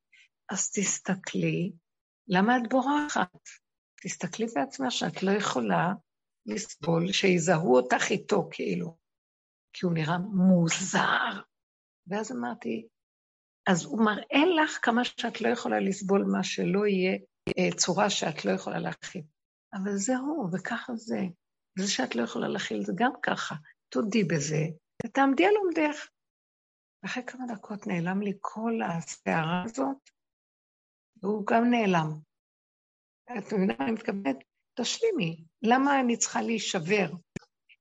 [0.49, 1.72] אז תסתכלי,
[2.27, 3.39] למה את בורחת?
[4.03, 5.93] תסתכלי בעצמך שאת לא יכולה
[6.45, 8.97] לסבול שיזהו אותך איתו, כאילו.
[9.73, 11.41] כי הוא נראה מוזר.
[12.07, 12.88] ואז אמרתי,
[13.68, 17.18] אז הוא מראה לך כמה שאת לא יכולה לסבול מה שלא יהיה
[17.57, 19.22] אה, צורה שאת לא יכולה להכיל.
[19.73, 21.19] אבל זה הוא, וככה זה.
[21.77, 23.56] וזה שאת לא יכולה להכיל זה גם ככה.
[23.90, 24.64] תודי בזה,
[25.06, 26.07] ותעמדי על עומדך.
[27.03, 30.10] ואחרי כמה דקות נעלם לי כל הסערה הזאת,
[31.23, 32.10] והוא גם נעלם.
[33.38, 34.38] את מבינה, אני מתכוונת,
[34.80, 37.10] תשלימי, למה אני צריכה להישבר?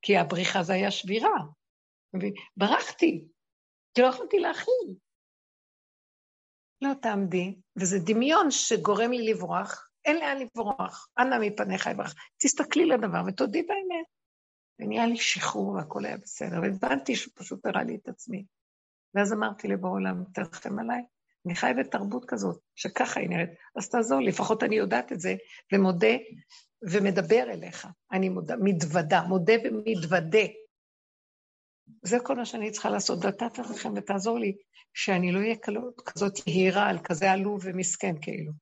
[0.03, 1.39] כי הבריחה זה היה שבירה.
[2.57, 3.25] ברחתי,
[3.95, 4.95] כי לא יכולתי להכיל.
[6.83, 12.15] לא תעמדי, וזה דמיון שגורם לי לברוח, אין לאן לברוח, אנא מפניך יברח.
[12.43, 14.07] תסתכלי לדבר ותודי באמת.
[14.81, 18.45] ונהיה לי שחרור והכל היה בסדר, והבנתי שהוא פשוט הראה לי את עצמי.
[19.15, 21.03] ואז אמרתי לבוא עולם, תרחם עליי,
[21.47, 25.35] אני חי בתרבות כזאת, שככה היא נראית, אז תעזור לי, לפחות אני יודעת את זה,
[25.73, 26.17] ומודה
[26.91, 27.89] ומדבר אליך.
[28.13, 30.47] אני מודה, מתוודה, מודה ומתוודה.
[32.03, 34.57] זה כל מה שאני צריכה לעשות, ואתה תרחם ותעזור לי,
[34.95, 35.57] שאני לא אהיה
[36.05, 38.53] כזאת יהירה על כזה עלוב ומסכן כאילו.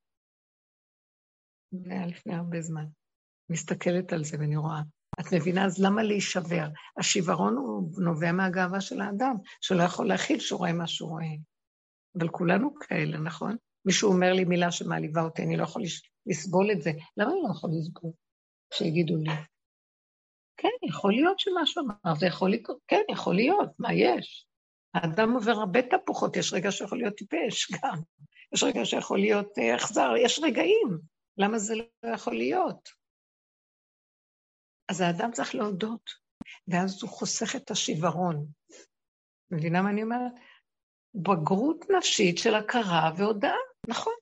[1.72, 2.84] זה היה לפני הרבה זמן.
[3.50, 4.80] מסתכלת על זה ואני רואה.
[5.20, 5.64] את מבינה?
[5.64, 6.68] אז למה להישבר?
[6.96, 11.34] השיוורון הוא נובע מהגאווה של האדם, שלא יכול להכיל שהוא רואה מה שהוא רואה.
[12.18, 13.56] אבל כולנו כאלה, נכון?
[13.84, 15.82] מישהו אומר לי מילה שמעליבה אותי, אני לא יכול
[16.26, 16.90] לסבול את זה.
[17.16, 18.12] למה אני לא יכול לסבול?
[18.74, 19.30] שיגידו לי.
[20.60, 24.46] כן, יכול להיות שמשהו אמר, זה יכול לקרות, כן, יכול להיות, מה יש?
[24.94, 27.96] האדם עובר הרבה תפוחות, יש רגע שיכול להיות טיפש גם,
[28.54, 30.98] יש רגע שיכול להיות אה, אכזר, יש רגעים,
[31.36, 32.88] למה זה לא יכול להיות?
[34.90, 36.10] אז האדם צריך להודות,
[36.68, 38.46] ואז הוא חוסך את השיוורון.
[39.50, 40.32] מבינה מה אני אומרת?
[41.14, 43.56] בגרות נפשית של הכרה והודאה,
[43.88, 44.19] נכון.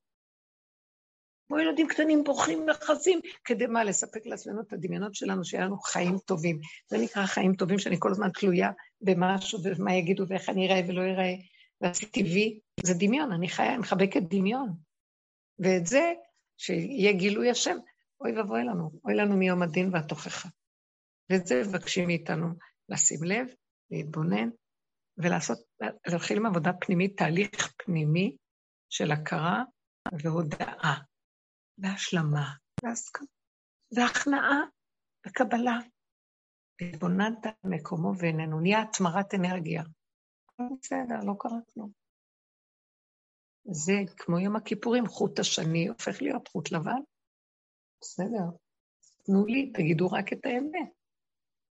[1.49, 3.85] כמו ילדים קטנים בורחים מרחזים, כדי מה?
[3.85, 6.59] לספק לעצמנו את הדמיונות שלנו, שיהיה לנו חיים טובים.
[6.89, 8.71] זה נקרא חיים טובים, שאני כל הזמן תלויה
[9.01, 11.35] במשהו, ומה יגידו, ואיך אני אראה ולא אראה.
[11.81, 14.73] ועשיתי וי, זה דמיון, אני חיה, אני מחבקת דמיון.
[15.59, 16.13] ואת זה,
[16.57, 17.77] שיהיה גילוי השם,
[18.21, 20.49] אוי ואבוי לנו, אוי לנו מיום הדין והתוכחה.
[21.31, 22.47] ואת זה מבקשים מאיתנו
[22.89, 23.47] לשים לב,
[23.91, 24.49] להתבונן,
[25.19, 25.59] ולעשות,
[26.07, 28.37] להתחיל עם עבודה פנימית, תהליך פנימי
[28.91, 29.63] של הכרה
[30.13, 30.95] והודאה,
[31.79, 33.27] והשלמה, והסכמה,
[33.97, 34.61] והכנעה,
[35.27, 35.79] וקבלה.
[36.81, 39.83] התבוננת מקומו ואיננו, נהיה התמרת אנרגיה.
[40.59, 41.93] בסדר, לא קרה כלום.
[43.71, 47.01] זה כמו יום הכיפורים, חוט השני הופך להיות חוט לבן.
[48.01, 48.57] בסדר,
[49.25, 50.93] תנו לי, תגידו רק את האמת.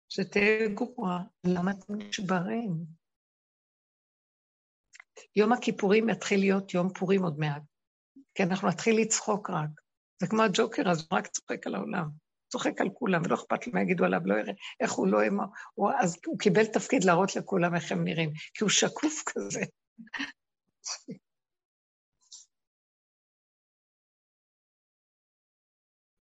[0.09, 2.85] שתהיה גרועה, למה אתם נשברים?
[5.35, 7.61] יום הכיפורים יתחיל להיות יום פורים עוד מעט,
[8.35, 9.82] כי אנחנו נתחיל לצחוק רק.
[10.23, 12.09] זה כמו הג'וקר, אז הוא רק צוחק על העולם.
[12.51, 15.17] צוחק על כולם, ולא אכפת לו מה יגידו עליו, לא יראה איך הוא לא...
[15.73, 19.61] הוא, אז הוא קיבל תפקיד להראות לכולם איך הם נראים, כי הוא שקוף כזה.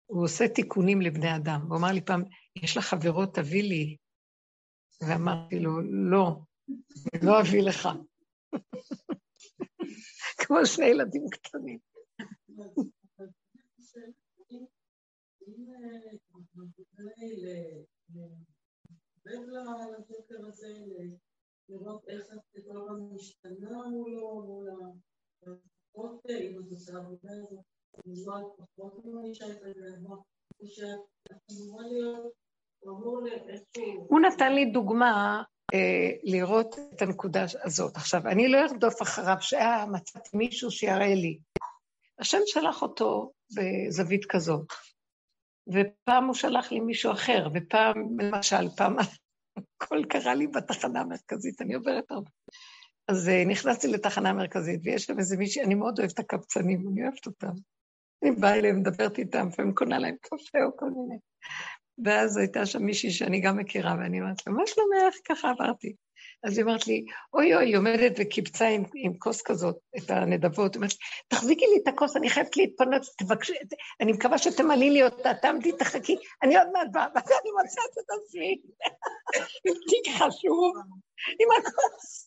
[0.05, 1.61] הוא עושה תיקונים לבני אדם.
[1.69, 2.23] הוא אמר לי פעם,
[2.55, 3.97] יש לך חברות, תביא לי.
[5.01, 6.39] ואמרתי לו, לא,
[7.23, 7.89] לא אביא לך.
[10.39, 11.79] כמו שני ילדים קטנים.
[21.69, 24.69] לראות איך את כל הזמן משתנה מולו, מול
[25.41, 27.59] הפחות, אם את עושה עבודה הזאת,
[28.05, 30.15] מזמן פחות מרגישה את הגאווה,
[34.09, 35.43] הוא נתן לי דוגמה
[35.73, 37.95] אה, לראות את הנקודה הזאת.
[37.95, 41.39] עכשיו, אני לא ארדוף אחריו שאה, מצאתי מישהו שיראה לי.
[42.19, 44.73] השם שלח אותו בזווית כזאת,
[45.67, 48.95] ופעם הוא שלח לי מישהו אחר, ופעם, למשל, פעם
[49.57, 52.29] הכל קרה לי בתחנה המרכזית, אני עוברת הרבה.
[53.07, 57.03] אז uh, נכנסתי לתחנה המרכזית, ויש שם איזה מישהי, אני מאוד אוהבת את הקבצנים, אני
[57.03, 57.53] אוהבת אותם.
[58.23, 61.19] אני באה אליהם, מדברת איתם, לפעמים קונה להם קפה או כל מיני.
[62.05, 65.15] ואז הייתה שם מישהי שאני גם מכירה, ואני אומרת לה, מה שלומך?
[65.29, 65.95] ככה עברתי.
[66.43, 70.73] אז היא אומרת לי, אוי אוי, היא עומדת וקיבצה עם, עם כוס כזאת את הנדבות,
[70.73, 70.97] היא אומרת לי,
[71.27, 73.53] תחזיקי לי את הכוס, אני חייבת להתפנות, תבקשי,
[74.01, 78.09] אני מקווה שתמלאי לי אותה, תעמדי, תחכי, אני עוד מעט באה, ואז אני מוצאת את
[78.21, 78.61] עצמי,
[79.65, 80.73] עם תיק חשוב,
[81.39, 82.25] עם הכוס,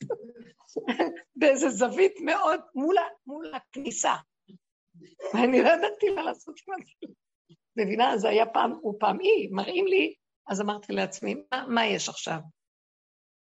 [1.37, 4.15] באיזה זווית מאוד, מול, מול הכניסה.
[5.35, 7.13] ואני לא ידעתי מה לעשות עם זה.
[7.77, 8.19] מבינה?
[8.19, 10.15] זה היה פעם, הוא פעם אי, מראים לי,
[10.49, 12.39] אז אמרתי לעצמי, מה, מה יש עכשיו?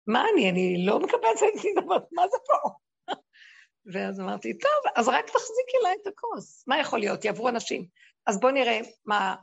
[0.06, 1.68] מה אני, אני לא מקבלת את זה,
[2.12, 2.70] מה זה פה?
[3.92, 6.64] ואז אמרתי, טוב, אז רק תחזיקי לה את הכוס.
[6.66, 7.24] מה יכול להיות?
[7.24, 7.86] יעברו אנשים.
[8.26, 9.34] אז בואו נראה, מה,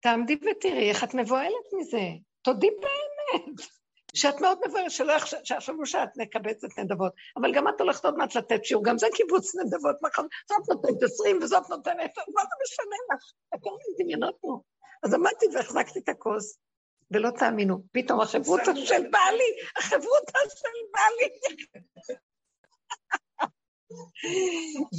[0.00, 2.02] תעמדי ותראי איך את מבוהלת מזה.
[2.42, 3.66] תודי באמת.
[4.14, 5.12] שאת מאוד מבוהלת, שלא
[5.56, 7.12] יחשבו שאת מקבצת נדבות.
[7.36, 10.26] אבל גם את הולכת עוד מעט לתת שיעור, גם זה קיבוץ נדבות, נכון?
[10.48, 13.32] זאת נותנת עשרים וזאת נותנת, מה זה משנה לך?
[13.52, 14.60] הכל דמיונות פה.
[15.02, 16.58] אז עמדתי והחזקתי את הכוס,
[17.10, 21.30] ולא תאמינו, פתאום החברותא של בעלי, החברותא של בעלי.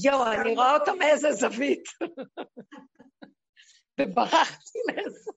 [0.04, 1.84] יואו, אני רואה אותו מאיזה זווית.
[4.00, 5.32] וברחתי לאיזה...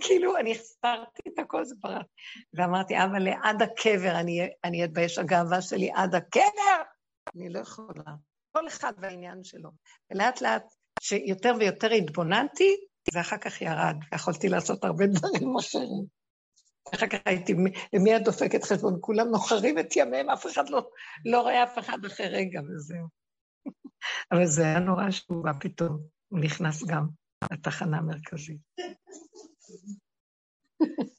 [0.00, 2.02] כאילו, אני הסתרתי את הכל, זה ברח.
[2.54, 4.20] ואמרתי, אבל לעד הקבר
[4.64, 6.82] אני אתבייש, הגאווה שלי עד הקבר?
[7.36, 8.14] אני לא יכולה.
[8.52, 9.70] כל אחד והעניין שלו.
[10.10, 16.06] ולאט לאט, שיותר ויותר התבוננתי, ואחר כך ירד, ויכולתי לעשות הרבה דברים אחרים.
[16.94, 17.54] אחר כך הייתי,
[17.92, 18.98] למי את דופקת חשבון?
[19.00, 20.88] כולם נוחרים את ימיהם, אף אחד לא,
[21.24, 23.06] לא רואה אף אחד אחרי רגע, וזהו.
[24.32, 27.06] אבל זה היה נורא שהוא בא פתאום, הוא נכנס גם
[27.52, 28.60] לתחנה המרכזית.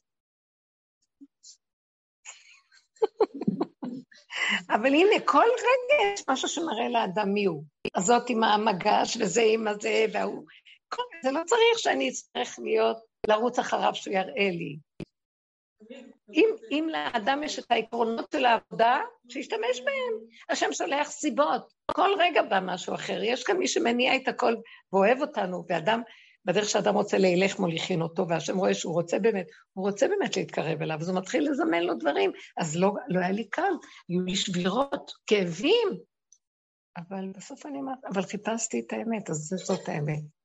[4.70, 7.64] אבל הנה, כל רגע יש משהו שמראה לאדם מי הוא.
[7.94, 10.46] הזאת עם המגש, וזה עם הזה, וההוא.
[11.22, 12.96] זה לא צריך שאני אצטרך להיות,
[13.26, 14.78] לרוץ אחריו שהוא יראה לי.
[16.32, 20.12] אם, אם לאדם יש את העקרונות של העבודה, שישתמש בהם.
[20.48, 21.72] השם שולח סיבות.
[21.90, 23.22] כל רגע בא משהו אחר.
[23.22, 24.54] יש כאן מי שמניע את הכל
[24.92, 26.02] ואוהב אותנו, ואדם,
[26.44, 30.82] בדרך שאדם רוצה להילך מוליכין אותו, והשם רואה שהוא רוצה באמת, הוא רוצה באמת להתקרב
[30.82, 32.32] אליו, אז הוא מתחיל לזמן לו דברים.
[32.56, 33.72] אז לא, לא היה לי קל,
[34.08, 35.88] היו לי שבירות, כאבים.
[36.96, 40.37] אבל בסוף אני אמרת, אבל חיפשתי את האמת, אז זאת האמת.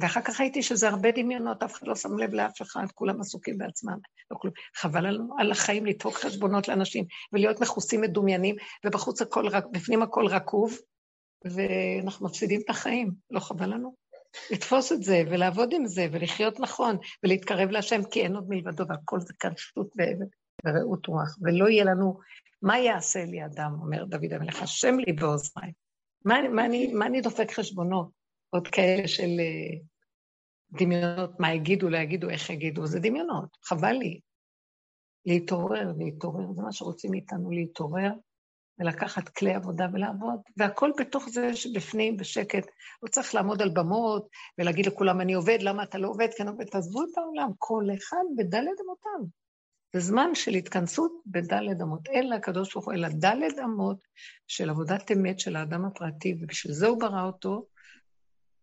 [0.00, 3.58] ואחר כך ראיתי שזה הרבה דמיונות, אף אחד לא שם לב לאף אחד, כולם עסוקים
[3.58, 3.98] בעצמם,
[4.30, 4.54] לא כלום.
[4.76, 8.56] חבל על, על החיים לדפוק חשבונות לאנשים ולהיות מכוסים מדומיינים,
[8.86, 10.78] ובחוץ הכל, בפנים הכל רקוב,
[11.44, 13.94] ואנחנו מפסידים את החיים, לא חבל לנו?
[14.50, 19.20] לתפוס את זה ולעבוד עם זה ולחיות נכון ולהתקרב להשם, כי אין עוד מלבדו, והכל
[19.20, 19.94] זה כאן שטות
[20.66, 22.18] ורעות רוח, ולא יהיה לנו,
[22.62, 25.72] מה יעשה לי אדם, אומר דוד המלך, השם לי באוזניי.
[26.24, 26.62] מה, מה,
[26.92, 28.21] מה אני דופק חשבונות?
[28.54, 29.78] עוד כאלה של אה,
[30.72, 34.20] דמיונות, מה יגידו, לא יגידו, איך יגידו, זה דמיונות, חבל לי.
[35.26, 38.12] להתעורר, להתעורר, זה מה שרוצים מאיתנו, להתעורר
[38.78, 42.66] ולקחת כלי עבודה ולעבוד, והכל בתוך זה שבפנים, בשקט.
[43.02, 46.28] לא צריך לעמוד על במות ולהגיד לכולם, אני עובד, למה אתה לא עובד?
[46.36, 49.26] כן עובד, תעזבו את העולם, כל אחד בדלת אמותיו.
[49.94, 52.08] זה זמן של התכנסות בדלת אמות.
[52.08, 53.96] אין לקדוש ברוך הוא אלא דלת אמות
[54.46, 57.66] של עבודת אמת של האדם הפרטי, ובשביל זה הוא ברא אותו,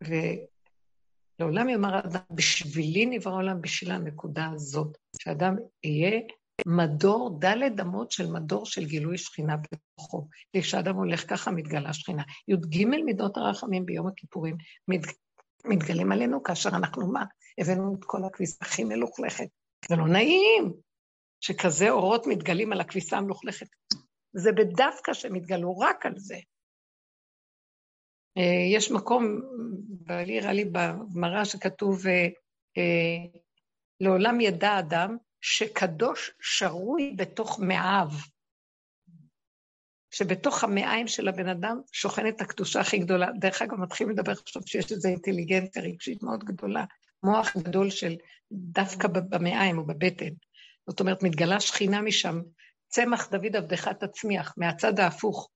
[0.04, 6.22] ולעולם יאמר האדם, בשבילי נברא העולם, בשביל הנקודה הזאת, שאדם יהיה
[6.66, 10.28] מדור, דלת אמות של מדור של גילוי שכינה בתוכו.
[10.56, 12.24] כשאדם הולך ככה מתגלה שכינה.
[12.48, 14.58] י"ג מידות הרחמים ביום הכיפורים
[14.88, 15.02] מת,
[15.66, 17.24] מתגלים עלינו כאשר אנחנו מה?
[17.58, 19.48] הבאנו את כל הכביסה הכי מלוכלכת.
[19.90, 20.74] זה לא נעים
[21.40, 23.68] שכזה אורות מתגלים על הכביסה המלוכלכת.
[24.34, 26.38] זה בדווקא שהם התגלו רק על זה.
[28.38, 29.42] אה, יש מקום,
[29.90, 32.28] בעלי הראה לי בגמרא שכתוב, אה,
[32.78, 33.40] אה,
[34.00, 38.08] לעולם ידע אדם שקדוש שרוי בתוך מעיו,
[40.12, 43.28] שבתוך המעיים של הבן אדם שוכנת הקדושה הכי גדולה.
[43.40, 46.86] דרך אגב, מתחילים לדבר עכשיו שיש איזו אינטליגנציה רגשית מאוד גדולה,
[47.24, 48.16] מוח גדול של
[48.52, 50.34] דווקא במעיים או בבטן.
[50.90, 52.42] זאת אומרת, מתגלה שכינה משם,
[52.88, 55.50] צמח דוד עבדך תצמיח, מהצד ההפוך.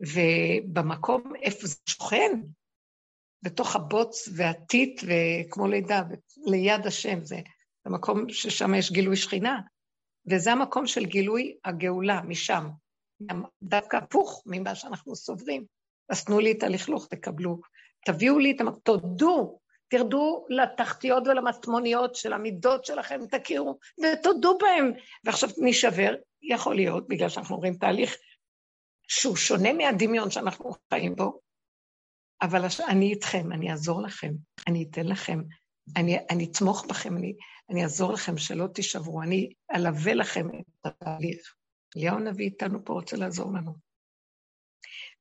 [0.00, 2.40] ובמקום איפה זה שוכן,
[3.42, 6.02] בתוך הבוץ והטיט וכמו לידה,
[6.46, 7.36] ליד השם, זה
[7.86, 9.60] המקום ששם יש גילוי שכינה,
[10.30, 12.68] וזה המקום של גילוי הגאולה, משם.
[13.62, 15.64] דווקא הפוך ממה שאנחנו סוברים.
[16.08, 17.60] אז תנו לי את הלכלוך, תקבלו.
[18.06, 18.70] תביאו לי את המ...
[18.82, 19.58] תודו,
[19.88, 24.92] תרדו לתחתיות ולמטמוניות של המידות שלכם, תכירו, ותודו בהם.
[25.24, 28.16] ועכשיו נשבר, יכול להיות, בגלל שאנחנו רואים תהליך
[29.10, 31.40] שהוא שונה מהדמיון שאנחנו חיים בו,
[32.42, 34.32] אבל אני איתכם, אני אעזור לכם,
[34.66, 35.40] אני אתן לכם,
[35.96, 37.34] אני, אני אתמוך בכם, אני,
[37.70, 41.54] אני אעזור לכם שלא תישברו, אני אלווה לכם את התהליך.
[41.96, 43.74] אליהו הנביא איתנו פה רוצה לעזור לנו.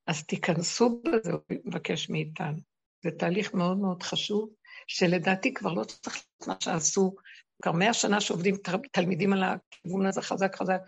[0.07, 2.57] אז תיכנסו בזה, הוא מבקש מאיתנו.
[3.03, 4.49] זה תהליך מאוד מאוד חשוב,
[4.87, 7.15] שלדעתי כבר לא צריך מה שעשו,
[7.61, 8.55] כבר מאה שנה שעובדים
[8.91, 10.81] תלמידים על הכיוון הזה חזק חזק,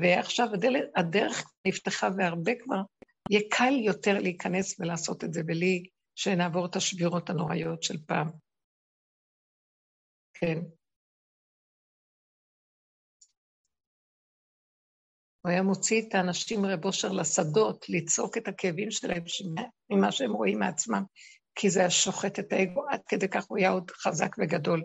[0.00, 2.82] ועכשיו הדרך, הדרך נפתחה והרבה כבר,
[3.30, 5.82] יהיה קל יותר להיכנס ולעשות את זה בלי
[6.14, 8.30] שנעבור את השבירות הנוראיות של פעם.
[10.34, 10.58] כן.
[15.42, 19.22] הוא היה מוציא את האנשים רב אושר לשדות, לצעוק את הכאבים שלהם
[19.90, 21.02] ממה שהם רואים מעצמם,
[21.54, 24.82] כי זה היה שוחט את האגו, עד כדי כך הוא היה עוד חזק וגדול.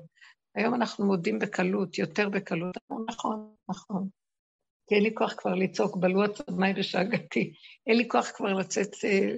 [0.55, 2.77] היום אנחנו מודים בקלות, יותר בקלות.
[3.09, 4.09] נכון, נכון.
[4.87, 7.53] כי אין לי כוח כבר לצעוק, בלו עצמי ושאגתי.
[7.87, 9.29] אין לי כוח כבר לצאת, אה,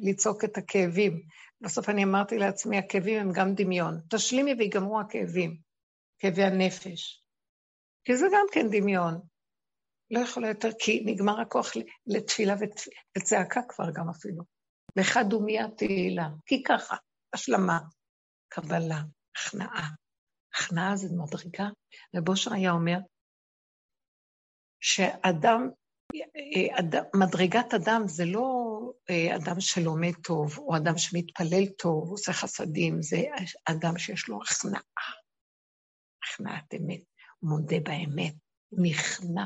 [0.00, 1.22] לצעוק את הכאבים.
[1.60, 4.00] בסוף אני אמרתי לעצמי, הכאבים הם גם דמיון.
[4.10, 5.56] תשלימי ויגמרו הכאבים,
[6.18, 7.22] כאבי הנפש.
[8.04, 9.20] כי זה גם כן דמיון.
[10.10, 11.72] לא יכולה יותר, כי נגמר הכוח
[12.06, 12.54] לתפילה
[13.18, 14.44] וצעקה כבר גם אפילו.
[14.96, 16.96] לך דומיה תהילה, כי ככה,
[17.32, 17.78] השלמה,
[18.48, 19.00] קבלה,
[19.36, 19.88] הכנעה.
[20.54, 21.68] הכנעה זה מדרגה.
[22.16, 22.98] רב אושר היה אומר,
[24.80, 25.70] שאדם,
[26.78, 28.78] אד, מדרגת אדם זה לא
[29.10, 33.22] אה, אדם שלומד טוב, או אדם שמתפלל טוב, עושה חסדים, זה
[33.64, 35.12] אדם שיש לו הכנעה,
[36.24, 37.02] הכנעת אמת,
[37.42, 38.34] מודה באמת,
[38.72, 39.44] נכנע.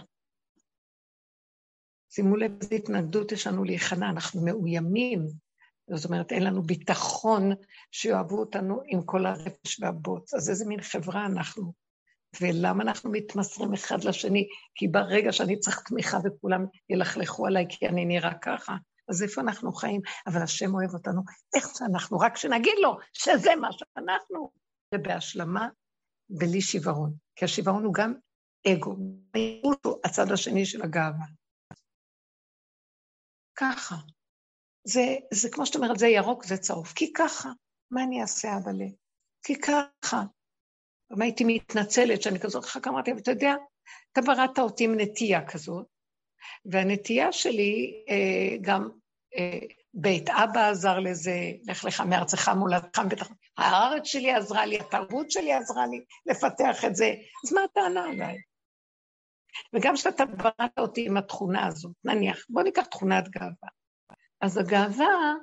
[2.11, 5.27] שימו לב איזה התנגדות יש לנו להיכנע, אנחנו מאוימים.
[5.95, 7.51] זאת אומרת, אין לנו ביטחון
[7.91, 10.35] שיאהבו אותנו עם כל הרפש והבוץ.
[10.35, 11.73] אז איזה מין חברה אנחנו?
[12.41, 14.49] ולמה אנחנו מתמסרים אחד לשני?
[14.75, 18.77] כי ברגע שאני צריך תמיכה וכולם ילכלכו עליי כי אני נראה ככה,
[19.09, 20.01] אז איפה אנחנו חיים?
[20.27, 21.23] אבל השם אוהב אותנו
[21.57, 24.51] איך שאנחנו, רק שנגיד לו שזה מה שאנחנו,
[24.95, 25.69] ובהשלמה,
[26.31, 27.15] בלי שיוורון.
[27.37, 28.15] כי השיוורון הוא גם
[28.67, 28.97] אגו,
[29.63, 31.27] הוא הצד השני של הגאווה.
[33.55, 33.95] ככה.
[34.85, 35.01] זה,
[35.35, 36.87] זה כמו שאת אומרת, זה ירוק, זה צהוב.
[36.87, 37.51] כי ככה.
[37.91, 38.87] מה אני אעשה, אבאלה?
[39.43, 40.23] כי ככה.
[41.15, 43.55] אם הייתי מתנצלת שאני כזאת חכה, אמרתי, אתה יודע,
[44.13, 45.87] אתה בראת אותי עם נטייה כזאת,
[46.65, 48.89] והנטייה שלי אה, גם
[49.39, 49.59] אה,
[49.95, 51.37] בית אבא עזר לזה,
[51.69, 53.29] לך לך מארצך מולדך, בטח,
[53.59, 57.15] הארץ שלי עזרה לי, התרבות שלי עזרה לי לפתח את זה,
[57.45, 58.37] אז מה הטענה עליי?
[59.75, 63.69] וגם כשאתה בראת אותי עם התכונה הזאת, נניח, בוא ניקח תכונת גאווה.
[64.41, 65.35] אז הגאווה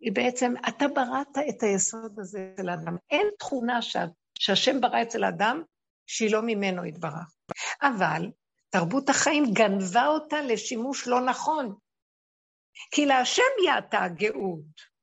[0.00, 2.96] היא בעצם, אתה בראת את היסוד הזה של האדם.
[3.10, 3.96] אין תכונה ש...
[4.38, 5.62] שהשם ברא אצל האדם
[6.06, 7.36] שהיא לא ממנו יתברך.
[7.82, 8.30] אבל
[8.70, 11.74] תרבות החיים גנבה אותה לשימוש לא נכון.
[12.90, 14.96] כי להשם יעתה הגאות.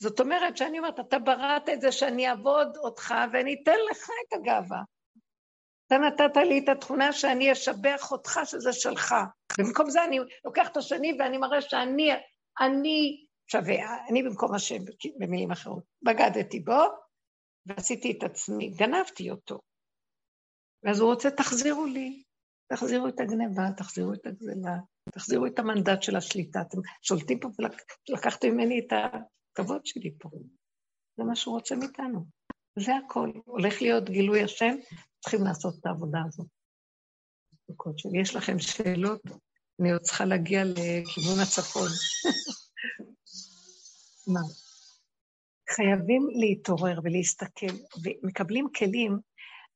[0.00, 4.32] זאת אומרת שאני אומרת, אתה בראת את זה שאני אעבוד אותך ואני אתן לך את
[4.32, 4.82] הגאווה.
[5.86, 9.14] אתה נתת לי את התכונה שאני אשבח אותך שזה שלך.
[9.58, 12.12] במקום זה אני לוקח את השני ואני מראה שאני
[12.60, 14.78] אני שווה, אני במקום השם,
[15.18, 15.84] במילים אחרות.
[16.02, 16.82] בגדתי בו
[17.68, 19.60] ועשיתי את עצמי, גנבתי אותו.
[20.82, 22.22] ואז הוא רוצה, תחזירו לי,
[22.72, 24.76] תחזירו את הגניבה, תחזירו את הגזלה,
[25.12, 26.60] תחזירו את המנדט של השליטה.
[26.60, 27.48] אתם שולטים פה
[28.08, 30.30] ולקחתם ממני את הכבוד שלי פה.
[31.16, 32.26] זה מה שהוא רוצה מאיתנו.
[32.78, 33.30] זה הכל.
[33.44, 34.74] הולך להיות גילוי השם,
[35.20, 36.46] צריכים לעשות את העבודה הזאת.
[38.20, 39.22] יש לכם שאלות?
[39.80, 41.88] אני עוד צריכה להגיע לכיוון הצפון.
[44.34, 44.40] מה?
[45.70, 47.74] חייבים להתעורר ולהסתכל,
[48.04, 49.18] ומקבלים כלים,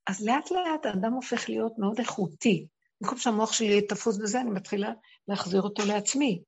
[0.06, 2.66] אז לאט לאט האדם הופך להיות מאוד איכותי.
[3.00, 4.92] במקום שהמוח שלי יהיה תפוס בזה, אני מתחילה
[5.28, 6.42] להחזיר אותו לעצמי.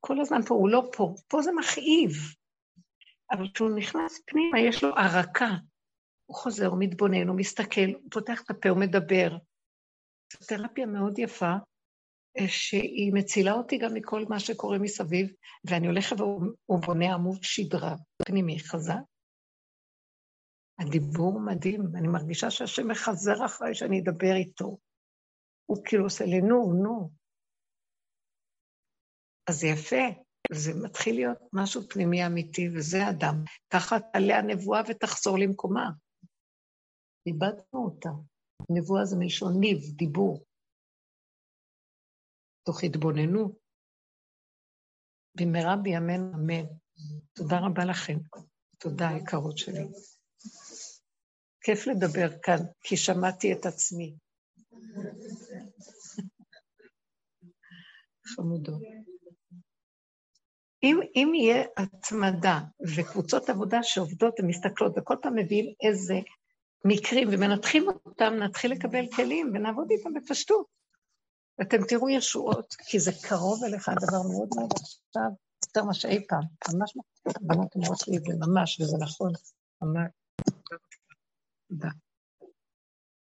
[0.00, 2.12] כל הזמן פה, הוא לא פה, פה זה מכאיב.
[3.30, 5.50] אבל כשהוא נכנס פנימה, יש לו ערקה.
[6.26, 9.36] הוא חוזר, הוא מתבונן, הוא מסתכל, הוא פותח את הפה, הוא מדבר.
[10.32, 11.52] זו תרפיה מאוד יפה,
[12.48, 15.28] שהיא מצילה אותי גם מכל מה שקורה מסביב,
[15.64, 17.94] ואני הולכת והוא בונה עמוד שדרה
[18.26, 18.94] פנימי חזק.
[20.78, 24.78] הדיבור מדהים, אני מרגישה שהשם מחזר אחריי שאני אדבר איתו.
[25.66, 27.10] הוא כאילו עושה לי נו, נו.
[29.48, 30.20] אז יפה,
[30.52, 33.44] זה מתחיל להיות משהו פנימי אמיתי, וזה אדם.
[33.70, 35.90] ככה תעלה הנבואה ותחזור למקומה.
[37.26, 38.08] איבדנו אותה.
[38.70, 40.44] נבואה זה מלשון ניב, דיבור.
[42.66, 43.52] תוך התבוננות.
[45.36, 46.64] במהרה בימינו אמן.
[47.32, 48.18] תודה רבה לכם.
[48.78, 49.84] תודה, יקרות שלי.
[51.60, 54.14] כיף לדבר כאן, כי שמעתי את עצמי.
[58.36, 58.82] חמודות.
[60.82, 62.60] אם, אם יהיה התמדה
[62.96, 66.14] וקבוצות עבודה שעובדות ומסתכלות וכל פעם מביאים איזה
[66.84, 70.66] מקרים ומנתחים אותם, נתחיל לקבל כלים ונעבוד איתם בפשטות.
[71.58, 75.30] ואתם תראו ישועות, כי זה קרוב אליך, הדבר מאוד מאוד עכשיו,
[75.66, 76.42] יותר מה שאי פעם.
[76.74, 76.96] ממש,
[77.40, 79.32] בנות אומרות לי זה ממש, וזה נכון,
[79.82, 80.10] ממש.
[81.68, 81.88] תודה.